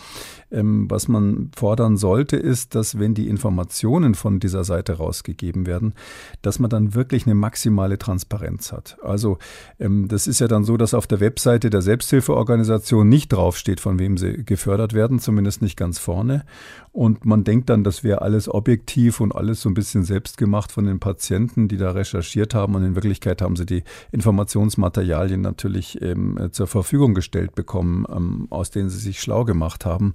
ähm, 0.51 0.89
was 0.89 1.07
man 1.07 1.51
fordern 1.55 1.97
sollte, 1.97 2.37
ist, 2.37 2.75
dass 2.75 2.97
wenn 2.99 3.13
die 3.13 3.27
Informationen 3.27 4.15
von 4.15 4.39
dieser 4.39 4.63
Seite 4.63 4.93
rausgegeben 4.93 5.65
werden, 5.65 5.93
dass 6.41 6.59
man 6.59 6.69
dann 6.69 6.95
wirklich 6.95 7.25
eine 7.25 7.35
maximale 7.35 7.97
Transparenz 7.97 8.71
hat. 8.71 8.97
Also 9.03 9.37
ähm, 9.79 10.07
das 10.07 10.27
ist 10.27 10.39
ja 10.39 10.47
dann 10.47 10.63
so, 10.63 10.77
dass 10.77 10.93
auf 10.93 11.07
der 11.07 11.19
Webseite 11.19 11.69
der 11.69 11.81
Selbsthilfeorganisation 11.81 13.09
nicht 13.09 13.33
draufsteht, 13.33 13.79
von 13.79 13.99
wem 13.99 14.17
sie 14.17 14.43
gefördert 14.45 14.93
werden, 14.93 15.19
zumindest 15.19 15.61
nicht 15.61 15.75
ganz 15.75 15.99
vorne. 15.99 16.45
Und 16.93 17.25
man 17.25 17.43
denkt 17.43 17.71
dann, 17.71 17.83
das 17.83 18.03
wäre 18.03 18.21
alles 18.21 18.47
objektiv 18.47 19.19
und 19.19 19.35
alles 19.35 19.61
so 19.61 19.69
ein 19.69 19.73
bisschen 19.73 20.03
selbst 20.03 20.37
gemacht 20.37 20.71
von 20.71 20.85
den 20.85 20.99
Patienten, 20.99 21.67
die 21.67 21.77
da 21.77 21.89
recherchiert 21.89 22.53
haben. 22.53 22.75
Und 22.75 22.83
in 22.83 22.93
Wirklichkeit 22.93 23.41
haben 23.41 23.55
sie 23.55 23.65
die 23.65 23.83
Informationsmaterialien 24.11 25.41
natürlich 25.41 25.99
ähm, 26.03 26.49
zur 26.51 26.67
Verfügung 26.67 27.15
gestellt 27.15 27.55
bekommen, 27.55 28.05
ähm, 28.15 28.47
aus 28.51 28.69
denen 28.69 28.91
sie 28.91 28.99
sich 28.99 29.19
schlau 29.19 29.43
gemacht 29.43 29.85
haben. 29.85 30.13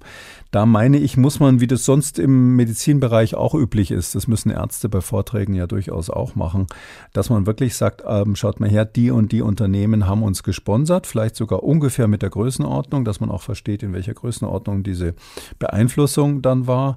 Da 0.51 0.65
meine 0.65 0.99
ich, 0.99 1.17
muss 1.17 1.41
man, 1.41 1.59
wie 1.59 1.67
das 1.67 1.83
sonst 1.83 2.17
im 2.17 2.55
Medizinbereich 2.55 3.35
auch 3.35 3.55
üblich 3.55 3.91
ist, 3.91 4.15
das 4.15 4.29
müssen 4.29 4.49
Ärzte 4.49 4.87
bei 4.87 5.01
Vorträgen 5.01 5.55
ja 5.55 5.67
durchaus 5.67 6.09
auch 6.09 6.35
machen, 6.35 6.67
dass 7.11 7.29
man 7.29 7.45
wirklich 7.45 7.75
sagt, 7.75 8.03
ähm, 8.07 8.37
schaut 8.37 8.61
mal 8.61 8.69
her, 8.69 8.85
die 8.85 9.11
und 9.11 9.33
die 9.33 9.41
Unternehmen 9.41 10.07
haben 10.07 10.23
uns 10.23 10.43
gesponsert, 10.43 11.07
vielleicht 11.07 11.35
sogar 11.35 11.61
ungefähr 11.63 12.07
mit 12.07 12.21
der 12.21 12.29
Größenordnung, 12.29 13.03
dass 13.03 13.19
man 13.19 13.29
auch 13.31 13.41
versteht, 13.41 13.83
in 13.83 13.91
welcher 13.91 14.13
Größenordnung 14.13 14.83
diese 14.83 15.13
Beeinflussung 15.59 16.41
dann 16.41 16.68
war. 16.69 16.95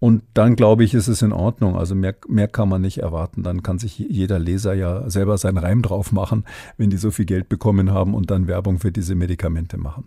Und 0.00 0.22
dann 0.32 0.56
glaube 0.56 0.84
ich, 0.84 0.94
ist 0.94 1.08
es 1.08 1.22
in 1.22 1.32
Ordnung. 1.32 1.76
Also 1.76 1.94
mehr, 1.94 2.14
mehr 2.28 2.48
kann 2.48 2.68
man 2.68 2.80
nicht 2.80 2.98
erwarten. 2.98 3.42
Dann 3.42 3.62
kann 3.62 3.78
sich 3.78 3.98
jeder 3.98 4.38
Leser 4.38 4.72
ja 4.74 5.10
selber 5.10 5.36
seinen 5.38 5.58
Reim 5.58 5.82
drauf 5.82 6.12
machen, 6.12 6.44
wenn 6.76 6.88
die 6.88 6.96
so 6.96 7.10
viel 7.10 7.24
Geld 7.24 7.48
bekommen 7.48 7.92
haben 7.92 8.14
und 8.14 8.30
dann 8.30 8.46
Werbung 8.46 8.78
für 8.78 8.92
diese 8.92 9.14
Medikamente 9.14 9.76
machen. 9.76 10.04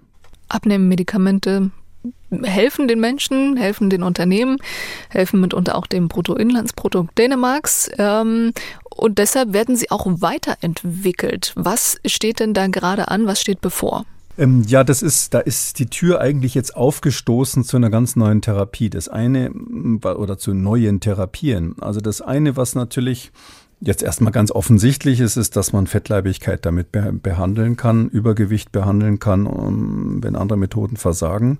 Abnehmen 0.47 0.87
Medikamente 0.87 1.71
helfen 2.41 2.87
den 2.87 2.99
Menschen, 2.99 3.57
helfen 3.57 3.89
den 3.89 4.03
Unternehmen, 4.03 4.57
helfen 5.09 5.39
mitunter 5.41 5.75
auch 5.75 5.87
dem 5.87 6.07
Bruttoinlandsprodukt 6.07 7.17
Dänemarks. 7.17 7.91
Ähm, 7.97 8.53
und 8.89 9.17
deshalb 9.17 9.53
werden 9.53 9.75
sie 9.75 9.91
auch 9.91 10.05
weiterentwickelt. 10.05 11.53
Was 11.55 11.99
steht 12.05 12.39
denn 12.39 12.53
da 12.53 12.67
gerade 12.67 13.09
an? 13.09 13.27
Was 13.27 13.41
steht 13.41 13.61
bevor? 13.61 14.05
Ähm, 14.37 14.63
ja, 14.67 14.83
das 14.83 15.01
ist, 15.01 15.33
da 15.33 15.39
ist 15.39 15.79
die 15.79 15.87
Tür 15.87 16.21
eigentlich 16.21 16.55
jetzt 16.55 16.75
aufgestoßen 16.75 17.63
zu 17.63 17.77
einer 17.77 17.89
ganz 17.89 18.15
neuen 18.15 18.41
Therapie. 18.41 18.89
Das 18.89 19.07
eine, 19.07 19.51
oder 20.01 20.37
zu 20.37 20.53
neuen 20.53 20.99
Therapien. 20.99 21.75
Also 21.79 21.99
das 21.99 22.21
eine, 22.21 22.55
was 22.55 22.75
natürlich 22.75 23.31
jetzt 23.81 24.03
erstmal 24.03 24.31
ganz 24.31 24.51
offensichtlich 24.51 25.19
ist, 25.19 25.37
ist, 25.37 25.55
dass 25.55 25.73
man 25.73 25.87
Fettleibigkeit 25.87 26.65
damit 26.65 26.91
behandeln 26.91 27.77
kann, 27.77 28.09
Übergewicht 28.09 28.71
behandeln 28.71 29.17
kann, 29.17 30.21
wenn 30.23 30.35
andere 30.35 30.57
Methoden 30.57 30.97
versagen. 30.97 31.57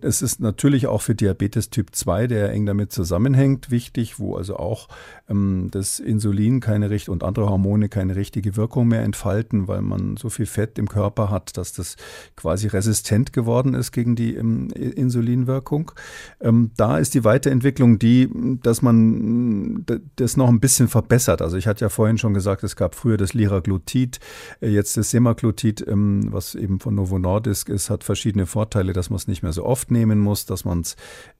Es 0.00 0.22
ist 0.22 0.40
natürlich 0.40 0.86
auch 0.86 1.02
für 1.02 1.14
Diabetes 1.14 1.68
Typ 1.68 1.94
2, 1.94 2.28
der 2.28 2.50
eng 2.50 2.64
damit 2.64 2.92
zusammenhängt, 2.92 3.70
wichtig, 3.70 4.18
wo 4.18 4.36
also 4.36 4.56
auch 4.56 4.88
ähm, 5.28 5.68
das 5.70 5.98
Insulin 5.98 6.60
keine 6.60 6.90
Richt 6.90 7.08
und 7.08 7.22
andere 7.22 7.48
Hormone 7.48 7.88
keine 7.88 8.16
richtige 8.16 8.56
Wirkung 8.56 8.88
mehr 8.88 9.02
entfalten, 9.02 9.68
weil 9.68 9.82
man 9.82 10.16
so 10.16 10.30
viel 10.30 10.46
Fett 10.46 10.78
im 10.78 10.88
Körper 10.88 11.30
hat, 11.30 11.56
dass 11.56 11.72
das 11.72 11.96
quasi 12.36 12.68
resistent 12.68 13.32
geworden 13.32 13.74
ist 13.74 13.92
gegen 13.92 14.16
die 14.16 14.34
ähm, 14.34 14.68
Insulinwirkung. 14.70 15.92
Ähm, 16.40 16.70
da 16.76 16.98
ist 16.98 17.14
die 17.14 17.24
Weiterentwicklung 17.24 17.98
die, 17.98 18.30
dass 18.62 18.82
man 18.82 19.84
das 20.16 20.36
noch 20.36 20.48
ein 20.48 20.60
bisschen 20.60 20.88
verbessert. 20.88 21.33
Also 21.42 21.56
ich 21.56 21.66
hatte 21.66 21.84
ja 21.84 21.88
vorhin 21.88 22.18
schon 22.18 22.34
gesagt, 22.34 22.62
es 22.64 22.76
gab 22.76 22.94
früher 22.94 23.16
das 23.16 23.34
Liraglutid, 23.34 24.20
äh, 24.60 24.68
jetzt 24.68 24.96
das 24.96 25.10
Semaglutid, 25.10 25.84
ähm, 25.86 26.32
was 26.32 26.54
eben 26.54 26.80
von 26.80 26.94
Novo 26.94 27.18
Nordisk 27.18 27.68
ist, 27.68 27.90
hat 27.90 28.04
verschiedene 28.04 28.46
Vorteile, 28.46 28.92
dass 28.92 29.10
man 29.10 29.16
es 29.16 29.28
nicht 29.28 29.42
mehr 29.42 29.52
so 29.52 29.64
oft 29.64 29.90
nehmen 29.90 30.20
muss, 30.20 30.46
dass 30.46 30.64
man 30.64 30.80
es 30.80 30.96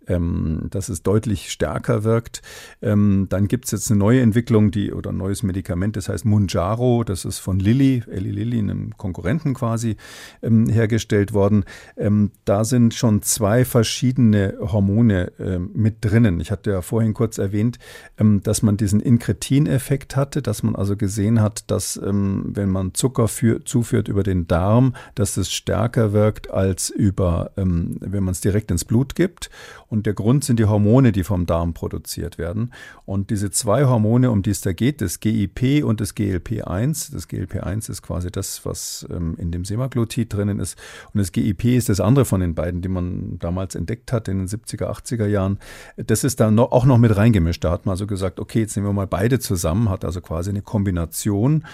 ähm, 0.09 0.66
dass 0.70 0.88
es 0.88 1.02
deutlich 1.02 1.50
stärker 1.50 2.05
wirkt. 2.05 2.42
Ähm, 2.82 3.26
dann 3.28 3.48
gibt 3.48 3.66
es 3.66 3.70
jetzt 3.70 3.90
eine 3.90 3.98
neue 3.98 4.20
Entwicklung, 4.20 4.70
die 4.70 4.92
oder 4.92 5.11
ein 5.11 5.16
neues 5.16 5.42
Medikament, 5.42 5.96
das 5.96 6.09
heißt 6.09 6.24
Munjaro, 6.24 7.05
das 7.05 7.24
ist 7.24 7.38
von 7.38 7.59
Lilly, 7.59 8.02
Eli 8.11 8.30
Lilly, 8.30 8.59
einem 8.59 8.96
Konkurrenten 8.96 9.55
quasi, 9.55 9.96
ähm, 10.42 10.68
hergestellt 10.68 11.32
worden. 11.32 11.64
Ähm, 11.96 12.30
da 12.44 12.64
sind 12.64 12.94
schon 12.94 13.22
zwei 13.22 13.64
verschiedene 13.64 14.57
Hormone 14.61 15.32
äh, 15.38 15.59
mit 15.59 15.96
drinnen. 16.00 16.40
Ich 16.40 16.50
hatte 16.50 16.70
ja 16.70 16.82
vorhin 16.82 17.14
kurz 17.14 17.38
erwähnt, 17.38 17.78
ähm, 18.18 18.42
dass 18.42 18.62
man 18.62 18.76
diesen 18.76 19.00
Inkretin-Effekt 19.00 20.16
hatte, 20.16 20.42
dass 20.42 20.62
man 20.62 20.76
also 20.76 20.96
gesehen 20.96 21.40
hat, 21.40 21.70
dass 21.70 21.96
ähm, 21.96 22.50
wenn 22.55 22.68
man 22.68 22.94
Zucker 22.94 23.28
für, 23.28 23.64
zuführt 23.64 24.09
über 24.09 24.22
den 24.22 24.46
Darm, 24.46 24.94
dass 25.14 25.36
es 25.36 25.52
stärker 25.52 26.12
wirkt 26.12 26.50
als 26.50 26.90
über, 26.90 27.52
wenn 27.57 28.24
man 28.24 28.32
es 28.32 28.40
direkt 28.40 28.70
ins 28.70 28.84
Blut 28.84 29.14
gibt. 29.14 29.50
Und 29.95 30.07
der 30.07 30.14
Grund 30.14 30.42
sind 30.42 30.59
die 30.59 30.64
Hormone, 30.64 31.12
die 31.12 31.22
vom 31.22 31.47
Darm 31.47 31.72
produziert 31.72 32.36
werden. 32.36 32.72
Und 33.07 33.30
diese 33.30 33.53
zwei 33.53 33.84
Hormone, 33.84 34.32
um 34.32 34.42
die 34.42 34.51
es 34.51 34.61
da 34.61 34.72
geht, 34.72 35.01
das 35.01 35.20
GIP 35.20 35.84
und 35.84 36.01
das 36.01 36.16
GLP-1, 36.16 37.12
das 37.12 37.28
GLP-1 37.28 37.90
ist 37.90 38.03
quasi 38.03 38.28
das, 38.32 38.66
was 38.66 39.07
ähm, 39.09 39.36
in 39.38 39.53
dem 39.53 39.64
Semaglutid 39.64 40.32
drinnen 40.32 40.59
ist. 40.59 40.76
Und 41.12 41.20
das 41.20 41.30
GIP 41.30 41.64
ist 41.66 41.88
das 41.88 42.01
andere 42.01 42.24
von 42.24 42.40
den 42.40 42.57
beiden, 42.57 42.82
die 42.82 42.88
man 42.88 43.38
damals 43.38 43.76
entdeckt 43.76 44.12
hat 44.12 44.26
in 44.26 44.38
den 44.38 44.49
70er, 44.49 44.90
80er 44.90 45.26
Jahren. 45.26 45.61
Das 45.97 46.24
ist 46.24 46.40
da 46.40 46.51
noch, 46.51 46.72
auch 46.72 46.86
noch 46.86 46.99
mit 46.99 47.16
reingemischt. 47.16 47.62
Da 47.62 47.70
hat 47.70 47.86
man 47.86 47.92
also 47.92 48.09
gesagt, 48.09 48.40
okay, 48.40 48.62
jetzt 48.62 48.74
nehmen 48.76 48.88
wir 48.88 48.92
mal 48.92 49.07
beide 49.07 49.38
zusammen, 49.38 49.90
hat 49.90 50.05
also 50.05 50.20
quasi 50.20 50.51
eine 50.51 50.62
Kombination. 50.62 51.64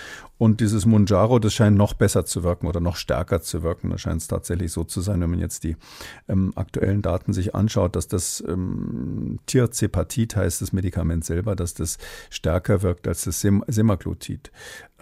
Und 0.40 0.60
dieses 0.60 0.86
Munjaro, 0.86 1.38
das 1.38 1.52
scheint 1.52 1.76
noch 1.76 1.92
besser 1.92 2.24
zu 2.24 2.42
wirken 2.42 2.66
oder 2.66 2.80
noch 2.80 2.96
stärker 2.96 3.42
zu 3.42 3.62
wirken. 3.62 3.90
Da 3.90 3.98
scheint 3.98 4.22
es 4.22 4.26
tatsächlich 4.26 4.72
so 4.72 4.84
zu 4.84 5.02
sein, 5.02 5.20
wenn 5.20 5.28
man 5.28 5.38
jetzt 5.38 5.64
die 5.64 5.76
ähm, 6.28 6.52
aktuellen 6.56 7.02
Daten 7.02 7.34
sich 7.34 7.54
anschaut, 7.54 7.94
dass 7.94 8.08
das 8.08 8.42
ähm, 8.48 9.38
Tierzepatit 9.44 10.36
heißt 10.36 10.62
das 10.62 10.72
Medikament 10.72 11.26
selber, 11.26 11.54
dass 11.56 11.74
das 11.74 11.98
stärker 12.30 12.80
wirkt 12.80 13.06
als 13.06 13.24
das 13.24 13.42
Sem 13.42 13.62
Semaglutid. 13.66 14.50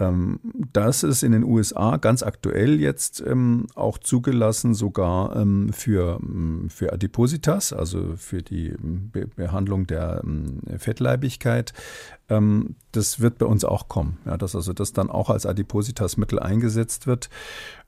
Ähm, 0.00 0.40
das 0.72 1.02
ist 1.02 1.22
in 1.22 1.32
den 1.32 1.44
USA 1.44 1.96
ganz 1.96 2.22
aktuell 2.22 2.80
jetzt 2.80 3.22
ähm, 3.26 3.66
auch 3.74 3.98
zugelassen, 3.98 4.74
sogar 4.74 5.36
ähm, 5.36 5.72
für, 5.72 6.18
ähm, 6.22 6.68
für 6.70 6.92
Adipositas, 6.92 7.72
also 7.72 8.14
für 8.16 8.42
die 8.42 8.74
Be 8.78 9.26
Behandlung 9.26 9.86
der 9.86 10.22
ähm, 10.24 10.60
Fettleibigkeit. 10.78 11.72
Ähm, 12.28 12.76
das 12.92 13.20
wird 13.20 13.38
bei 13.38 13.46
uns 13.46 13.64
auch 13.64 13.88
kommen, 13.88 14.18
ja, 14.26 14.36
dass 14.36 14.54
also 14.54 14.72
das 14.72 14.92
dann 14.92 15.10
auch 15.10 15.30
als 15.30 15.46
Adipositasmittel 15.46 16.38
eingesetzt 16.38 17.06
wird 17.06 17.28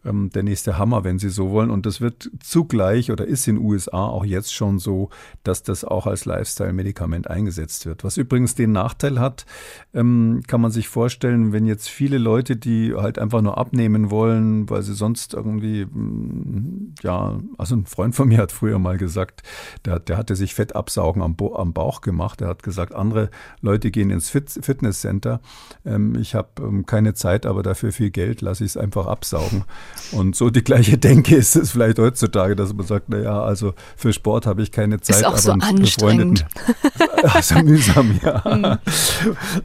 ähm, 0.05 0.31
der 0.31 0.43
nächste 0.43 0.79
Hammer, 0.79 1.05
wenn 1.05 1.19
Sie 1.19 1.29
so 1.29 1.51
wollen. 1.51 1.71
Und 1.71 1.87
das 1.87 2.01
wird 2.01 2.31
zugleich 2.41 3.11
oder 3.11 3.27
ist 3.27 3.47
in 3.47 3.57
den 3.57 3.65
USA 3.65 4.07
auch 4.07 4.25
jetzt 4.25 4.55
schon 4.55 4.79
so, 4.79 5.11
dass 5.43 5.63
das 5.63 5.85
auch 5.85 6.07
als 6.07 6.25
Lifestyle-Medikament 6.25 7.29
eingesetzt 7.29 7.87
wird. 7.87 8.05
Was 8.05 8.17
übrigens 8.17 8.55
den 8.55 8.73
Nachteil 8.73 9.19
hat, 9.19 9.47
ähm, 9.95 10.43
kann 10.47 10.61
man 10.61 10.71
sich 10.71 10.89
vorstellen, 10.89 11.53
wenn 11.53 11.67
jetzt 11.67 11.89
viele 11.89 12.19
Leute, 12.19 12.57
die 12.57 12.95
halt 12.95 13.19
einfach 13.19 13.43
nur 13.43 13.59
abnehmen 13.59 14.11
wollen, 14.11 14.69
weil 14.71 14.83
sie 14.83 14.95
sonst 14.95 15.35
irgendwie, 15.35 15.85
mm, 15.85 16.89
ja, 17.03 17.39
also 17.59 17.75
ein 17.77 17.87
Freund 17.87 18.15
von 18.15 18.29
mir 18.29 18.39
hat 18.39 18.53
früher 18.53 18.79
mal 18.79 18.97
gesagt, 18.99 19.43
der, 19.85 19.99
der 19.99 20.17
hatte 20.17 20.37
sich 20.37 20.55
Fettabsaugen 20.55 21.23
am, 21.23 21.37
am 21.55 21.73
Bauch 21.73 22.01
gemacht. 22.01 22.41
Er 22.41 22.49
hat 22.49 22.63
gesagt, 22.63 22.95
andere 22.95 23.31
Leute 23.61 23.91
gehen 23.91 24.11
ins 24.11 24.31
Fit 24.31 24.51
Fitnesscenter. 24.51 25.41
Ähm, 25.85 26.17
ich 26.21 26.35
habe 26.35 26.49
ähm, 26.59 26.87
keine 26.87 27.15
Zeit, 27.15 27.47
aber 27.47 27.63
dafür 27.63 27.93
viel 27.93 28.11
Geld, 28.11 28.41
lasse 28.41 28.65
ich 28.65 28.71
es 28.71 28.77
einfach 28.77 29.07
absaugen. 29.07 29.65
Und 30.13 30.37
so 30.37 30.51
die 30.51 30.65
gleiche 30.65 30.99
Denke 30.99 31.37
ist 31.37 31.57
es 31.57 31.73
vielleicht 31.73 31.99
heutzutage, 31.99 32.57
dass 32.57 32.75
man 32.75 32.87
sagt, 32.87 33.09
naja, 33.09 33.43
also 33.43 33.75
für 33.97 34.13
Sport 34.13 34.47
habe 34.47 34.63
ich 34.63 34.73
keine 34.73 35.01
Zeit. 35.01 35.17
Ist 35.17 35.27
auch 35.27 35.37
so 35.37 35.53
anstrengend. 35.53 36.47
so 37.43 37.55
mühsam, 37.63 38.19
ja. 38.23 38.43
Mhm. 38.45 38.79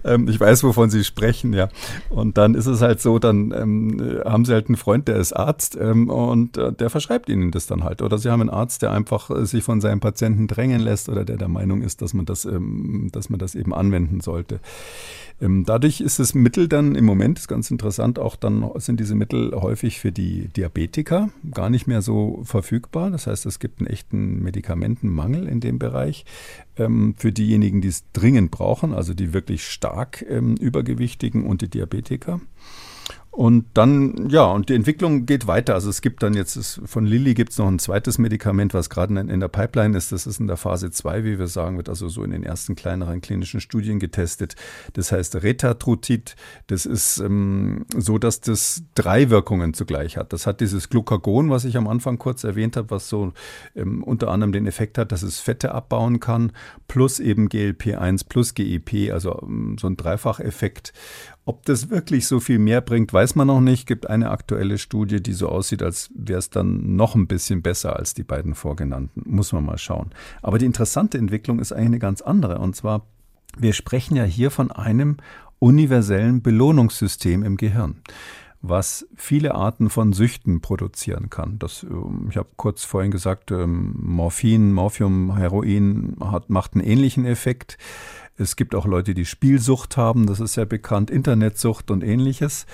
Ähm, 0.04 0.28
ich 0.28 0.40
weiß, 0.40 0.64
wovon 0.64 0.90
Sie 0.90 1.04
sprechen, 1.04 1.54
ja. 1.54 1.70
Und 2.10 2.38
dann 2.38 2.54
ist 2.54 2.66
es 2.66 2.82
halt 2.82 3.02
so, 3.02 3.20
dann 3.20 3.52
ähm, 3.52 4.22
haben 4.26 4.46
Sie 4.46 4.54
halt 4.54 4.68
einen 4.68 4.78
Freund, 4.78 5.08
der 5.08 5.18
ist 5.18 5.34
Arzt 5.34 5.78
ähm, 5.80 6.10
und 6.10 6.58
äh, 6.58 6.72
der 6.72 6.90
verschreibt 6.90 7.25
Ihnen 7.30 7.52
das 7.52 7.68
dann 7.68 7.84
halt. 7.84 8.02
Oder 8.02 8.18
Sie 8.18 8.30
haben 8.30 8.42
einen 8.42 8.50
Arzt, 8.50 8.82
der 8.82 8.92
einfach 8.92 9.30
äh, 9.30 9.46
sich 9.46 9.64
von 9.64 9.82
seinem 9.82 10.00
Patienten 10.00 10.48
drängen 10.48 10.82
lässt 10.82 11.10
oder 11.10 11.26
der 11.26 11.38
der 11.38 11.48
Meinung 11.48 11.82
ist, 11.82 12.02
dass 12.02 12.14
man 12.14 12.26
das, 12.26 12.46
ähm, 12.46 13.10
dass 13.12 13.30
man 13.30 13.40
das 13.40 13.56
eben 13.56 13.74
anwenden 13.74 14.22
sollte. 14.22 14.60
Ähm, 15.42 15.66
dadurch 15.66 16.02
ist 16.02 16.20
das 16.20 16.34
Mittel 16.34 16.68
dann 16.68 16.96
im 16.96 17.06
Moment, 17.06 17.40
ist 17.40 17.48
ganz 17.48 17.70
interessant, 17.70 18.20
auch 18.20 18.36
dann 18.36 18.70
sind 18.78 19.00
diese 19.00 19.16
Mittel 19.16 19.54
häufig 19.54 20.00
für 20.00 20.12
die 20.12 20.48
Diabetiker 20.48 21.30
gar 21.52 21.70
nicht 21.70 21.88
mehr 21.88 22.02
so 22.02 22.42
verfügbar. 22.44 23.12
Das 23.12 23.28
heißt, 23.28 23.46
es 23.46 23.60
gibt 23.60 23.80
einen 23.80 23.88
echten 23.88 24.42
Medikamentenmangel 24.42 25.48
in 25.48 25.60
dem 25.60 25.78
Bereich 25.78 26.26
ähm, 26.78 27.16
für 27.18 27.32
diejenigen, 27.32 27.82
die 27.82 27.90
es 27.90 28.06
dringend 28.14 28.52
brauchen, 28.52 28.94
also 28.94 29.14
die 29.14 29.34
wirklich 29.34 29.66
stark 29.66 30.22
übergewichtigen 30.22 31.46
und 31.46 31.62
die 31.62 31.70
Diabetiker. 31.70 32.40
Und 33.36 33.66
dann, 33.74 34.30
ja, 34.30 34.46
und 34.46 34.70
die 34.70 34.76
Entwicklung 34.76 35.26
geht 35.26 35.46
weiter. 35.46 35.74
Also 35.74 35.90
es 35.90 36.02
gibt 36.02 36.24
dann 36.24 36.36
jetzt, 36.36 36.56
ist, 36.56 36.80
von 36.86 37.06
Lilly 37.06 37.34
gibt 37.34 37.52
es 37.52 37.58
noch 37.58 37.68
ein 37.68 37.80
zweites 37.80 38.18
Medikament, 38.18 38.74
was 38.74 38.90
gerade 38.90 39.20
in, 39.20 39.28
in, 39.28 39.42
der 39.42 39.50
Pipeline 39.50 39.98
ist. 39.98 40.14
Das 40.14 40.26
ist 40.26 40.40
in 40.40 40.48
der 40.48 40.56
Phase 40.56 40.90
2, 40.90 41.26
wie 41.26 41.38
wir 41.38 41.48
sagen, 41.48 41.76
wird 41.76 41.90
also 41.90 42.08
so 42.08 42.24
in 42.24 42.32
den 42.32 42.44
ersten 42.44 42.78
kleineren 42.78 43.20
klinischen 43.20 43.60
Studien 43.60 44.00
getestet. 44.00 44.56
Das 44.94 45.12
heißt 45.12 45.36
Retatrutid. 45.44 46.38
Das 46.68 46.86
ist 46.86 47.18
ähm, 47.18 47.86
so, 47.98 48.20
dass 48.20 48.40
das 48.40 48.84
drei 48.96 49.30
Wirkungen 49.30 49.74
zugleich 49.74 50.16
hat. 50.16 50.32
Das 50.32 50.48
hat 50.48 50.62
dieses 50.62 50.88
Glucagon, 50.88 51.50
was 51.50 51.66
ich 51.66 51.76
am 51.76 51.90
Anfang 51.90 52.18
kurz 52.18 52.46
erwähnt 52.46 52.78
habe, 52.78 52.90
was 52.90 53.10
so 53.10 53.34
ähm, 53.76 54.02
unter 54.02 54.30
anderem 54.30 54.54
den 54.54 54.66
Effekt 54.66 54.98
hat, 54.98 55.12
dass 55.12 55.24
es 55.24 55.42
Fette 55.42 55.74
abbauen 55.74 56.22
kann, 56.22 56.54
plus 56.88 57.20
eben 57.20 57.50
GLP1 57.50 58.30
plus 58.30 58.54
GEP, 58.54 59.12
also 59.12 59.42
ähm, 59.42 59.76
so 59.78 59.88
ein 59.88 59.98
Dreifacheffekt. 59.98 60.94
Ob 61.48 61.64
das 61.66 61.92
wirklich 61.92 62.26
so 62.26 62.40
viel 62.40 62.58
mehr 62.58 62.82
bringt, 62.82 63.14
weiß 63.14 63.36
man 63.36 63.48
noch 63.48 63.62
nicht. 63.62 63.86
Gibt 63.86 64.10
eine 64.10 64.32
aktuelle 64.32 64.80
Studie, 64.80 65.22
die 65.22 65.34
so 65.34 65.48
aussieht, 65.48 65.84
als 65.84 66.10
wäre 66.16 66.40
es 66.40 66.50
dann 66.50 66.96
noch 66.96 67.14
ein 67.14 67.28
bisschen 67.28 67.62
besser 67.62 67.96
als 67.96 68.16
die 68.16 68.24
beiden 68.24 68.56
vorgenannten. 68.56 69.22
Muss 69.26 69.54
man 69.54 69.64
mal 69.64 69.78
schauen. 69.78 70.10
Aber 70.42 70.58
die 70.58 70.66
interessante 70.66 71.20
Entwicklung 71.20 71.60
ist 71.60 71.72
eigentlich 71.72 71.86
eine 71.86 72.00
ganz 72.00 72.22
andere. 72.22 72.58
Und 72.58 72.76
zwar, 72.76 73.06
wir 73.58 73.74
sprechen 73.74 74.16
ja 74.16 74.24
hier 74.24 74.50
von 74.50 74.72
einem 74.72 75.18
universellen 75.60 76.42
Belohnungssystem 76.42 77.44
im 77.44 77.58
Gehirn 77.58 78.02
was 78.70 79.08
viele 79.16 79.56
Arten 79.56 79.90
von 79.90 80.14
Süchten 80.14 80.62
produzieren 80.62 81.30
kann. 81.30 81.60
Das, 81.60 81.84
ähm, 81.84 82.28
ich 82.30 82.38
habe 82.38 82.50
kurz 82.58 82.84
vorhin 82.84 83.12
gesagt, 83.12 83.52
ähm, 83.52 83.96
Morphin, 83.98 84.74
Morphium, 84.74 85.36
Heroin 85.38 86.18
hat, 86.20 86.50
macht 86.50 86.74
einen 86.74 86.84
ähnlichen 86.84 87.26
Effekt. 87.26 87.78
Es 88.38 88.58
gibt 88.58 88.76
auch 88.76 88.86
Leute, 88.86 89.14
die 89.14 89.26
Spielsucht 89.26 89.96
haben, 89.96 90.28
das 90.28 90.42
ist 90.42 90.58
ja 90.58 90.66
bekannt, 90.66 91.10
Internetsucht 91.10 91.90
und 91.90 92.04
ähnliches. 92.04 92.66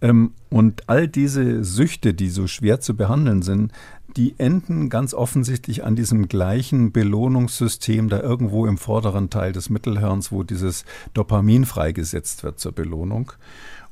Ähm, 0.00 0.32
und 0.48 0.88
all 0.88 1.08
diese 1.08 1.64
Süchte, 1.64 2.14
die 2.14 2.28
so 2.30 2.46
schwer 2.46 2.80
zu 2.80 2.96
behandeln 2.96 3.42
sind, 3.42 3.72
die 4.16 4.34
enden 4.38 4.88
ganz 4.88 5.14
offensichtlich 5.14 5.84
an 5.84 5.94
diesem 5.96 6.28
gleichen 6.28 6.92
Belohnungssystem 6.92 8.08
da 8.08 8.20
irgendwo 8.20 8.66
im 8.66 8.78
vorderen 8.78 9.28
Teil 9.28 9.52
des 9.52 9.70
Mittelhirns, 9.70 10.32
wo 10.32 10.42
dieses 10.42 10.84
Dopamin 11.14 11.66
freigesetzt 11.66 12.42
wird 12.42 12.58
zur 12.58 12.72
Belohnung. 12.72 13.32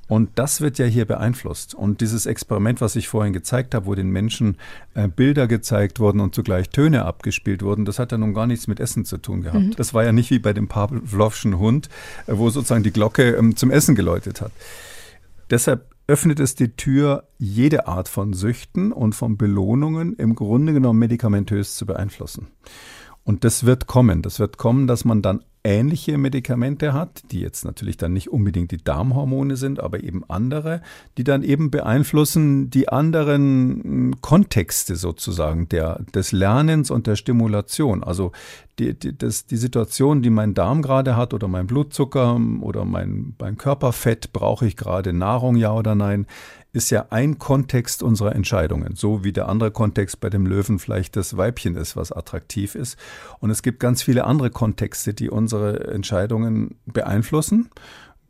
Und 0.09 0.31
das 0.37 0.61
wird 0.61 0.79
ja 0.79 0.87
hier 0.87 1.05
beeinflusst. 1.05 1.75
Und 1.75 2.01
dieses 2.01 2.27
Experiment, 2.27 2.81
was 2.81 2.95
ich 2.95 3.09
vorhin 3.09 3.33
gezeigt 3.33 3.75
habe, 3.75 3.87
wo 3.87 3.95
den 3.95 4.11
Menschen 4.11 4.57
äh, 4.95 5.09
Bilder 5.09 5.49
gezeigt 5.49 5.99
wurden 5.99 6.21
und 6.21 6.35
zugleich 6.35 6.71
Töne 6.71 7.05
abgespielt 7.05 7.63
wurden, 7.63 7.85
das 7.85 7.99
hat 7.99 8.13
ja 8.13 8.19
nun 8.19 8.35
gar 8.35 8.47
nichts 8.47 8.69
mit 8.69 8.79
Essen 8.79 9.05
zu 9.05 9.19
tun 9.19 9.43
gehabt. 9.43 9.65
Mhm. 9.65 9.77
Das 9.77 9.95
war 9.95 10.05
ja 10.05 10.13
nicht 10.13 10.31
wie 10.31 10.39
bei 10.39 10.53
dem 10.53 10.69
Pavlovschen 10.69 11.59
Hund, 11.59 11.89
äh, 12.27 12.33
wo 12.37 12.51
sozusagen 12.51 12.85
die 12.85 12.93
Glocke 12.93 13.35
ähm, 13.35 13.57
zum 13.57 13.71
Essen 13.71 13.95
geläutet 13.97 14.41
hat. 14.41 14.53
Deshalb 15.51 15.87
öffnet 16.09 16.39
es 16.39 16.55
die 16.55 16.77
Tür, 16.77 17.25
jede 17.39 17.89
Art 17.89 18.09
von 18.09 18.33
Süchten 18.33 18.93
und 18.93 19.15
von 19.15 19.37
Belohnungen 19.37 20.15
im 20.15 20.37
Grunde 20.37 20.73
genommen 20.73 21.01
medikamentös 21.01 21.75
zu 21.75 21.85
beeinflussen. 21.85 22.49
Und 23.25 23.43
das 23.43 23.67
wird 23.67 23.89
kommen. 23.89 24.23
Das 24.23 24.39
wird 24.39 24.57
kommen, 24.57 24.87
dass 24.87 25.05
man 25.05 25.21
dann 25.21 25.43
ähnliche 25.67 26.17
Medikamente 26.17 26.93
hat, 26.93 27.25
die 27.33 27.41
jetzt 27.41 27.65
natürlich 27.65 27.97
dann 27.97 28.13
nicht 28.13 28.31
unbedingt 28.31 28.71
die 28.71 28.83
Darmhormone 28.83 29.57
sind, 29.57 29.81
aber 29.81 30.03
eben 30.03 30.23
andere, 30.29 30.81
die 31.19 31.25
dann 31.25 31.43
eben 31.43 31.73
beeinflussen 31.73 32.71
die 32.71 32.89
anderen 32.89 33.83
hm, 33.83 34.21
Kontexte 34.21 34.95
sozusagen 34.95 35.69
der, 35.69 36.01
des 36.15 36.31
Lernens 36.31 36.93
und 36.93 37.09
der 37.09 37.17
Stimulation. 37.17 38.05
Also 38.05 38.31
die, 38.79 38.97
die, 38.97 39.19
das, 39.19 39.47
die 39.47 39.57
Situation, 39.57 40.23
die 40.23 40.31
mein 40.31 40.55
Darm 40.55 40.83
gerade 40.83 41.17
hat 41.17 41.35
oder 41.35 41.49
mein 41.49 41.67
Blutzucker 41.67 42.41
oder 42.61 42.85
mein, 42.85 43.35
mein 43.41 43.57
Körperfett, 43.57 44.33
brauche 44.33 44.67
ich 44.67 44.77
gerade 44.77 45.13
Nahrung, 45.13 45.57
ja 45.57 45.73
oder 45.73 45.97
nein, 45.97 46.27
ist 46.77 46.91
ja 46.91 47.07
ein 47.09 47.39
Kontext 47.39 48.03
unserer 48.03 48.37
Entscheidungen, 48.37 48.97
so 48.97 49.25
wie 49.25 49.33
der 49.33 49.49
andere 49.49 49.71
Kontext 49.71 50.21
bei 50.21 50.29
dem 50.29 50.47
Löwen 50.47 50.79
vielleicht 50.79 51.17
das 51.17 51.37
Weibchen 51.37 51.75
ist, 51.75 51.97
was 51.97 52.13
attraktiv 52.13 52.75
ist. 52.75 52.99
Und 53.41 53.51
es 53.51 53.63
gibt 53.63 53.81
ganz 53.81 54.03
viele 54.03 54.25
andere 54.25 54.51
Kontexte, 54.51 55.15
die 55.15 55.31
unsere 55.31 55.89
Entscheidungen 55.89 56.77
beeinflussen 56.85 57.71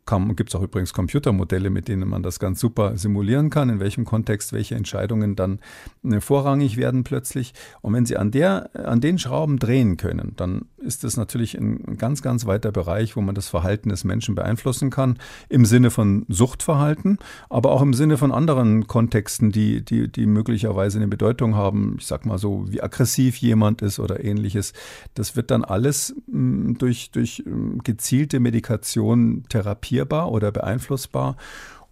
Gibt 0.07 0.49
es 0.49 0.55
auch 0.55 0.63
übrigens 0.63 0.93
Computermodelle, 0.93 1.69
mit 1.69 1.89
denen 1.89 2.07
man 2.07 2.23
das 2.23 2.39
ganz 2.39 2.61
super 2.61 2.97
simulieren 2.97 3.49
kann, 3.49 3.69
in 3.69 3.79
welchem 3.81 4.05
Kontext 4.05 4.53
welche 4.53 4.75
Entscheidungen 4.75 5.35
dann 5.35 5.59
äh, 6.03 6.21
vorrangig 6.21 6.77
werden 6.77 7.03
plötzlich. 7.03 7.53
Und 7.81 7.93
wenn 7.93 8.05
Sie 8.05 8.15
an, 8.15 8.31
der, 8.31 8.69
an 8.73 9.01
den 9.01 9.19
Schrauben 9.19 9.59
drehen 9.59 9.97
können, 9.97 10.31
dann 10.37 10.65
ist 10.77 11.03
das 11.03 11.17
natürlich 11.17 11.57
ein 11.57 11.97
ganz, 11.97 12.21
ganz 12.21 12.45
weiter 12.45 12.71
Bereich, 12.71 13.17
wo 13.17 13.21
man 13.21 13.35
das 13.35 13.49
Verhalten 13.49 13.89
des 13.89 14.05
Menschen 14.05 14.33
beeinflussen 14.33 14.89
kann, 14.89 15.17
im 15.49 15.65
Sinne 15.65 15.91
von 15.91 16.25
Suchtverhalten, 16.29 17.19
aber 17.49 17.71
auch 17.71 17.81
im 17.81 17.93
Sinne 17.93 18.17
von 18.17 18.31
anderen 18.31 18.87
Kontexten, 18.87 19.51
die, 19.51 19.83
die, 19.83 20.09
die 20.09 20.25
möglicherweise 20.25 20.99
eine 20.99 21.09
Bedeutung 21.09 21.55
haben. 21.55 21.97
Ich 21.99 22.05
sag 22.05 22.25
mal 22.25 22.37
so, 22.37 22.65
wie 22.69 22.81
aggressiv 22.81 23.35
jemand 23.37 23.81
ist 23.81 23.99
oder 23.99 24.23
ähnliches. 24.23 24.71
Das 25.15 25.35
wird 25.35 25.51
dann 25.51 25.65
alles 25.65 26.15
mm, 26.27 26.75
durch, 26.77 27.11
durch 27.11 27.43
mm, 27.45 27.79
gezielte 27.83 28.39
Medikation 28.39 29.43
therapiert 29.49 29.96
modifizierbar 29.97 30.31
oder 30.31 30.51
beeinflussbar. 30.51 31.35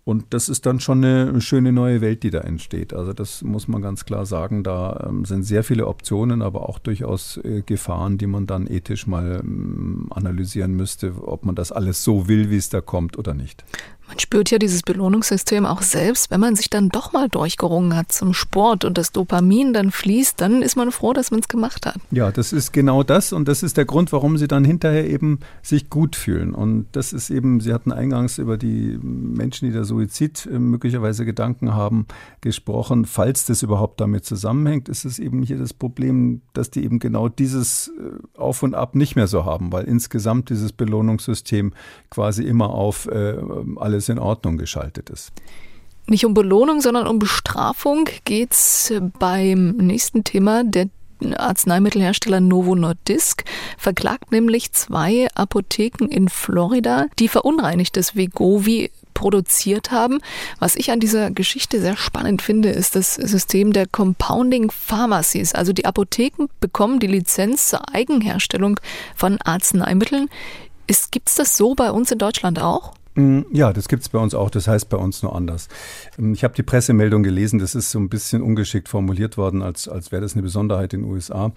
Und 0.04 0.36
das 0.36 0.50
ist 0.50 0.68
dann 0.68 0.80
schon 0.80 1.04
eine 1.04 1.42
schöne 1.42 1.72
neue 1.72 2.00
Welt, 2.00 2.22
die 2.22 2.30
da 2.30 2.42
entsteht. 2.42 2.94
Also 2.94 3.12
das 3.12 3.42
muss 3.42 3.68
man 3.68 3.82
ganz 3.82 4.06
klar 4.06 4.28
sagen. 4.28 4.64
Da 4.64 5.08
ähm, 5.10 5.26
sind 5.26 5.42
sehr 5.42 5.64
viele 5.64 5.88
Optionen, 5.88 6.44
aber 6.44 6.70
auch 6.70 6.78
durchaus 6.78 7.38
äh, 7.38 7.64
Gefahren, 7.66 8.20
die 8.20 8.28
man 8.28 8.46
dann 8.46 8.68
ethisch 8.68 9.08
mal 9.08 9.42
ähm, 9.44 10.06
analysieren 10.12 10.76
müsste, 10.76 11.12
ob 11.26 11.44
man 11.44 11.56
das 11.56 11.72
alles 11.72 12.04
so 12.04 12.28
will, 12.28 12.52
wie 12.52 12.58
es 12.58 12.70
da 12.70 12.82
kommt 12.82 13.18
oder 13.18 13.34
nicht. 13.34 13.66
Man 14.08 14.20
spürt 14.20 14.52
ja 14.52 14.60
dieses 14.60 14.84
Belohnungssystem 14.84 15.66
auch 15.66 15.82
selbst, 15.82 16.30
wenn 16.30 16.40
man 16.40 16.56
sich 16.56 16.70
dann 16.70 16.90
doch 16.90 17.12
mal 17.12 17.28
durchgerungen 17.28 17.96
hat 17.96 18.12
zum 18.12 18.34
Sport 18.34 18.86
und 18.86 18.98
das 18.98 19.12
Dopamin 19.12 19.74
dann 19.74 19.92
fließt, 19.92 20.40
dann 20.40 20.62
ist 20.62 20.76
man 20.76 20.92
froh, 20.92 21.14
dass 21.14 21.32
man 21.32 21.40
es 21.40 21.48
gemacht 21.48 21.86
hat. 21.86 21.98
Ja, 22.12 22.32
das 22.32 22.54
ist 22.54 22.72
genau 22.72 23.04
das 23.04 23.34
und 23.34 23.48
das 23.48 23.64
ist 23.64 23.78
der 23.78 23.86
Grund, 23.86 24.12
warum 24.12 24.38
sie 24.38 24.48
dann 24.48 24.64
hinterher 24.64 25.10
eben 25.10 25.40
sich 25.64 25.90
gut 25.90 26.16
fühlen. 26.16 26.54
Und 26.54 26.86
das 26.92 27.14
ist 27.14 27.30
eben, 27.30 27.60
Sie 27.60 27.74
hatten 27.74 27.92
eingangs 27.92 28.38
über 28.38 28.58
die 28.58 29.00
Menschen, 29.02 29.68
die 29.68 29.76
da 29.76 29.84
Suizid 29.84 30.46
äh, 30.46 30.60
möglicherweise 30.60 31.26
Gedanken 31.26 31.74
haben, 31.74 32.06
gesprochen. 32.42 33.06
Falls 33.06 33.46
das 33.46 33.64
überhaupt 33.64 34.00
damit 34.02 34.26
zusammenhängt, 34.26 34.88
ist 34.88 35.06
es 35.06 35.18
eben 35.18 35.42
hier 35.42 35.58
das 35.58 35.74
Problem, 35.74 36.42
dass 36.54 36.70
die 36.70 36.84
eben 36.84 37.00
genau 37.00 37.28
dieses 37.28 37.92
äh, 38.00 38.40
Auf 38.40 38.62
und 38.62 38.76
Ab 38.76 38.96
nicht 38.96 39.16
mehr 39.16 39.28
so 39.28 39.46
haben, 39.46 39.72
weil 39.72 39.86
insgesamt 39.86 40.50
dieses 40.50 40.74
Belohnungssystem 40.74 41.74
quasi 42.10 42.44
immer 42.44 42.70
auf 42.70 43.08
äh, 43.08 43.38
alle 43.78 43.95
alles 43.96 44.10
in 44.10 44.20
Ordnung 44.20 44.58
geschaltet 44.58 45.10
ist. 45.10 45.32
Nicht 46.08 46.26
um 46.26 46.34
Belohnung, 46.36 46.82
sondern 46.82 47.08
um 47.08 47.18
Bestrafung 47.18 48.08
geht 48.26 48.52
es 48.52 48.94
beim 49.18 49.72
nächsten 49.78 50.24
Thema. 50.24 50.64
Der 50.64 50.88
Arzneimittelhersteller 51.36 52.42
Novo 52.42 52.76
Nordisk 52.76 53.44
verklagt 53.78 54.32
nämlich 54.32 54.72
zwei 54.74 55.28
Apotheken 55.34 56.06
in 56.06 56.30
Florida, 56.30 57.08
die 57.18 57.28
verunreinigtes 57.28 58.16
Vegovi 58.16 58.92
produziert 59.16 59.92
haben. 59.92 60.20
Was 60.60 60.76
ich 60.76 60.92
an 60.92 61.00
dieser 61.00 61.32
Geschichte 61.32 61.80
sehr 61.80 61.96
spannend 61.96 62.42
finde, 62.42 62.70
ist 62.70 62.96
das 62.96 63.16
System 63.16 63.72
der 63.74 63.88
Compounding 63.88 64.70
Pharmacies. 64.70 65.56
Also 65.56 65.74
die 65.74 65.86
Apotheken 65.86 66.48
bekommen 66.60 67.00
die 67.00 67.08
Lizenz 67.08 67.70
zur 67.70 67.96
Eigenherstellung 67.96 68.80
von 69.16 69.40
Arzneimitteln. 69.42 70.30
Gibt 71.10 71.30
es 71.30 71.36
das 71.36 71.58
so 71.58 71.74
bei 71.74 71.92
uns 71.92 72.12
in 72.12 72.20
Deutschland 72.20 72.60
auch? 72.62 72.94
Mm, 73.16 73.44
ja, 73.54 73.72
das 73.72 73.88
gibt's 73.88 74.10
bei 74.10 74.20
uns 74.20 74.36
auch. 74.36 74.50
Das 74.50 74.68
heißt 74.68 74.90
bei 74.90 74.98
uns 74.98 75.24
nur 75.24 75.36
anders. 75.36 75.70
Ähm, 76.20 76.34
ich 76.34 76.44
habe 76.44 76.54
die 76.54 76.64
Pressemeldung 76.64 77.24
gelesen. 77.24 77.60
Das 77.60 77.74
ist 77.74 77.90
so 77.92 78.00
ein 78.00 78.10
bisschen 78.10 78.42
ungeschickt 78.42 78.90
formuliert 78.90 79.38
worden, 79.38 79.62
als, 79.62 79.88
als 79.88 80.12
wäre 80.12 80.22
das 80.22 80.34
eine 80.34 80.44
Besonderheit 80.44 80.94
in 80.94 81.02
den 81.02 81.12
USA. 81.12 81.54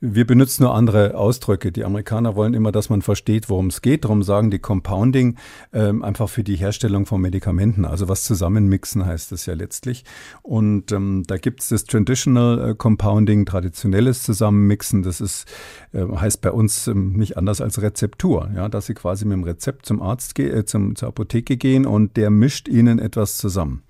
Wir 0.00 0.26
benutzen 0.26 0.62
nur 0.62 0.74
andere 0.74 1.14
Ausdrücke. 1.16 1.70
Die 1.70 1.84
Amerikaner 1.84 2.34
wollen 2.34 2.54
immer, 2.54 2.72
dass 2.72 2.88
man 2.88 3.02
versteht, 3.02 3.50
worum 3.50 3.66
es 3.66 3.82
geht. 3.82 4.04
Darum 4.04 4.22
sagen 4.22 4.50
die 4.50 4.58
Compounding 4.58 5.36
ähm, 5.74 6.02
einfach 6.02 6.30
für 6.30 6.44
die 6.44 6.56
Herstellung 6.56 7.04
von 7.04 7.20
Medikamenten. 7.20 7.84
Also 7.84 8.08
was 8.08 8.24
zusammenmixen 8.24 9.04
heißt 9.04 9.32
das 9.32 9.44
ja 9.44 9.52
letztlich. 9.52 10.04
Und 10.40 10.92
ähm, 10.92 11.24
da 11.26 11.36
gibt's 11.36 11.68
das 11.68 11.84
Traditional 11.84 12.70
äh, 12.70 12.74
Compounding, 12.74 13.44
traditionelles 13.44 14.22
Zusammenmixen. 14.22 15.02
Das 15.02 15.20
ist, 15.20 15.46
äh, 15.92 16.06
heißt 16.06 16.40
bei 16.40 16.52
uns 16.52 16.86
ähm, 16.86 17.12
nicht 17.12 17.36
anders 17.36 17.60
als 17.60 17.82
Rezeptur. 17.82 18.50
Ja, 18.56 18.70
dass 18.70 18.86
Sie 18.86 18.94
quasi 18.94 19.26
mit 19.26 19.34
dem 19.34 19.44
Rezept 19.44 19.84
zum 19.84 20.00
Arzt 20.00 20.34
gehen, 20.34 20.56
äh, 20.56 20.64
zum 20.64 20.96
zur 21.02 21.08
Apotheke 21.08 21.56
gehen 21.56 21.84
und 21.84 22.16
der 22.16 22.30
mischt 22.30 22.68
ihnen 22.68 23.00
etwas 23.00 23.36
zusammen. 23.36 23.82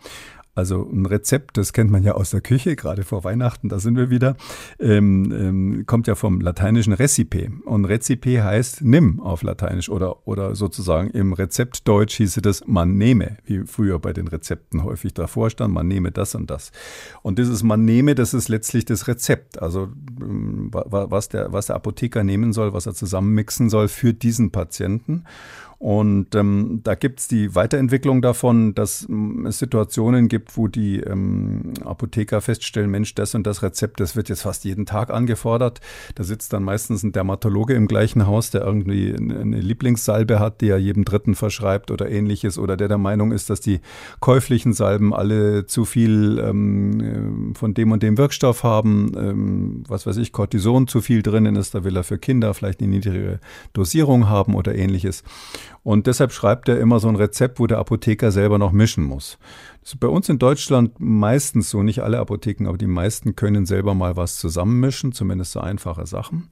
Also 0.54 0.86
ein 0.92 1.06
Rezept, 1.06 1.56
das 1.56 1.72
kennt 1.72 1.90
man 1.90 2.02
ja 2.02 2.12
aus 2.12 2.30
der 2.30 2.42
Küche, 2.42 2.76
gerade 2.76 3.04
vor 3.04 3.24
Weihnachten, 3.24 3.70
da 3.70 3.78
sind 3.78 3.96
wir 3.96 4.10
wieder, 4.10 4.36
ähm, 4.78 5.32
ähm, 5.32 5.86
kommt 5.86 6.06
ja 6.06 6.14
vom 6.14 6.42
lateinischen 6.42 6.92
Recipe. 6.92 7.50
Und 7.64 7.86
Recipe 7.86 8.44
heißt 8.44 8.82
nimm 8.82 9.20
auf 9.20 9.42
Lateinisch 9.42 9.88
oder, 9.88 10.26
oder 10.26 10.54
sozusagen 10.54 11.08
im 11.10 11.32
Rezeptdeutsch 11.32 12.16
hieße 12.16 12.42
das 12.42 12.66
man 12.66 12.98
nehme, 12.98 13.38
wie 13.44 13.66
früher 13.66 13.98
bei 13.98 14.12
den 14.12 14.28
Rezepten 14.28 14.84
häufig 14.84 15.14
davor 15.14 15.48
stand, 15.48 15.72
man 15.72 15.88
nehme 15.88 16.12
das 16.12 16.34
und 16.34 16.50
das. 16.50 16.70
Und 17.22 17.38
dieses 17.38 17.62
man 17.62 17.86
nehme, 17.86 18.14
das 18.14 18.34
ist 18.34 18.50
letztlich 18.50 18.84
das 18.84 19.08
Rezept. 19.08 19.62
Also 19.62 19.88
ähm, 20.20 20.68
was 20.70 21.30
der, 21.30 21.52
was 21.52 21.66
der 21.66 21.76
Apotheker 21.76 22.24
nehmen 22.24 22.52
soll, 22.52 22.74
was 22.74 22.84
er 22.84 22.92
zusammenmixen 22.92 23.70
soll 23.70 23.88
für 23.88 24.12
diesen 24.12 24.50
Patienten. 24.50 25.24
Und 25.82 26.36
ähm, 26.36 26.78
da 26.84 26.94
gibt 26.94 27.18
es 27.18 27.26
die 27.26 27.56
Weiterentwicklung 27.56 28.22
davon, 28.22 28.72
dass 28.72 29.08
es 29.48 29.58
Situationen 29.58 30.28
gibt, 30.28 30.56
wo 30.56 30.68
die 30.68 31.00
ähm, 31.00 31.74
Apotheker 31.84 32.40
feststellen, 32.40 32.88
Mensch, 32.88 33.16
das 33.16 33.34
und 33.34 33.48
das 33.48 33.64
Rezept, 33.64 33.98
das 33.98 34.14
wird 34.14 34.28
jetzt 34.28 34.42
fast 34.42 34.64
jeden 34.64 34.86
Tag 34.86 35.10
angefordert. 35.10 35.80
Da 36.14 36.22
sitzt 36.22 36.52
dann 36.52 36.62
meistens 36.62 37.02
ein 37.02 37.10
Dermatologe 37.10 37.74
im 37.74 37.88
gleichen 37.88 38.28
Haus, 38.28 38.52
der 38.52 38.62
irgendwie 38.62 39.12
eine 39.12 39.58
Lieblingssalbe 39.58 40.38
hat, 40.38 40.60
die 40.60 40.68
er 40.68 40.78
jedem 40.78 41.04
Dritten 41.04 41.34
verschreibt 41.34 41.90
oder 41.90 42.08
ähnliches, 42.08 42.60
oder 42.60 42.76
der 42.76 42.86
der 42.86 42.98
Meinung 42.98 43.32
ist, 43.32 43.50
dass 43.50 43.58
die 43.58 43.80
käuflichen 44.20 44.74
Salben 44.74 45.12
alle 45.12 45.66
zu 45.66 45.84
viel 45.84 46.38
ähm, 46.38 47.54
von 47.56 47.74
dem 47.74 47.90
und 47.90 48.04
dem 48.04 48.18
Wirkstoff 48.18 48.62
haben, 48.62 49.14
ähm, 49.16 49.82
was 49.88 50.06
weiß 50.06 50.18
ich, 50.18 50.30
Cortison 50.30 50.86
zu 50.86 51.00
viel 51.00 51.24
drinnen 51.24 51.56
ist, 51.56 51.74
da 51.74 51.82
will 51.82 51.96
er 51.96 52.04
für 52.04 52.18
Kinder 52.18 52.54
vielleicht 52.54 52.78
eine 52.78 52.90
niedrigere 52.90 53.40
Dosierung 53.72 54.28
haben 54.28 54.54
oder 54.54 54.76
ähnliches. 54.76 55.24
Und 55.84 56.06
deshalb 56.06 56.32
schreibt 56.32 56.68
er 56.68 56.78
immer 56.78 57.00
so 57.00 57.08
ein 57.08 57.16
Rezept, 57.16 57.58
wo 57.58 57.66
der 57.66 57.78
Apotheker 57.78 58.30
selber 58.30 58.58
noch 58.58 58.70
mischen 58.72 59.04
muss. 59.04 59.38
Das 59.80 59.94
ist 59.94 60.00
bei 60.00 60.06
uns 60.06 60.28
in 60.28 60.38
Deutschland 60.38 60.92
meistens 60.98 61.70
so, 61.70 61.82
nicht 61.82 62.00
alle 62.02 62.18
Apotheken, 62.20 62.68
aber 62.68 62.78
die 62.78 62.86
meisten 62.86 63.34
können 63.34 63.66
selber 63.66 63.94
mal 63.94 64.16
was 64.16 64.38
zusammenmischen, 64.38 65.12
zumindest 65.12 65.52
so 65.52 65.60
einfache 65.60 66.06
Sachen. 66.06 66.48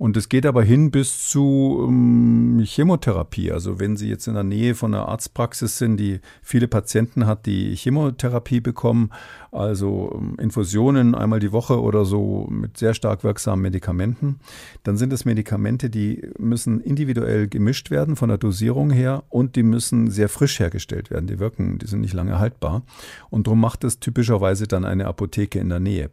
Und 0.00 0.16
es 0.16 0.30
geht 0.30 0.46
aber 0.46 0.62
hin 0.62 0.90
bis 0.90 1.28
zu 1.28 1.84
ähm, 1.86 2.62
Chemotherapie. 2.64 3.52
Also 3.52 3.78
wenn 3.78 3.98
Sie 3.98 4.08
jetzt 4.08 4.28
in 4.28 4.32
der 4.32 4.44
Nähe 4.44 4.74
von 4.74 4.94
einer 4.94 5.10
Arztpraxis 5.10 5.76
sind, 5.76 5.98
die 5.98 6.20
viele 6.40 6.68
Patienten 6.68 7.26
hat, 7.26 7.44
die 7.44 7.76
Chemotherapie 7.76 8.60
bekommen, 8.60 9.10
also 9.52 10.18
ähm, 10.18 10.36
Infusionen 10.40 11.14
einmal 11.14 11.38
die 11.38 11.52
Woche 11.52 11.82
oder 11.82 12.06
so 12.06 12.46
mit 12.48 12.78
sehr 12.78 12.94
stark 12.94 13.24
wirksamen 13.24 13.60
Medikamenten, 13.60 14.38
dann 14.84 14.96
sind 14.96 15.12
es 15.12 15.26
Medikamente, 15.26 15.90
die 15.90 16.26
müssen 16.38 16.80
individuell 16.80 17.46
gemischt 17.46 17.90
werden 17.90 18.16
von 18.16 18.30
der 18.30 18.38
Dosierung 18.38 18.88
her 18.88 19.24
und 19.28 19.54
die 19.54 19.62
müssen 19.62 20.10
sehr 20.10 20.30
frisch 20.30 20.60
hergestellt 20.60 21.10
werden. 21.10 21.26
Die 21.26 21.38
wirken, 21.38 21.78
die 21.78 21.86
sind 21.86 22.00
nicht 22.00 22.14
lange 22.14 22.38
haltbar. 22.38 22.84
Und 23.28 23.48
darum 23.48 23.60
macht 23.60 23.84
es 23.84 24.00
typischerweise 24.00 24.66
dann 24.66 24.86
eine 24.86 25.08
Apotheke 25.08 25.58
in 25.58 25.68
der 25.68 25.80
Nähe. 25.80 26.08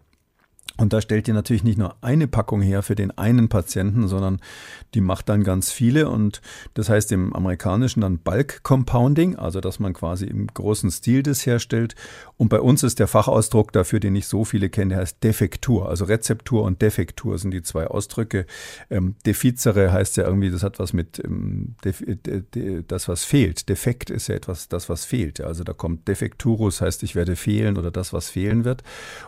Und 0.78 0.94
da 0.94 1.02
stellt 1.02 1.28
ihr 1.28 1.34
natürlich 1.34 1.64
nicht 1.64 1.78
nur 1.78 1.96
eine 2.02 2.28
Packung 2.28 2.62
her 2.62 2.84
für 2.84 2.96
den 2.96 3.18
einen 3.18 3.50
Patienten, 3.50 4.08
sondern 4.08 4.40
die 4.94 5.02
macht 5.02 5.28
dann 5.28 5.44
ganz 5.44 5.72
viele. 5.72 6.10
Und 6.10 6.42
das 6.76 6.90
heißt 6.90 7.12
im 7.12 7.34
amerikanischen 7.36 8.02
dann 8.02 8.20
Bulk 8.20 8.64
Compounding, 8.64 9.36
also 9.36 9.60
dass 9.60 9.80
man 9.80 9.94
quasi 9.94 10.26
im 10.26 10.48
großen 10.48 10.92
Stil 10.92 11.24
das 11.24 11.46
herstellt. 11.46 11.96
Und 12.38 12.50
bei 12.50 12.62
uns 12.62 12.84
ist 12.84 13.00
der 13.00 13.08
Fachausdruck 13.08 13.72
dafür, 13.72 14.00
den 14.00 14.14
nicht 14.14 14.28
so 14.28 14.46
viele 14.46 14.70
kennen, 14.70 14.90
der 14.90 15.00
heißt 15.00 15.24
Defektur. 15.24 15.90
Also 15.90 16.06
Rezeptur 16.06 16.64
und 16.64 16.82
Defektur 16.82 17.38
sind 17.40 17.52
die 17.52 17.64
zwei 17.64 17.88
Ausdrücke. 17.88 18.46
Ähm, 18.92 19.16
Defizere 19.26 19.92
heißt 19.92 20.18
ja 20.18 20.26
irgendwie, 20.26 20.52
das 20.52 20.62
hat 20.62 20.78
was 20.78 20.94
mit 20.94 21.20
ähm, 21.24 21.76
de, 21.84 22.84
das, 22.88 23.08
was 23.08 23.24
fehlt. 23.24 23.68
Defekt 23.70 24.12
ist 24.12 24.28
ja 24.28 24.36
etwas, 24.36 24.70
das, 24.70 24.90
was 24.90 25.06
fehlt. 25.06 25.42
Also 25.42 25.64
da 25.64 25.74
kommt 25.74 26.08
Defekturus, 26.08 26.82
heißt 26.82 27.02
ich 27.02 27.16
werde 27.16 27.36
fehlen 27.36 27.78
oder 27.78 27.90
das, 27.90 28.14
was 28.14 28.30
fehlen 28.30 28.64
wird. 28.64 28.84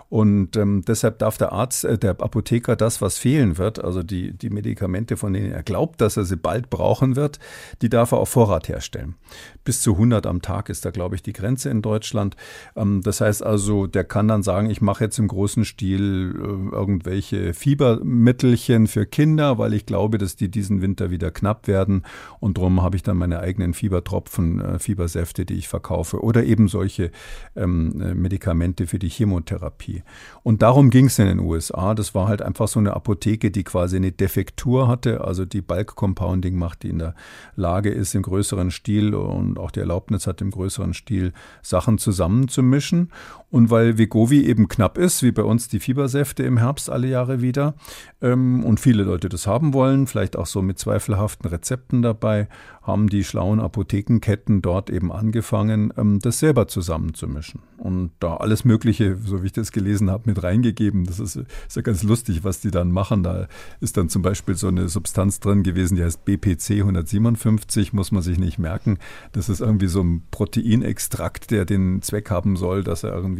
Und 0.09 0.55
ähm, 0.55 0.83
deshalb 0.87 1.17
darf 1.19 1.38
der 1.41 1.51
Arzt, 1.51 1.85
äh, 1.85 1.97
der 1.97 2.11
Apotheker 2.21 2.75
das, 2.75 3.01
was 3.01 3.17
fehlen 3.17 3.57
wird, 3.57 3.83
also 3.83 4.03
die, 4.03 4.33
die 4.33 4.49
Medikamente, 4.49 5.17
von 5.17 5.33
denen 5.33 5.51
er 5.51 5.63
glaubt, 5.63 6.01
dass 6.01 6.17
er 6.17 6.25
sie 6.25 6.37
bald 6.37 6.69
brauchen 6.69 7.15
wird, 7.15 7.39
die 7.81 7.89
darf 7.89 8.11
er 8.11 8.19
auf 8.19 8.29
Vorrat 8.29 8.69
herstellen. 8.69 9.15
Bis 9.63 9.81
zu 9.81 9.93
100 9.93 10.25
am 10.25 10.41
Tag 10.41 10.69
ist 10.69 10.85
da, 10.85 10.91
glaube 10.91 11.15
ich, 11.15 11.23
die 11.23 11.33
Grenze 11.33 11.69
in 11.69 11.81
Deutschland. 11.81 12.35
Ähm, 12.75 13.01
das 13.03 13.21
heißt 13.21 13.43
also, 13.43 13.87
der 13.87 14.03
kann 14.03 14.27
dann 14.27 14.43
sagen, 14.43 14.69
ich 14.69 14.81
mache 14.81 15.03
jetzt 15.03 15.19
im 15.19 15.27
großen 15.27 15.65
Stil 15.65 16.35
äh, 16.35 16.75
irgendwelche 16.75 17.53
Fiebermittelchen 17.53 18.87
für 18.87 19.05
Kinder, 19.05 19.57
weil 19.57 19.73
ich 19.73 19.85
glaube, 19.85 20.17
dass 20.17 20.35
die 20.35 20.49
diesen 20.49 20.81
Winter 20.81 21.11
wieder 21.11 21.31
knapp 21.31 21.67
werden. 21.67 22.03
Und 22.39 22.57
darum 22.57 22.81
habe 22.81 22.95
ich 22.95 23.03
dann 23.03 23.17
meine 23.17 23.39
eigenen 23.39 23.73
Fiebertropfen, 23.73 24.59
äh, 24.59 24.79
Fiebersäfte, 24.79 25.45
die 25.45 25.55
ich 25.55 25.67
verkaufe. 25.67 26.23
Oder 26.23 26.43
eben 26.43 26.67
solche 26.67 27.11
ähm, 27.55 28.01
äh, 28.01 28.13
Medikamente 28.13 28.87
für 28.87 28.99
die 28.99 29.09
Chemotherapie. 29.09 30.03
Und 30.43 30.61
darum 30.61 30.89
ging 30.89 31.05
es 31.05 31.19
in 31.19 31.27
den 31.29 31.39
USA. 31.39 31.93
Das 31.93 32.13
war 32.13 32.27
halt 32.27 32.41
einfach 32.41 32.67
so 32.67 32.79
eine 32.79 32.93
Apotheke, 32.93 33.51
die 33.51 33.63
quasi 33.63 33.95
eine 33.95 34.11
Defektur 34.11 34.87
hatte, 34.87 35.21
also 35.21 35.45
die 35.45 35.61
Bulk 35.61 35.95
Compounding 35.95 36.57
macht, 36.57 36.83
die 36.83 36.89
in 36.89 36.99
der 36.99 37.15
Lage 37.55 37.89
ist, 37.89 38.15
im 38.15 38.21
größeren 38.21 38.71
Stil 38.71 39.15
und 39.15 39.57
auch 39.57 39.71
die 39.71 39.79
Erlaubnis 39.79 40.27
hat, 40.27 40.41
im 40.41 40.51
größeren 40.51 40.93
Stil 40.93 41.33
Sachen 41.61 41.97
zusammenzumischen. 41.97 43.11
Und 43.51 43.71
weil 43.71 43.97
Vegovi 43.97 44.45
eben 44.45 44.67
knapp 44.67 44.97
ist, 44.97 45.23
wie 45.23 45.31
bei 45.31 45.43
uns 45.43 45.67
die 45.67 45.79
Fiebersäfte 45.79 46.43
im 46.43 46.57
Herbst 46.57 46.89
alle 46.89 47.07
Jahre 47.07 47.41
wieder, 47.41 47.73
ähm, 48.21 48.63
und 48.63 48.79
viele 48.79 49.03
Leute 49.03 49.29
das 49.29 49.47
haben 49.47 49.73
wollen, 49.73 50.07
vielleicht 50.07 50.35
auch 50.35 50.45
so 50.45 50.61
mit 50.61 50.77
zweifelhaften 50.77 51.49
Rezepten 51.49 52.01
dabei, 52.01 52.47
haben 52.89 53.07
die 53.07 53.23
schlauen 53.23 53.59
Apothekenketten 53.59 54.61
dort 54.61 54.89
eben 54.89 55.11
angefangen, 55.11 55.93
ähm, 55.97 56.19
das 56.19 56.39
selber 56.39 56.67
zusammenzumischen. 56.67 57.61
Und 57.77 58.11
da 58.19 58.37
alles 58.37 58.65
Mögliche, 58.65 59.17
so 59.23 59.41
wie 59.41 59.47
ich 59.47 59.53
das 59.53 59.71
gelesen 59.71 60.09
habe, 60.09 60.23
mit 60.25 60.43
reingegeben. 60.43 61.05
Das 61.05 61.19
ist, 61.19 61.37
ist 61.37 61.75
ja 61.75 61.81
ganz 61.81 62.03
lustig, 62.03 62.43
was 62.43 62.59
die 62.59 62.71
dann 62.71 62.91
machen. 62.91 63.23
Da 63.23 63.47
ist 63.79 63.95
dann 63.95 64.09
zum 64.09 64.21
Beispiel 64.21 64.55
so 64.55 64.67
eine 64.67 64.89
Substanz 64.89 65.39
drin 65.39 65.63
gewesen, 65.63 65.95
die 65.95 66.03
heißt 66.03 66.25
BPC 66.25 66.79
157, 66.81 67.93
muss 67.93 68.11
man 68.11 68.21
sich 68.21 68.37
nicht 68.37 68.59
merken. 68.59 68.97
Das 69.31 69.49
ist 69.49 69.61
irgendwie 69.61 69.87
so 69.87 70.01
ein 70.01 70.23
Proteinextrakt, 70.31 71.51
der 71.51 71.65
den 71.65 72.01
Zweck 72.01 72.29
haben 72.29 72.57
soll, 72.57 72.83
dass 72.83 73.03
er 73.03 73.13
irgendwie 73.13 73.38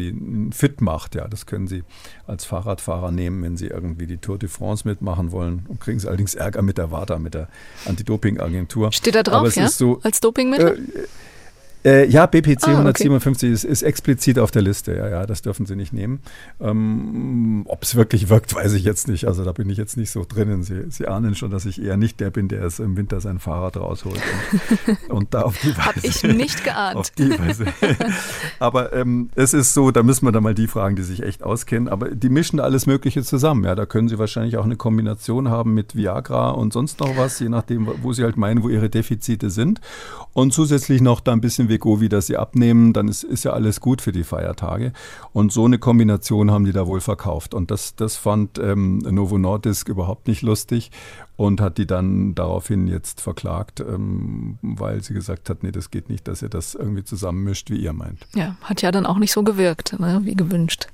fit 0.52 0.82
macht. 0.82 1.16
Ja, 1.16 1.28
das 1.28 1.46
können 1.46 1.68
Sie 1.68 1.84
als 2.28 2.46
Fahrradfahrer 2.46 3.12
nehmen, 3.12 3.44
wenn 3.44 3.58
Sie 3.58 3.68
irgendwie 3.68 4.08
die 4.08 4.18
Tour 4.18 4.38
de 4.38 4.50
France 4.50 4.88
mitmachen 4.88 5.32
wollen. 5.32 5.66
Und 5.68 5.80
kriegen 5.80 6.00
Sie 6.00 6.08
allerdings 6.08 6.36
Ärger 6.36 6.62
mit 6.62 6.78
der 6.78 6.92
WADA, 6.92 7.20
mit 7.20 7.34
der 7.34 7.48
Anti-Doping-Agentur. 7.86 8.92
Steht 8.92 9.16
da 9.16 9.24
drauf, 9.24 9.56
ja? 9.56 9.68
So, 9.68 10.00
als 10.04 10.20
Dopingmittel? 10.20 10.90
Äh, 10.96 11.08
äh, 11.86 12.06
ja, 12.08 12.26
BPC 12.26 12.68
ah, 12.68 12.72
157 12.72 13.48
okay. 13.48 13.54
ist, 13.54 13.64
ist, 13.64 13.84
explizit 13.84 14.38
auf 14.38 14.52
der 14.52 14.62
Liste. 14.62 14.96
Ja, 14.96 15.08
ja, 15.08 15.26
das 15.26 15.42
dürfen 15.42 15.66
Sie 15.66 15.78
nicht 15.78 15.94
nehmen. 15.94 16.20
Ähm, 16.60 17.64
Ob 17.66 17.84
es 17.84 17.96
wirklich 17.96 18.28
wirkt, 18.28 18.54
weiß 18.54 18.74
ich 18.74 18.84
jetzt 18.84 19.08
nicht. 19.08 19.26
Also 19.26 19.46
da 19.46 19.54
bin 19.54 19.70
ich 19.70 19.78
jetzt 19.78 19.96
nicht 19.96 20.12
so 20.12 20.26
drinnen. 20.28 20.64
Sie, 20.64 20.84
Sie 20.90 21.08
ahnen 21.08 21.36
schon, 21.36 21.52
dass 21.52 21.66
ich 21.66 21.82
eher 21.82 21.96
nicht 21.96 22.20
der 22.20 22.32
bin, 22.32 22.50
der 22.50 22.64
es 22.64 22.80
im 22.80 22.98
Winter 22.98 23.22
sein 23.22 23.40
Fahrrad 23.40 23.78
rausholt 23.78 24.20
und, 24.88 25.10
und 25.10 25.34
da 25.34 25.44
auf 25.44 25.58
die 25.62 25.70
Weise. 25.70 25.82
Habe 25.82 26.00
ich 26.04 26.24
nicht 26.24 26.64
geahnt. 26.66 26.96
Auf 27.00 27.10
die 27.12 27.30
Weise. 27.40 27.66
Aber 28.60 28.92
ähm, 28.94 29.30
es 29.36 29.54
ist 29.54 29.74
so, 29.74 29.92
da 29.92 30.04
müssen 30.04 30.26
wir 30.26 30.32
dann 30.32 30.44
mal 30.44 30.54
die 30.54 30.68
fragen, 30.68 30.96
die 30.96 31.04
sich 31.04 31.24
echt 31.24 31.44
auskennen. 31.44 31.88
Aber 31.88 32.10
die 32.10 32.30
mischen 32.30 32.60
alles 32.60 32.88
Mögliche 32.88 33.24
zusammen. 33.24 33.64
Ja, 33.64 33.76
da 33.76 33.86
können 33.86 34.10
Sie 34.10 34.20
wahrscheinlich 34.20 34.58
auch 34.58 34.66
eine 34.66 34.76
Kombination 34.76 35.50
haben 35.50 35.74
mit 35.74 35.96
Viagra 35.96 36.50
und 36.50 36.74
sonst 36.74 37.00
noch 37.00 37.16
was, 37.16 37.40
je 37.40 37.48
nachdem, 37.48 37.90
wo 38.02 38.12
Sie 38.12 38.24
halt 38.24 38.36
meinen, 38.36 38.64
wo 38.64 38.70
Ihre 38.70 38.90
Defizite 38.90 39.50
sind. 39.50 39.80
Und 40.34 40.54
zusätzlich 40.54 41.02
noch 41.02 41.22
da 41.22 41.32
ein 41.32 41.42
bisschen 41.42 41.69
Wegovi, 41.70 42.10
dass 42.10 42.28
sie 42.28 42.38
abnehmen, 42.38 42.94
dann 42.94 43.08
ist, 43.08 43.24
ist 43.24 43.44
ja 43.46 43.54
alles 43.54 43.80
gut 43.80 44.02
für 44.02 44.12
die 44.12 44.24
Feiertage. 44.24 44.94
Und 45.34 45.52
so 45.52 45.66
eine 45.66 45.78
Kombination 45.78 46.52
haben 46.52 46.66
die 46.66 46.72
da 46.72 46.88
wohl 46.88 47.02
verkauft. 47.02 47.54
Und 47.54 47.72
das, 47.72 47.96
das 47.96 48.18
fand 48.18 48.60
ähm, 48.60 49.00
Novo 49.00 49.38
Nordisk 49.38 49.90
überhaupt 49.90 50.28
nicht 50.28 50.42
lustig 50.42 50.92
und 51.36 51.62
hat 51.62 51.78
die 51.78 51.88
dann 51.88 52.36
daraufhin 52.36 52.88
jetzt 52.88 53.22
verklagt, 53.22 53.80
ähm, 53.80 54.58
weil 54.62 55.02
sie 55.04 55.14
gesagt 55.14 55.50
hat, 55.50 55.64
nee, 55.64 55.72
das 55.72 55.90
geht 55.90 56.10
nicht, 56.10 56.28
dass 56.28 56.42
ihr 56.42 56.50
das 56.50 56.76
irgendwie 56.76 57.04
zusammenmischt, 57.04 57.70
wie 57.70 57.78
ihr 57.78 57.94
meint. 57.94 58.28
Ja, 58.36 58.58
hat 58.62 58.82
ja 58.82 58.92
dann 58.92 59.06
auch 59.06 59.18
nicht 59.18 59.32
so 59.32 59.44
gewirkt, 59.44 59.98
ne, 60.00 60.20
wie 60.24 60.36
gewünscht. 60.36 60.88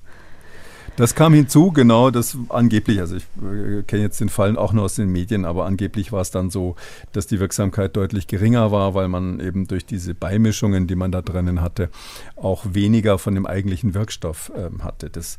Das 0.97 1.13
kam 1.13 1.33
hinzu, 1.33 1.71
genau, 1.71 2.09
das 2.09 2.37
angeblich, 2.47 3.01
also 3.01 3.17
ich 3.17 3.23
äh, 3.43 3.83
kenne 3.83 4.03
jetzt 4.03 4.21
den 4.21 4.29
Fall 4.29 4.57
auch 4.57 4.71
nur 4.71 4.85
aus 4.85 4.95
den 4.95 5.11
Medien, 5.11 5.43
aber 5.43 5.65
angeblich 5.65 6.13
war 6.13 6.21
es 6.21 6.31
dann 6.31 6.49
so, 6.49 6.75
dass 7.11 7.27
die 7.27 7.41
Wirksamkeit 7.41 7.97
deutlich 7.97 8.27
geringer 8.27 8.71
war, 8.71 8.93
weil 8.93 9.09
man 9.09 9.41
eben 9.41 9.67
durch 9.67 9.85
diese 9.85 10.13
Beimischungen, 10.13 10.87
die 10.87 10.95
man 10.95 11.11
da 11.11 11.21
drinnen 11.21 11.61
hatte, 11.61 11.89
auch 12.37 12.63
weniger 12.71 13.17
von 13.17 13.35
dem 13.35 13.45
eigentlichen 13.45 13.93
Wirkstoff 13.93 14.53
ähm, 14.55 14.85
hatte. 14.85 15.09
Das, 15.09 15.37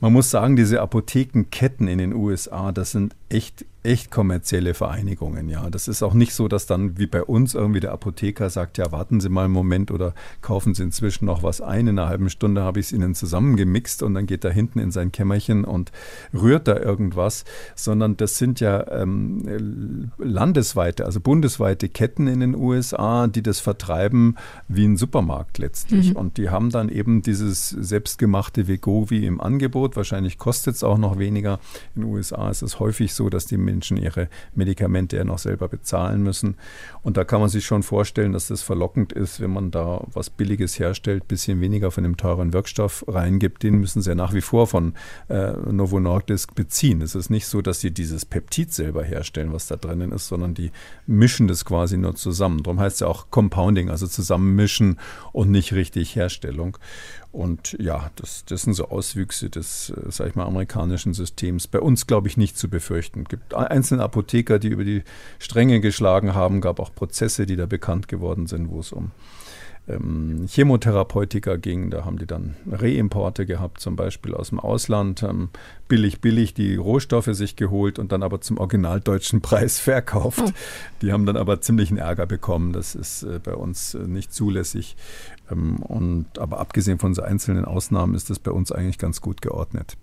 man 0.00 0.12
muss 0.12 0.30
sagen, 0.32 0.56
diese 0.56 0.80
Apothekenketten 0.80 1.86
in 1.86 1.98
den 1.98 2.12
USA, 2.12 2.72
das 2.72 2.90
sind 2.90 3.14
echt 3.28 3.64
echt 3.86 4.10
kommerzielle 4.10 4.74
Vereinigungen, 4.74 5.48
ja. 5.48 5.70
Das 5.70 5.88
ist 5.88 6.02
auch 6.02 6.12
nicht 6.12 6.34
so, 6.34 6.48
dass 6.48 6.66
dann 6.66 6.98
wie 6.98 7.06
bei 7.06 7.22
uns 7.22 7.54
irgendwie 7.54 7.80
der 7.80 7.92
Apotheker 7.92 8.50
sagt, 8.50 8.78
ja, 8.78 8.90
warten 8.90 9.20
Sie 9.20 9.28
mal 9.28 9.44
einen 9.44 9.52
Moment 9.52 9.90
oder 9.90 10.12
kaufen 10.42 10.74
Sie 10.74 10.82
inzwischen 10.82 11.26
noch 11.26 11.42
was 11.42 11.60
ein. 11.60 11.86
In 11.86 11.98
einer 11.98 12.08
halben 12.08 12.28
Stunde 12.28 12.62
habe 12.62 12.80
ich 12.80 12.86
es 12.86 12.92
Ihnen 12.92 13.14
zusammengemixt 13.14 14.02
und 14.02 14.14
dann 14.14 14.26
geht 14.26 14.44
er 14.44 14.50
hinten 14.50 14.80
in 14.80 14.90
sein 14.90 15.12
Kämmerchen 15.12 15.64
und 15.64 15.92
rührt 16.34 16.66
da 16.66 16.76
irgendwas, 16.76 17.44
sondern 17.76 18.16
das 18.16 18.38
sind 18.38 18.58
ja 18.60 18.90
ähm, 18.90 20.10
landesweite, 20.18 21.06
also 21.06 21.20
bundesweite 21.20 21.88
Ketten 21.88 22.26
in 22.26 22.40
den 22.40 22.56
USA, 22.56 23.28
die 23.28 23.42
das 23.42 23.60
vertreiben 23.60 24.36
wie 24.66 24.84
ein 24.84 24.96
Supermarkt 24.96 25.58
letztlich. 25.58 26.10
Mhm. 26.10 26.16
Und 26.16 26.38
die 26.38 26.50
haben 26.50 26.70
dann 26.70 26.88
eben 26.88 27.22
dieses 27.22 27.68
selbstgemachte 27.68 28.66
Vegovi 28.66 29.26
im 29.26 29.40
Angebot. 29.40 29.94
Wahrscheinlich 29.96 30.38
kostet 30.38 30.74
es 30.74 30.82
auch 30.82 30.98
noch 30.98 31.18
weniger. 31.18 31.60
In 31.94 32.02
den 32.02 32.10
USA 32.10 32.50
ist 32.50 32.62
es 32.62 32.80
häufig 32.80 33.14
so, 33.16 33.28
dass 33.28 33.46
die 33.46 33.56
Menschen 33.56 33.96
ihre 33.96 34.28
Medikamente 34.54 35.16
ja 35.16 35.24
noch 35.24 35.38
selber 35.38 35.68
bezahlen 35.68 36.22
müssen. 36.22 36.56
Und 37.02 37.16
da 37.16 37.24
kann 37.24 37.40
man 37.40 37.48
sich 37.48 37.66
schon 37.66 37.82
vorstellen, 37.82 38.32
dass 38.32 38.48
das 38.48 38.62
verlockend 38.62 39.12
ist, 39.12 39.40
wenn 39.40 39.52
man 39.52 39.70
da 39.70 40.04
was 40.12 40.30
Billiges 40.30 40.78
herstellt, 40.78 41.28
bisschen 41.28 41.60
weniger 41.60 41.90
von 41.90 42.04
dem 42.04 42.16
teuren 42.16 42.52
Wirkstoff 42.52 43.04
reingibt. 43.08 43.62
Den 43.62 43.76
müssen 43.76 44.02
sie 44.02 44.10
ja 44.10 44.14
nach 44.14 44.34
wie 44.34 44.40
vor 44.40 44.66
von 44.66 44.94
äh, 45.28 45.52
Novo 45.52 46.00
Nordisk 46.00 46.54
beziehen. 46.54 47.02
Es 47.02 47.14
ist 47.14 47.30
nicht 47.30 47.46
so, 47.46 47.62
dass 47.62 47.80
sie 47.80 47.90
dieses 47.90 48.24
Peptid 48.24 48.72
selber 48.72 49.02
herstellen, 49.02 49.52
was 49.52 49.66
da 49.66 49.76
drinnen 49.76 50.12
ist, 50.12 50.28
sondern 50.28 50.54
die 50.54 50.70
mischen 51.06 51.48
das 51.48 51.64
quasi 51.64 51.96
nur 51.96 52.14
zusammen. 52.14 52.62
Darum 52.62 52.80
heißt 52.80 52.94
es 52.94 53.00
ja 53.00 53.06
auch 53.06 53.30
Compounding, 53.30 53.90
also 53.90 54.06
zusammenmischen 54.06 54.98
und 55.32 55.50
nicht 55.50 55.72
richtig 55.72 56.16
Herstellung. 56.16 56.78
Und 57.36 57.76
ja, 57.78 58.10
das, 58.16 58.46
das 58.46 58.62
sind 58.62 58.72
so 58.72 58.88
Auswüchse 58.88 59.50
des, 59.50 59.90
äh, 59.90 60.10
sag 60.10 60.28
ich 60.28 60.34
mal, 60.36 60.46
amerikanischen 60.46 61.12
Systems. 61.12 61.66
Bei 61.66 61.80
uns, 61.80 62.06
glaube 62.06 62.28
ich, 62.28 62.38
nicht 62.38 62.56
zu 62.56 62.70
befürchten. 62.70 63.24
Es 63.24 63.28
gibt 63.28 63.52
einzelne 63.52 64.02
Apotheker, 64.02 64.58
die 64.58 64.68
über 64.68 64.84
die 64.84 65.02
Stränge 65.38 65.80
geschlagen 65.80 66.34
haben, 66.34 66.62
gab 66.62 66.80
auch 66.80 66.94
Prozesse, 66.94 67.44
die 67.44 67.56
da 67.56 67.66
bekannt 67.66 68.08
geworden 68.08 68.46
sind, 68.46 68.70
wo 68.70 68.80
es 68.80 68.90
um 68.90 69.10
ähm, 69.88 70.46
Chemotherapeutika 70.48 71.56
ging. 71.56 71.90
Da 71.90 72.04
haben 72.04 72.18
die 72.18 72.26
dann 72.26 72.56
Reimporte 72.70 73.46
gehabt, 73.46 73.80
zum 73.80 73.96
Beispiel 73.96 74.34
aus 74.34 74.50
dem 74.50 74.58
Ausland, 74.58 75.22
haben 75.22 75.50
billig, 75.88 76.20
billig 76.20 76.54
die 76.54 76.76
Rohstoffe 76.76 77.28
sich 77.32 77.56
geholt 77.56 77.98
und 77.98 78.12
dann 78.12 78.22
aber 78.22 78.40
zum 78.40 78.58
originaldeutschen 78.58 79.40
Preis 79.40 79.78
verkauft. 79.80 80.42
Oh. 80.44 80.52
Die 81.02 81.12
haben 81.12 81.26
dann 81.26 81.36
aber 81.36 81.60
ziemlichen 81.60 81.98
Ärger 81.98 82.26
bekommen. 82.26 82.72
Das 82.72 82.94
ist 82.94 83.22
äh, 83.22 83.40
bei 83.42 83.54
uns 83.54 83.94
äh, 83.94 83.98
nicht 83.98 84.32
zulässig. 84.32 84.96
Ähm, 85.50 85.76
und, 85.76 86.38
aber 86.38 86.58
abgesehen 86.58 86.98
von 86.98 87.14
so 87.14 87.22
einzelnen 87.22 87.64
Ausnahmen 87.64 88.14
ist 88.14 88.30
das 88.30 88.38
bei 88.38 88.50
uns 88.50 88.72
eigentlich 88.72 88.98
ganz 88.98 89.20
gut 89.20 89.42
geordnet. 89.42 89.96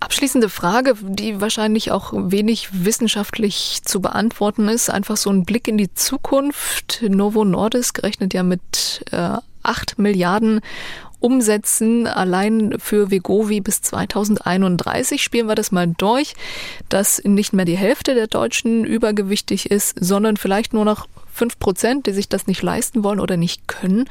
Abschließende 0.00 0.50
Frage, 0.50 0.96
die 1.00 1.40
wahrscheinlich 1.40 1.90
auch 1.90 2.12
wenig 2.14 2.84
wissenschaftlich 2.84 3.80
zu 3.84 4.02
beantworten 4.02 4.68
ist. 4.68 4.90
Einfach 4.90 5.16
so 5.16 5.30
ein 5.30 5.44
Blick 5.44 5.66
in 5.66 5.78
die 5.78 5.94
Zukunft. 5.94 7.02
Novo 7.08 7.44
Nordisk 7.44 8.02
rechnet 8.02 8.34
ja 8.34 8.42
mit 8.42 9.04
äh, 9.12 9.38
8 9.62 9.98
Milliarden 9.98 10.60
Umsätzen 11.20 12.06
allein 12.06 12.74
für 12.78 13.10
Vegovi 13.10 13.62
bis 13.62 13.80
2031. 13.80 15.22
Spielen 15.22 15.48
wir 15.48 15.54
das 15.54 15.72
mal 15.72 15.86
durch, 15.86 16.34
dass 16.90 17.24
nicht 17.24 17.54
mehr 17.54 17.64
die 17.64 17.78
Hälfte 17.78 18.14
der 18.14 18.26
Deutschen 18.26 18.84
übergewichtig 18.84 19.70
ist, 19.70 19.96
sondern 19.98 20.36
vielleicht 20.36 20.74
nur 20.74 20.84
noch 20.84 21.06
5 21.34 21.58
Prozent, 21.58 22.06
die 22.06 22.12
sich 22.12 22.28
das 22.28 22.46
nicht 22.46 22.62
leisten 22.62 23.04
wollen 23.04 23.20
oder 23.20 23.36
nicht 23.36 23.68
können. 23.68 24.08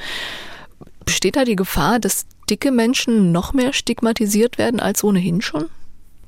Besteht 1.06 1.36
da 1.36 1.46
die 1.46 1.56
Gefahr, 1.56 2.00
dass 2.00 2.26
dicke 2.50 2.72
Menschen 2.72 3.32
noch 3.32 3.54
mehr 3.54 3.74
stigmatisiert 3.74 4.58
werden 4.58 4.80
als 4.80 5.04
ohnehin 5.04 5.42
schon? 5.42 5.66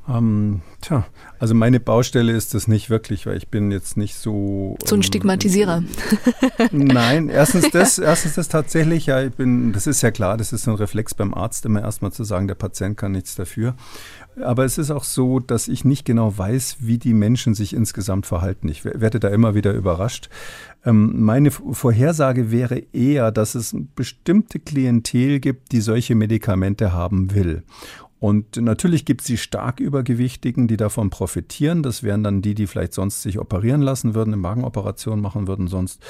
Ähm, 0.07 0.61
tja, 0.81 1.05
also 1.39 1.55
meine 1.55 1.79
Baustelle 1.79 2.31
ist 2.31 2.53
das 2.53 2.67
nicht 2.67 2.91
wirklich, 2.91 3.25
weil 3.25 3.37
ich 3.37 3.47
bin 3.47 3.71
jetzt 3.71 3.97
nicht 3.97 4.15
so. 4.15 4.77
So 4.85 4.95
ein 4.95 4.99
ähm, 4.99 5.03
Stigmatisierer. 5.03 5.83
Nein, 6.71 7.29
erstens 7.29 7.69
das, 7.71 7.97
erstens 7.97 8.35
das 8.35 8.47
tatsächlich, 8.47 9.07
ja, 9.07 9.23
ich 9.23 9.33
bin, 9.33 9.73
das 9.73 9.87
ist 9.87 10.03
ja 10.03 10.11
klar, 10.11 10.37
das 10.37 10.53
ist 10.53 10.63
so 10.63 10.71
ein 10.71 10.77
Reflex 10.77 11.15
beim 11.15 11.33
Arzt, 11.33 11.65
immer 11.65 11.81
erstmal 11.81 12.11
zu 12.11 12.23
sagen, 12.23 12.47
der 12.47 12.55
Patient 12.55 12.97
kann 12.97 13.13
nichts 13.13 13.33
dafür. 13.33 13.75
Aber 14.43 14.65
es 14.65 14.77
ist 14.77 14.91
auch 14.91 15.05
so, 15.05 15.39
dass 15.39 15.67
ich 15.67 15.85
nicht 15.85 16.05
genau 16.05 16.37
weiß, 16.37 16.77
wie 16.81 16.97
die 16.97 17.13
Menschen 17.13 17.55
sich 17.55 17.73
insgesamt 17.73 18.25
verhalten. 18.25 18.67
Ich 18.67 18.83
werde 18.83 19.19
da 19.19 19.29
immer 19.29 19.55
wieder 19.55 19.73
überrascht. 19.73 20.29
Ähm, 20.85 21.23
meine 21.23 21.51
Vorhersage 21.51 22.51
wäre 22.51 22.83
eher, 22.93 23.31
dass 23.31 23.55
es 23.55 23.75
bestimmte 23.95 24.59
Klientel 24.59 25.39
gibt, 25.39 25.71
die 25.71 25.81
solche 25.81 26.15
Medikamente 26.15 26.93
haben 26.93 27.33
will. 27.33 27.63
Und 28.19 28.57
natürlich 28.57 29.05
gibt 29.05 29.21
es 29.21 29.27
die 29.27 29.37
stark 29.37 29.79
Übergewichtigen, 29.79 30.67
die 30.67 30.77
davon 30.77 31.09
profitieren. 31.09 31.83
Das 31.83 32.01
wären 32.01 32.23
dann 32.23 32.41
die, 32.41 32.55
die 32.55 32.65
vielleicht 32.65 32.93
sonst 32.93 33.21
sich 33.21 33.37
operieren 33.39 33.81
lassen 33.81 34.15
würden, 34.15 34.33
eine 34.33 34.41
Magenoperation 34.41 35.19
machen 35.19 35.47
würden 35.47 35.67
sonst. 35.67 36.01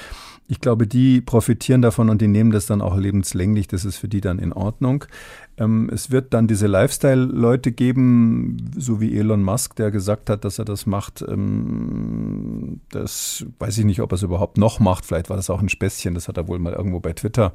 Ich 0.47 0.61
glaube, 0.61 0.87
die 0.87 1.19
profitieren 1.21 1.81
davon 1.81 2.09
und 2.09 2.21
die 2.21 2.27
nehmen 2.27 2.51
das 2.51 2.67
dann 2.67 2.81
auch 2.81 2.95
lebenslänglich. 2.95 3.67
Das 3.67 3.83
ist 3.83 3.97
für 3.97 4.07
die 4.07 4.21
dann 4.21 4.39
in 4.39 4.53
Ordnung. 4.53 5.05
Ähm, 5.57 5.89
es 5.91 6.11
wird 6.11 6.33
dann 6.33 6.47
diese 6.47 6.67
Lifestyle-Leute 6.67 7.71
geben, 7.71 8.71
so 8.77 8.99
wie 8.99 9.17
Elon 9.17 9.41
Musk, 9.41 9.75
der 9.75 9.91
gesagt 9.91 10.29
hat, 10.29 10.43
dass 10.43 10.59
er 10.59 10.65
das 10.65 10.85
macht. 10.85 11.23
Ähm, 11.27 12.81
das 12.89 13.45
weiß 13.59 13.77
ich 13.77 13.85
nicht, 13.85 14.01
ob 14.01 14.11
er 14.11 14.15
es 14.15 14.23
überhaupt 14.23 14.57
noch 14.57 14.79
macht. 14.79 15.05
Vielleicht 15.05 15.29
war 15.29 15.37
das 15.37 15.49
auch 15.49 15.61
ein 15.61 15.69
Späßchen. 15.69 16.13
Das 16.13 16.27
hat 16.27 16.37
er 16.37 16.47
wohl 16.47 16.59
mal 16.59 16.73
irgendwo 16.73 16.99
bei 16.99 17.13
Twitter 17.13 17.53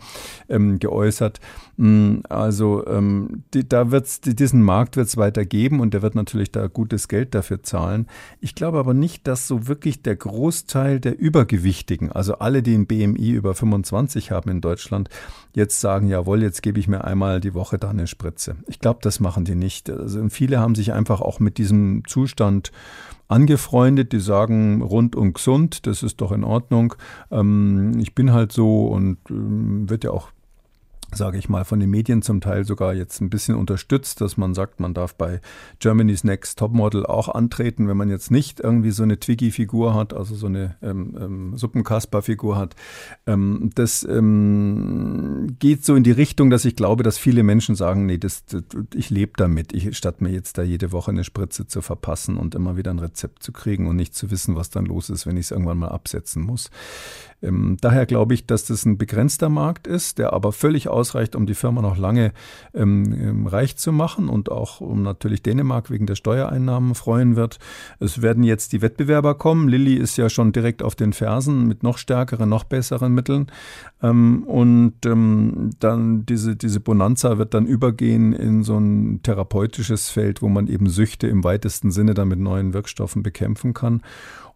ähm, 0.48 0.78
geäußert. 0.78 1.40
Mm, 1.76 2.20
also 2.28 2.86
ähm, 2.86 3.44
die, 3.52 3.68
da 3.68 3.90
wird's, 3.90 4.20
diesen 4.20 4.62
Markt 4.62 4.96
wird 4.96 5.08
es 5.08 5.16
weiter 5.16 5.44
geben 5.44 5.80
und 5.80 5.92
der 5.92 6.02
wird 6.02 6.14
natürlich 6.14 6.52
da 6.52 6.68
gutes 6.68 7.08
Geld 7.08 7.34
dafür 7.34 7.62
zahlen. 7.62 8.06
Ich 8.40 8.54
glaube 8.54 8.78
aber 8.78 8.94
nicht, 8.94 9.26
dass 9.26 9.46
so 9.46 9.68
wirklich 9.68 10.02
der 10.02 10.16
Großteil 10.16 11.00
der 11.00 11.18
Übergewichtigen, 11.18 12.10
also 12.10 12.34
alle, 12.38 12.62
die 12.62 12.74
ein 12.74 12.86
BMI 12.86 13.30
über 13.30 13.54
25 13.54 14.30
haben 14.30 14.50
in 14.50 14.60
Deutschland, 14.60 15.10
jetzt 15.54 15.80
sagen, 15.80 16.06
jawohl, 16.06 16.42
jetzt 16.42 16.62
gebe 16.62 16.78
ich 16.78 16.88
mir 16.88 17.04
einmal 17.04 17.40
die 17.40 17.54
Woche 17.54 17.78
da 17.78 17.89
eine 17.90 18.06
Spritze. 18.06 18.56
Ich 18.66 18.78
glaube, 18.78 19.00
das 19.02 19.20
machen 19.20 19.44
die 19.44 19.54
nicht. 19.54 19.90
Also 19.90 20.28
viele 20.28 20.60
haben 20.60 20.74
sich 20.74 20.92
einfach 20.92 21.20
auch 21.20 21.40
mit 21.40 21.58
diesem 21.58 22.02
Zustand 22.06 22.72
angefreundet, 23.28 24.12
die 24.12 24.20
sagen 24.20 24.82
rund 24.82 25.14
und 25.14 25.34
gesund, 25.34 25.86
das 25.86 26.02
ist 26.02 26.20
doch 26.20 26.32
in 26.32 26.44
Ordnung. 26.44 26.94
Ähm, 27.30 27.98
ich 27.98 28.14
bin 28.14 28.32
halt 28.32 28.52
so 28.52 28.86
und 28.88 29.18
ähm, 29.30 29.88
wird 29.88 30.04
ja 30.04 30.10
auch 30.10 30.30
sage 31.14 31.38
ich 31.38 31.48
mal, 31.48 31.64
von 31.64 31.80
den 31.80 31.90
Medien 31.90 32.22
zum 32.22 32.40
Teil 32.40 32.64
sogar 32.64 32.94
jetzt 32.94 33.20
ein 33.20 33.30
bisschen 33.30 33.54
unterstützt, 33.54 34.20
dass 34.20 34.36
man 34.36 34.54
sagt, 34.54 34.80
man 34.80 34.94
darf 34.94 35.14
bei 35.14 35.40
Germany's 35.78 36.24
Next 36.24 36.58
Topmodel 36.58 37.06
auch 37.06 37.28
antreten, 37.28 37.88
wenn 37.88 37.96
man 37.96 38.10
jetzt 38.10 38.30
nicht 38.30 38.60
irgendwie 38.60 38.90
so 38.90 39.02
eine 39.02 39.18
Twiggy-Figur 39.18 39.94
hat, 39.94 40.14
also 40.14 40.34
so 40.34 40.46
eine 40.46 40.76
ähm, 40.82 41.16
ähm, 41.20 41.56
Suppenkasper-Figur 41.56 42.56
hat. 42.56 42.76
Ähm, 43.26 43.70
das 43.74 44.04
ähm, 44.04 45.56
geht 45.58 45.84
so 45.84 45.94
in 45.94 46.04
die 46.04 46.12
Richtung, 46.12 46.50
dass 46.50 46.64
ich 46.64 46.76
glaube, 46.76 47.02
dass 47.02 47.18
viele 47.18 47.42
Menschen 47.42 47.74
sagen, 47.74 48.06
nee, 48.06 48.18
das, 48.18 48.44
das 48.46 48.62
ich 48.94 49.10
lebe 49.10 49.32
damit, 49.36 49.72
ich, 49.72 49.96
statt 49.96 50.20
mir 50.20 50.30
jetzt 50.30 50.58
da 50.58 50.62
jede 50.62 50.92
Woche 50.92 51.10
eine 51.10 51.24
Spritze 51.24 51.66
zu 51.66 51.82
verpassen 51.82 52.36
und 52.36 52.54
immer 52.54 52.76
wieder 52.76 52.90
ein 52.90 52.98
Rezept 52.98 53.42
zu 53.42 53.52
kriegen 53.52 53.86
und 53.86 53.96
nicht 53.96 54.14
zu 54.14 54.30
wissen, 54.30 54.56
was 54.56 54.70
dann 54.70 54.86
los 54.86 55.10
ist, 55.10 55.26
wenn 55.26 55.36
ich 55.36 55.46
es 55.46 55.50
irgendwann 55.50 55.78
mal 55.78 55.88
absetzen 55.88 56.42
muss. 56.42 56.70
Ähm, 57.42 57.78
daher 57.80 58.06
glaube 58.06 58.34
ich, 58.34 58.46
dass 58.46 58.66
das 58.66 58.84
ein 58.84 58.98
begrenzter 58.98 59.48
Markt 59.48 59.86
ist, 59.86 60.18
der 60.18 60.32
aber 60.32 60.52
völlig 60.52 60.88
ausreicht, 61.00 61.34
um 61.34 61.46
die 61.46 61.54
Firma 61.54 61.80
noch 61.80 61.96
lange 61.96 62.32
ähm, 62.74 63.12
ähm, 63.12 63.46
reich 63.46 63.76
zu 63.76 63.90
machen 63.90 64.28
und 64.28 64.50
auch 64.50 64.80
um 64.80 65.02
natürlich 65.02 65.42
Dänemark 65.42 65.90
wegen 65.90 66.06
der 66.06 66.14
Steuereinnahmen 66.14 66.94
freuen 66.94 67.36
wird. 67.36 67.58
Es 67.98 68.20
werden 68.20 68.44
jetzt 68.44 68.72
die 68.72 68.82
Wettbewerber 68.82 69.34
kommen. 69.34 69.68
Lilly 69.68 69.94
ist 69.94 70.18
ja 70.18 70.28
schon 70.28 70.52
direkt 70.52 70.82
auf 70.82 70.94
den 70.94 71.12
Fersen 71.12 71.66
mit 71.66 71.82
noch 71.82 71.96
stärkeren, 71.96 72.48
noch 72.48 72.64
besseren 72.64 73.14
Mitteln. 73.14 73.46
Ähm, 74.02 74.44
und 74.44 75.06
ähm, 75.06 75.70
dann 75.80 76.26
diese, 76.26 76.56
diese 76.56 76.80
Bonanza 76.80 77.38
wird 77.38 77.54
dann 77.54 77.66
übergehen 77.66 78.32
in 78.34 78.62
so 78.62 78.78
ein 78.78 79.20
therapeutisches 79.22 80.10
Feld, 80.10 80.42
wo 80.42 80.48
man 80.48 80.66
eben 80.66 80.88
Süchte 80.88 81.26
im 81.26 81.44
weitesten 81.44 81.90
Sinne 81.90 82.14
dann 82.14 82.28
mit 82.28 82.38
neuen 82.38 82.74
Wirkstoffen 82.74 83.22
bekämpfen 83.22 83.72
kann. 83.72 84.02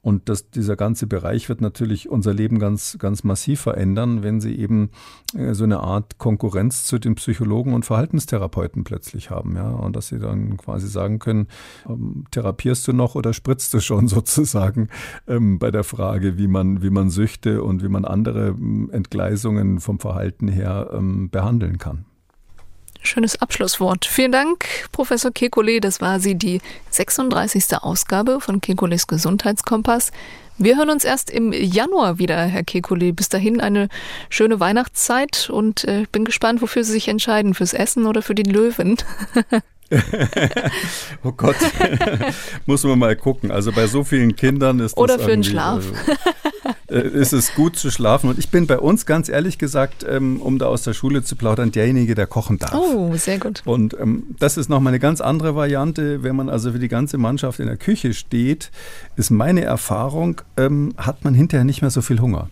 Und 0.04 0.28
das, 0.28 0.50
dieser 0.50 0.76
ganze 0.76 1.06
Bereich 1.06 1.48
wird 1.48 1.62
natürlich 1.62 2.10
unser 2.10 2.34
Leben 2.34 2.58
ganz, 2.58 2.98
ganz 2.98 3.24
massiv 3.24 3.62
verändern, 3.62 4.22
wenn 4.22 4.38
sie 4.38 4.54
eben 4.54 4.90
äh, 5.34 5.54
so 5.54 5.64
eine 5.64 5.80
Art 5.80 6.18
Konkurrenz 6.18 6.84
zu 6.84 6.98
den 6.98 7.14
Psychologen 7.14 7.72
und 7.72 7.86
Verhaltenstherapeuten 7.86 8.84
plötzlich 8.84 9.30
haben, 9.30 9.56
ja. 9.56 9.70
Und 9.70 9.96
dass 9.96 10.08
sie 10.08 10.18
dann 10.18 10.58
quasi 10.58 10.88
sagen 10.88 11.20
können, 11.20 11.48
ähm, 11.88 12.24
therapierst 12.30 12.86
du 12.86 12.92
noch 12.92 13.14
oder 13.14 13.32
spritzt 13.32 13.72
du 13.72 13.80
schon 13.80 14.06
sozusagen 14.08 14.88
ähm, 15.26 15.58
bei 15.58 15.70
der 15.70 15.84
Frage, 15.84 16.36
wie 16.36 16.48
man, 16.48 16.82
wie 16.82 16.90
man 16.90 17.08
Süchte 17.08 17.62
und 17.62 17.82
wie 17.82 17.88
man 17.88 18.04
andere 18.04 18.48
ähm, 18.48 18.90
Entgleisungen 18.92 19.80
vom 19.80 20.00
Verhalten 20.00 20.48
her 20.48 20.90
ähm, 20.92 21.30
behandeln 21.30 21.78
kann. 21.78 22.04
Schönes 23.06 23.40
Abschlusswort. 23.40 24.06
Vielen 24.06 24.32
Dank, 24.32 24.64
Professor 24.90 25.30
Kekulé. 25.30 25.78
Das 25.78 26.00
war 26.00 26.20
sie, 26.20 26.36
die 26.36 26.60
36. 26.88 27.76
Ausgabe 27.82 28.40
von 28.40 28.62
Kekules 28.62 29.06
Gesundheitskompass. 29.06 30.10
Wir 30.56 30.78
hören 30.78 30.88
uns 30.88 31.04
erst 31.04 31.30
im 31.30 31.52
Januar 31.52 32.18
wieder, 32.18 32.36
Herr 32.44 32.62
Kekulé. 32.62 33.12
Bis 33.12 33.28
dahin 33.28 33.60
eine 33.60 33.88
schöne 34.30 34.58
Weihnachtszeit 34.58 35.50
und 35.50 35.84
äh, 35.84 36.04
bin 36.12 36.24
gespannt, 36.24 36.62
wofür 36.62 36.82
Sie 36.82 36.92
sich 36.92 37.08
entscheiden, 37.08 37.52
fürs 37.52 37.74
Essen 37.74 38.06
oder 38.06 38.22
für 38.22 38.34
die 38.34 38.50
Löwen. 38.50 38.96
oh 41.24 41.32
Gott, 41.32 41.56
muss 42.66 42.84
man 42.84 42.98
mal 42.98 43.16
gucken. 43.16 43.50
Also 43.50 43.72
bei 43.72 43.86
so 43.86 44.04
vielen 44.04 44.36
Kindern 44.36 44.80
ist 44.80 44.96
Oder 44.96 45.18
für 45.18 45.30
den 45.30 45.44
Schlaf. 45.44 45.84
Äh, 46.88 46.94
äh, 46.94 47.08
ist 47.08 47.32
es 47.32 47.54
gut 47.54 47.76
zu 47.76 47.90
schlafen. 47.90 48.30
Und 48.30 48.38
ich 48.38 48.50
bin 48.50 48.66
bei 48.66 48.78
uns 48.78 49.06
ganz 49.06 49.28
ehrlich 49.28 49.58
gesagt, 49.58 50.04
ähm, 50.08 50.40
um 50.40 50.58
da 50.58 50.66
aus 50.66 50.82
der 50.82 50.94
Schule 50.94 51.22
zu 51.22 51.36
plaudern, 51.36 51.72
derjenige, 51.72 52.14
der 52.14 52.26
kochen 52.26 52.58
darf. 52.58 52.74
Oh, 52.74 53.14
sehr 53.16 53.38
gut. 53.38 53.62
Und 53.64 53.96
ähm, 53.98 54.34
das 54.38 54.56
ist 54.56 54.68
nochmal 54.68 54.92
eine 54.92 55.00
ganz 55.00 55.20
andere 55.20 55.54
Variante. 55.54 56.22
Wenn 56.22 56.36
man 56.36 56.48
also 56.48 56.72
für 56.72 56.78
die 56.78 56.88
ganze 56.88 57.18
Mannschaft 57.18 57.60
in 57.60 57.66
der 57.66 57.76
Küche 57.76 58.14
steht, 58.14 58.70
ist 59.16 59.30
meine 59.30 59.62
Erfahrung, 59.62 60.40
ähm, 60.56 60.94
hat 60.96 61.24
man 61.24 61.34
hinterher 61.34 61.64
nicht 61.64 61.80
mehr 61.80 61.90
so 61.90 62.02
viel 62.02 62.20
Hunger 62.20 62.48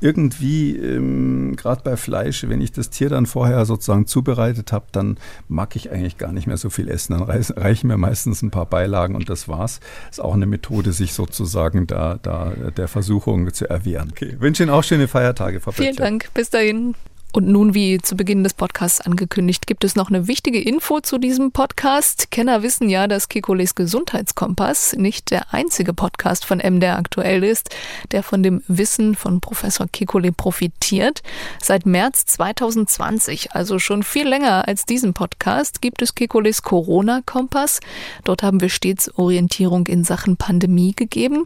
irgendwie, 0.00 0.76
ähm, 0.76 1.56
gerade 1.56 1.82
bei 1.82 1.96
Fleisch, 1.96 2.44
wenn 2.48 2.60
ich 2.60 2.72
das 2.72 2.90
Tier 2.90 3.08
dann 3.08 3.26
vorher 3.26 3.64
sozusagen 3.66 4.06
zubereitet 4.06 4.72
habe, 4.72 4.86
dann 4.92 5.18
mag 5.48 5.76
ich 5.76 5.90
eigentlich 5.90 6.18
gar 6.18 6.32
nicht 6.32 6.46
mehr 6.46 6.56
so 6.56 6.70
viel 6.70 6.88
essen. 6.88 7.18
Dann 7.18 7.22
reichen 7.22 7.88
mir 7.88 7.96
meistens 7.96 8.42
ein 8.42 8.50
paar 8.50 8.66
Beilagen 8.66 9.14
und 9.14 9.28
das 9.28 9.48
war's. 9.48 9.80
Ist 10.10 10.20
auch 10.20 10.34
eine 10.34 10.46
Methode, 10.46 10.92
sich 10.92 11.12
sozusagen 11.12 11.86
da, 11.86 12.18
da 12.22 12.52
der 12.76 12.88
Versuchung 12.88 13.52
zu 13.52 13.68
erwehren. 13.68 14.08
Okay, 14.12 14.36
wünsche 14.38 14.62
Ihnen 14.62 14.70
auch 14.70 14.84
schöne 14.84 15.08
Feiertage, 15.08 15.60
Frau 15.60 15.72
Vielen 15.72 15.96
Dank. 15.96 16.30
Bis 16.34 16.50
dahin. 16.50 16.94
Und 17.32 17.46
nun, 17.46 17.74
wie 17.74 17.98
zu 17.98 18.16
Beginn 18.16 18.42
des 18.42 18.54
Podcasts 18.54 19.00
angekündigt, 19.00 19.68
gibt 19.68 19.84
es 19.84 19.94
noch 19.94 20.08
eine 20.08 20.26
wichtige 20.26 20.60
Info 20.60 20.98
zu 20.98 21.16
diesem 21.16 21.52
Podcast. 21.52 22.32
Kenner 22.32 22.64
wissen 22.64 22.88
ja, 22.88 23.06
dass 23.06 23.28
Kekules 23.28 23.76
Gesundheitskompass 23.76 24.96
nicht 24.96 25.30
der 25.30 25.54
einzige 25.54 25.94
Podcast 25.94 26.44
von 26.44 26.58
MDR 26.58 26.98
aktuell 26.98 27.44
ist, 27.44 27.70
der 28.10 28.24
von 28.24 28.42
dem 28.42 28.64
Wissen 28.66 29.14
von 29.14 29.40
Professor 29.40 29.86
Kekule 29.86 30.32
profitiert. 30.32 31.22
Seit 31.62 31.86
März 31.86 32.26
2020, 32.26 33.52
also 33.52 33.78
schon 33.78 34.02
viel 34.02 34.26
länger 34.26 34.66
als 34.66 34.84
diesen 34.84 35.14
Podcast, 35.14 35.80
gibt 35.80 36.02
es 36.02 36.16
Kekules 36.16 36.62
Corona-Kompass. 36.62 37.78
Dort 38.24 38.42
haben 38.42 38.60
wir 38.60 38.70
stets 38.70 39.08
Orientierung 39.16 39.86
in 39.86 40.02
Sachen 40.02 40.36
Pandemie 40.36 40.94
gegeben. 40.96 41.44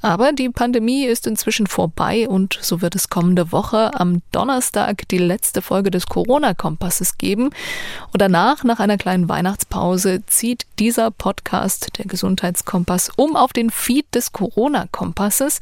Aber 0.00 0.32
die 0.32 0.48
Pandemie 0.48 1.04
ist 1.04 1.26
inzwischen 1.26 1.66
vorbei 1.66 2.26
und 2.26 2.58
so 2.62 2.80
wird 2.80 2.94
es 2.94 3.10
kommende 3.10 3.52
Woche 3.52 3.98
am 3.98 4.22
Donnerstag 4.30 5.08
die 5.08 5.25
letzte 5.26 5.60
Folge 5.60 5.90
des 5.90 6.06
Corona-Kompasses 6.06 7.18
geben. 7.18 7.50
Und 8.12 8.22
danach, 8.22 8.64
nach 8.64 8.80
einer 8.80 8.96
kleinen 8.96 9.28
Weihnachtspause, 9.28 10.24
zieht 10.26 10.66
dieser 10.78 11.10
Podcast, 11.10 11.98
der 11.98 12.06
Gesundheitskompass, 12.06 13.10
um 13.16 13.36
auf 13.36 13.52
den 13.52 13.70
Feed 13.70 14.06
des 14.14 14.32
Corona-Kompasses. 14.32 15.60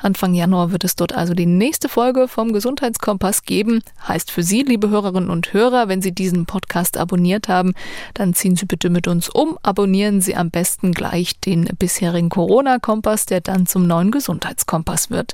Anfang 0.00 0.34
Januar 0.34 0.72
wird 0.72 0.84
es 0.84 0.96
dort 0.96 1.14
also 1.14 1.34
die 1.34 1.46
nächste 1.46 1.88
Folge 1.88 2.28
vom 2.28 2.52
Gesundheitskompass 2.52 3.42
geben. 3.42 3.82
Heißt 4.06 4.30
für 4.30 4.42
Sie, 4.42 4.62
liebe 4.62 4.90
Hörerinnen 4.90 5.30
und 5.30 5.52
Hörer, 5.52 5.88
wenn 5.88 6.02
Sie 6.02 6.12
diesen 6.12 6.46
Podcast 6.46 6.96
abonniert 6.96 7.48
haben, 7.48 7.74
dann 8.14 8.34
ziehen 8.34 8.56
Sie 8.56 8.66
bitte 8.66 8.90
mit 8.90 9.08
uns 9.08 9.28
um. 9.28 9.58
Abonnieren 9.62 10.20
Sie 10.20 10.36
am 10.36 10.50
besten 10.50 10.92
gleich 10.92 11.38
den 11.40 11.64
bisherigen 11.78 12.28
Corona-Kompass, 12.28 13.26
der 13.26 13.40
dann 13.40 13.66
zum 13.66 13.86
neuen 13.86 14.10
Gesundheitskompass 14.10 15.10
wird. 15.10 15.32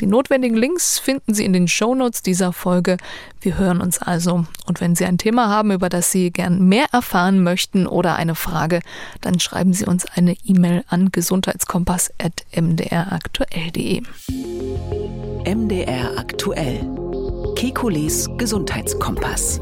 Die 0.00 0.06
notwendigen 0.06 0.56
Links 0.56 0.98
finden 0.98 1.34
Sie 1.34 1.44
in 1.44 1.52
den 1.52 1.68
Shownotes 1.68 2.22
dieser 2.22 2.52
Folge. 2.52 2.96
Wir 3.40 3.58
hören 3.58 3.80
uns 3.80 3.98
also. 3.98 4.46
Und 4.66 4.80
wenn 4.80 4.96
Sie 4.96 5.04
ein 5.04 5.18
Thema 5.18 5.48
haben, 5.48 5.70
über 5.70 5.88
das 5.88 6.10
Sie 6.10 6.30
gern 6.30 6.68
mehr 6.68 6.86
erfahren 6.92 7.42
möchten 7.42 7.86
oder 7.86 8.16
eine 8.16 8.34
Frage, 8.34 8.80
dann 9.20 9.38
schreiben 9.40 9.72
Sie 9.72 9.86
uns 9.86 10.04
eine 10.06 10.34
E-Mail 10.44 10.82
an 10.88 11.12
gesundheitskompass.mdraktuell.de. 11.12 14.02
MDR 15.44 16.18
aktuell. 16.18 16.80
Kekules 17.54 18.28
Gesundheitskompass. 18.36 19.60